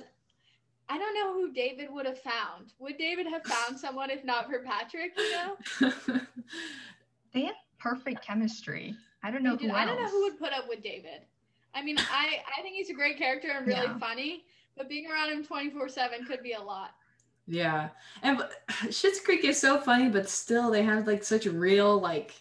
I 0.89 0.99
don't 0.99 1.15
know 1.15 1.33
who 1.35 1.53
David 1.53 1.89
would 1.91 2.07
have 2.07 2.19
found. 2.19 2.73
Would 2.79 2.97
David 2.97 3.27
have 3.27 3.43
found 3.45 3.79
someone 3.85 4.11
if 4.11 4.25
not 4.25 4.47
for 4.49 4.61
Patrick, 4.61 5.13
you 5.17 5.33
know? 5.33 5.93
they 7.33 7.43
had 7.43 7.55
perfect 7.79 8.25
chemistry. 8.25 8.95
I 9.23 9.31
don't 9.31 9.43
know 9.43 9.57
who 9.57 9.71
I 9.71 9.85
don't 9.85 10.01
know 10.01 10.09
who 10.09 10.23
would 10.23 10.39
put 10.39 10.53
up 10.53 10.69
with 10.69 10.83
David. 10.83 11.23
I 11.75 11.83
mean, 11.83 11.99
I 11.99 12.39
I 12.57 12.63
think 12.63 12.77
he's 12.77 12.91
a 12.91 12.95
great 12.95 13.19
character 13.19 13.49
and 13.51 13.67
really 13.67 13.87
yeah. 13.87 13.99
funny, 13.99 14.45
but 14.77 14.89
being 14.89 15.11
around 15.11 15.31
him 15.31 15.45
24/7 15.45 16.27
could 16.27 16.43
be 16.43 16.53
a 16.53 16.63
lot. 16.63 16.91
Yeah. 17.47 17.89
And 18.23 18.39
Schitt's 18.69 19.21
Creek 19.21 19.45
is 19.45 19.59
so 19.59 19.81
funny, 19.81 20.09
but 20.09 20.29
still 20.29 20.71
they 20.71 20.83
have 20.83 21.07
like 21.07 21.25
such 21.25 21.47
real 21.47 22.01
like 22.01 22.35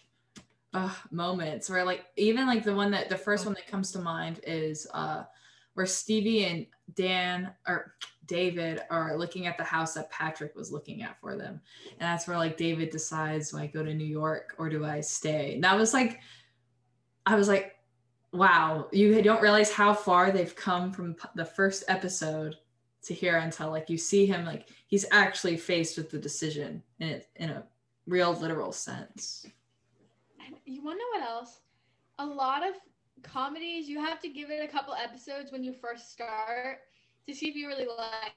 uh 0.74 0.94
moments 1.10 1.70
where 1.70 1.82
like 1.82 2.04
even 2.16 2.46
like 2.46 2.62
the 2.62 2.74
one 2.74 2.90
that 2.90 3.08
the 3.08 3.16
first 3.16 3.46
one 3.46 3.54
that 3.54 3.66
comes 3.66 3.90
to 3.90 3.98
mind 3.98 4.40
is 4.46 4.86
uh 4.92 5.24
where 5.78 5.86
Stevie 5.86 6.44
and 6.46 6.66
Dan 6.94 7.52
or 7.68 7.94
David 8.26 8.82
are 8.90 9.16
looking 9.16 9.46
at 9.46 9.56
the 9.56 9.62
house 9.62 9.94
that 9.94 10.10
Patrick 10.10 10.56
was 10.56 10.72
looking 10.72 11.02
at 11.02 11.20
for 11.20 11.36
them. 11.36 11.60
And 11.92 12.00
that's 12.00 12.26
where 12.26 12.36
like 12.36 12.56
David 12.56 12.90
decides, 12.90 13.52
do 13.52 13.58
I 13.58 13.68
go 13.68 13.84
to 13.84 13.94
New 13.94 14.04
York 14.04 14.56
or 14.58 14.68
do 14.68 14.84
I 14.84 15.00
stay? 15.00 15.54
And 15.54 15.62
that 15.62 15.76
was 15.76 15.94
like, 15.94 16.18
I 17.26 17.36
was 17.36 17.46
like, 17.46 17.76
wow, 18.32 18.88
you 18.90 19.22
don't 19.22 19.40
realize 19.40 19.70
how 19.70 19.94
far 19.94 20.32
they've 20.32 20.56
come 20.56 20.90
from 20.90 21.14
the 21.36 21.44
first 21.44 21.84
episode 21.86 22.56
to 23.02 23.14
here 23.14 23.36
until 23.36 23.70
like 23.70 23.88
you 23.88 23.98
see 23.98 24.26
him 24.26 24.44
like 24.44 24.70
he's 24.88 25.06
actually 25.12 25.56
faced 25.56 25.96
with 25.96 26.10
the 26.10 26.18
decision 26.18 26.82
in 26.98 27.22
in 27.36 27.50
a 27.50 27.62
real 28.08 28.34
literal 28.34 28.72
sense. 28.72 29.46
You 30.64 30.82
want 30.82 30.98
to 30.98 31.20
know 31.20 31.20
what 31.20 31.30
else? 31.30 31.60
A 32.18 32.26
lot 32.26 32.66
of 32.66 32.74
comedies 33.22 33.88
you 33.88 34.00
have 34.00 34.20
to 34.20 34.28
give 34.28 34.50
it 34.50 34.62
a 34.62 34.68
couple 34.68 34.94
episodes 34.94 35.52
when 35.52 35.62
you 35.62 35.72
first 35.72 36.12
start 36.12 36.78
to 37.26 37.34
see 37.34 37.48
if 37.48 37.54
you 37.54 37.66
really 37.66 37.86
like 37.86 38.32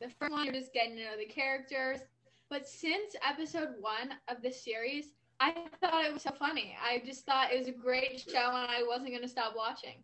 the 0.00 0.08
first 0.18 0.32
one 0.32 0.44
you're 0.44 0.54
just 0.54 0.72
getting 0.72 0.96
to 0.96 1.04
know 1.04 1.16
the 1.18 1.26
characters 1.26 2.00
but 2.48 2.66
since 2.66 3.14
episode 3.28 3.70
one 3.80 4.10
of 4.28 4.42
this 4.42 4.62
series 4.64 5.12
i 5.40 5.52
thought 5.80 6.04
it 6.04 6.12
was 6.12 6.22
so 6.22 6.30
funny 6.30 6.76
i 6.82 7.02
just 7.04 7.24
thought 7.24 7.52
it 7.52 7.58
was 7.58 7.68
a 7.68 7.72
great 7.72 8.20
show 8.20 8.50
and 8.54 8.70
i 8.70 8.82
wasn't 8.86 9.08
going 9.08 9.22
to 9.22 9.28
stop 9.28 9.54
watching 9.56 9.96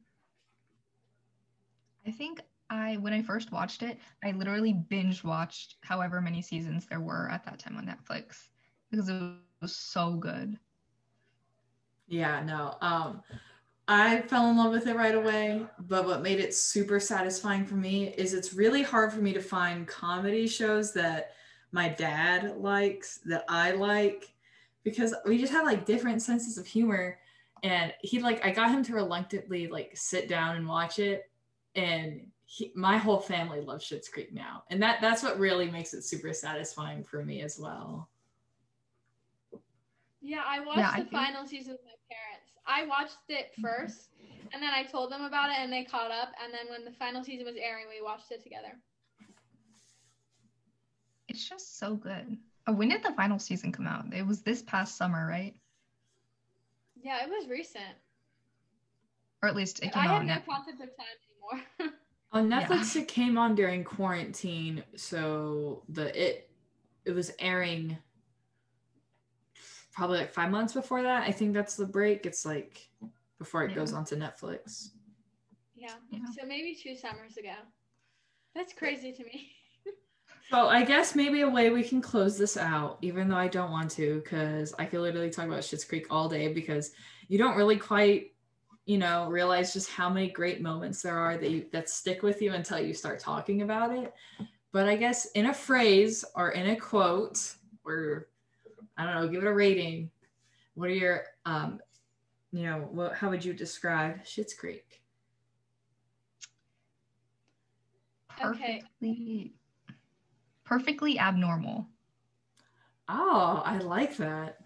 i 2.07 2.11
think 2.11 2.41
I 2.71 2.99
when 2.99 3.13
I 3.13 3.23
first 3.23 3.53
watched 3.53 3.83
it, 3.83 3.99
I 4.23 4.33
literally 4.33 4.73
binge 4.73 5.25
watched 5.25 5.77
however 5.83 6.21
many 6.21 6.43
seasons 6.43 6.87
there 6.87 7.01
were 7.01 7.29
at 7.31 7.45
that 7.45 7.59
time 7.59 7.77
on 7.77 7.87
Netflix 7.87 8.49
because 8.91 9.09
it 9.09 9.23
was 9.61 9.75
so 9.75 10.17
good. 10.17 10.59
Yeah, 12.07 12.43
no. 12.45 12.75
Um 12.81 13.23
I 13.89 14.21
fell 14.23 14.51
in 14.51 14.57
love 14.59 14.73
with 14.73 14.87
it 14.87 14.97
right 14.97 15.15
away, 15.15 15.65
but 15.81 16.07
what 16.07 16.23
made 16.23 16.41
it 16.41 16.55
super 16.55 17.01
satisfying 17.01 17.65
for 17.65 17.75
me 17.75 18.09
is 18.19 18.35
it's 18.35 18.53
really 18.53 18.83
hard 18.83 19.13
for 19.13 19.21
me 19.21 19.33
to 19.33 19.41
find 19.41 19.89
comedy 19.89 20.47
shows 20.47 20.93
that 20.93 21.33
my 21.73 21.89
dad 21.89 22.59
likes 22.59 23.19
that 23.25 23.45
I 23.49 23.73
like 23.73 24.33
because 24.85 25.15
we 25.27 25.39
just 25.39 25.53
have 25.53 25.65
like 25.65 25.87
different 25.87 26.21
senses 26.21 26.59
of 26.59 26.67
humor 26.67 27.19
and 27.63 27.93
he 28.03 28.21
like 28.21 28.45
I 28.45 28.51
got 28.51 28.71
him 28.71 28.85
to 28.85 28.95
reluctantly 28.95 29.67
like 29.69 29.93
sit 29.95 30.29
down 30.29 30.57
and 30.57 30.69
watch 30.69 30.99
it 30.99 31.31
and 31.75 32.27
he, 32.45 32.73
my 32.75 32.97
whole 32.97 33.21
family 33.21 33.61
loves 33.61 33.85
Schitt's 33.85 34.09
Creek 34.09 34.33
now, 34.33 34.63
and 34.71 34.83
that 34.83 35.03
that's 35.03 35.23
what 35.23 35.39
really 35.39 35.71
makes 35.71 35.93
it 35.93 36.03
super 36.03 36.33
satisfying 36.33 37.05
for 37.05 37.23
me 37.23 37.43
as 37.43 37.59
well. 37.59 38.09
Yeah, 40.23 40.43
I 40.47 40.61
watched 40.61 40.79
yeah, 40.79 40.97
the 40.97 41.07
I 41.09 41.11
final 41.11 41.47
think... 41.47 41.51
season 41.51 41.73
with 41.75 41.83
my 41.85 41.93
parents. 42.11 42.48
I 42.69 42.85
watched 42.87 43.17
it 43.29 43.51
mm-hmm. 43.53 43.63
first, 43.63 44.11
and 44.53 44.63
then 44.63 44.71
I 44.73 44.85
told 44.85 45.11
them 45.11 45.25
about 45.25 45.51
it, 45.51 45.57
and 45.59 45.73
they 45.73 45.85
caught 45.85 46.11
up. 46.11 46.29
And 46.43 46.53
then 46.53 46.71
when 46.71 46.85
the 46.85 46.97
final 46.97 47.25
season 47.25 47.47
was 47.47 47.57
airing, 47.57 47.87
we 47.89 48.05
watched 48.05 48.31
it 48.31 48.43
together. 48.43 48.79
It's 51.29 51.49
just 51.49 51.79
so 51.79 51.95
good. 51.97 52.37
Oh, 52.67 52.73
when 52.73 52.91
did 52.91 53.03
the 53.03 53.13
final 53.13 53.39
season 53.39 53.73
come 53.73 53.87
out? 53.87 54.05
It 54.13 54.27
was 54.27 54.43
this 54.43 54.63
past 54.63 54.97
summer, 54.97 55.27
right? 55.27 55.55
Yeah, 57.03 57.25
it 57.25 57.29
was 57.29 57.49
recent. 57.49 57.85
Or 59.43 59.49
at 59.49 59.57
least 59.57 59.79
it 59.79 59.93
came 59.93 60.03
I 60.03 60.07
out. 60.07 60.23
I 60.23 60.27
have 60.27 60.47
no 60.47 60.55
concept 60.55 60.83
of 60.83 60.89
time 60.97 61.07
anymore. 61.81 61.93
On 62.33 62.51
Netflix, 62.51 62.95
yeah. 62.95 63.03
it 63.03 63.09
came 63.09 63.39
on 63.39 63.55
during 63.55 63.85
quarantine, 63.85 64.85
so 64.97 65.83
the 65.89 66.15
it 66.15 66.51
it 67.07 67.13
was 67.13 67.33
airing 67.39 67.97
probably 69.99 70.19
like 70.19 70.33
five 70.33 70.51
months 70.51 70.73
before 70.73 71.03
that. 71.03 71.25
I 71.25 71.33
think 71.33 71.53
that's 71.53 71.75
the 71.75 71.85
break. 71.85 72.25
It's 72.25 72.47
like 72.47 72.89
before 73.41 73.65
it 73.65 73.71
yeah. 73.71 73.79
goes 73.79 73.93
onto 73.93 74.15
Netflix. 74.15 74.91
Yeah. 75.75 75.95
yeah. 76.11 76.21
So 76.39 76.47
maybe 76.47 76.79
two 76.81 76.95
summers 76.95 77.37
ago. 77.37 77.55
That's 78.55 78.73
crazy 78.73 79.13
to 79.13 79.25
me. 79.25 79.51
so 80.51 80.69
I 80.69 80.85
guess 80.85 81.17
maybe 81.17 81.41
a 81.41 81.49
way 81.51 81.71
we 81.71 81.83
can 81.83 82.01
close 82.01 82.39
this 82.39 82.57
out, 82.57 82.99
even 83.03 83.29
though 83.29 83.37
I 83.37 83.49
don't 83.49 83.73
want 83.73 83.91
to, 83.93 84.21
because 84.23 84.73
I 84.79 84.85
could 84.85 85.01
literally 85.01 85.31
talk 85.31 85.47
about 85.47 85.61
Schitt's 85.61 85.85
Creek 85.85 86.07
all 86.11 86.29
day 86.29 86.53
because 86.53 86.93
you 87.27 87.37
don't 87.37 87.57
really 87.57 87.77
quite 87.77 88.33
you 88.87 88.99
know 88.99 89.29
realize 89.29 89.73
just 89.75 89.91
how 89.91 90.09
many 90.09 90.31
great 90.31 90.63
moments 90.63 91.03
there 91.03 91.19
are 91.19 91.37
that 91.37 91.51
you 91.51 91.67
that 91.73 91.91
stick 91.91 92.23
with 92.23 92.41
you 92.41 92.55
until 92.55 92.81
you 92.81 92.95
start 92.95 93.21
talking 93.21 93.61
about 93.61 93.93
it 93.93 94.15
but 94.73 94.89
i 94.89 94.97
guess 94.97 95.27
in 95.33 95.45
a 95.47 95.53
phrase 95.53 96.25
or 96.35 96.53
in 96.53 96.71
a 96.71 96.77
quote 96.77 97.55
or 97.85 98.29
i 98.99 99.05
don't 99.05 99.15
know 99.15 99.29
give 99.29 99.43
it 99.43 99.47
a 99.49 99.53
rating. 99.55 100.11
What 100.75 100.91
are 100.91 100.95
your 100.95 101.25
um 101.47 101.81
you 102.53 102.65
know 102.65 102.89
what 102.91 103.15
how 103.15 103.31
would 103.31 103.45
you 103.45 103.55
describe 103.55 104.23
Schitt's 104.25 104.55
Creek? 104.55 105.03
Perfectly 108.29 109.53
okay. 109.89 109.97
perfectly 110.65 111.19
abnormal. 111.19 111.89
Oh 113.09 113.63
i 113.65 113.79
like 113.79 114.17
that. 114.19 114.59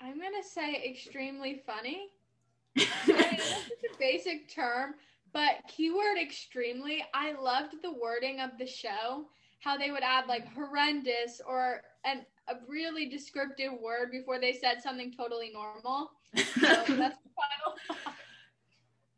I'm 0.00 0.20
gonna 0.20 0.42
say 0.42 0.84
extremely 0.84 1.62
funny. 1.64 2.08
I 2.78 2.82
mean, 3.06 3.16
that's 3.16 3.84
a 3.94 3.98
basic 3.98 4.48
term, 4.48 4.94
But 5.32 5.62
keyword 5.68 6.18
extremely, 6.20 7.04
I 7.14 7.32
loved 7.32 7.74
the 7.82 7.92
wording 7.92 8.40
of 8.40 8.50
the 8.58 8.66
show, 8.66 9.26
how 9.60 9.76
they 9.76 9.90
would 9.90 10.02
add 10.02 10.26
like 10.26 10.46
horrendous 10.54 11.40
or 11.46 11.82
an, 12.04 12.24
a 12.48 12.54
really 12.68 13.08
descriptive 13.08 13.72
word 13.80 14.10
before 14.10 14.38
they 14.40 14.52
said 14.52 14.82
something 14.82 15.12
totally 15.12 15.50
normal. 15.52 16.10
So 16.34 16.42
that's 16.64 16.86
the 16.86 16.96
final. 16.96 17.76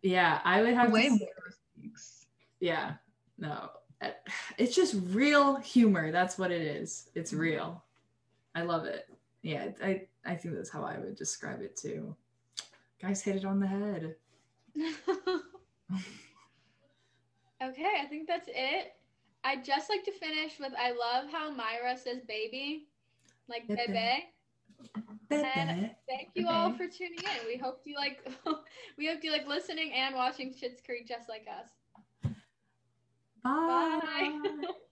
Yeah, 0.03 0.41
I 0.45 0.63
would 0.63 0.75
have 0.75 0.93
Way 0.93 1.05
to 1.05 1.11
more 1.11 1.51
speaks. 1.77 2.27
Yeah, 2.61 2.95
no, 3.39 3.71
Uh, 4.03 4.11
it's 4.59 4.75
just 4.77 4.97
real 5.11 5.57
humor. 5.57 6.11
That's 6.13 6.37
what 6.39 6.51
it 6.51 6.61
is. 6.63 7.09
It's 7.15 7.33
Mhm. 7.33 7.39
real. 7.39 7.85
I 8.55 8.63
love 8.63 8.85
it. 8.85 9.09
Yeah, 9.43 9.71
I 9.83 10.07
I 10.25 10.35
think 10.37 10.55
that's 10.55 10.71
how 10.71 10.85
I 10.85 10.99
would 10.99 11.17
describe 11.17 11.61
it 11.63 11.77
too. 11.77 12.15
Guys 13.01 13.23
hit 13.23 13.37
it 13.37 13.45
on 13.45 13.61
the 13.61 13.67
head. 13.67 14.17
okay, 17.63 17.93
I 18.01 18.07
think 18.09 18.27
that's 18.27 18.49
it. 18.53 18.95
I'd 19.45 19.65
just 19.65 19.91
like 19.91 20.05
to 20.05 20.13
finish 20.13 20.59
with 20.59 20.73
I 20.79 20.93
love 20.93 21.31
how 21.31 21.51
Moira 21.51 21.97
says 21.97 22.23
baby, 22.27 22.89
like 23.49 23.69
Bebe. 23.69 23.83
bebe. 23.87 24.25
Bebe. 25.29 25.91
Thank 26.09 26.31
you 26.35 26.49
all 26.49 26.73
for 26.73 26.87
tuning 26.87 27.19
in. 27.19 27.47
We 27.47 27.57
hope 27.57 27.83
you 27.85 27.95
like 27.97 28.27
we 28.99 29.07
hope 29.07 29.23
you 29.23 29.31
like 29.31 29.47
listening 29.47 29.93
and 29.93 30.15
watching 30.15 30.51
Schitt's 30.51 30.81
Creek 30.85 31.07
just 31.07 31.29
like 31.29 31.47
us. 31.49 32.33
Bye. 33.43 34.01
Bye. 34.03 34.63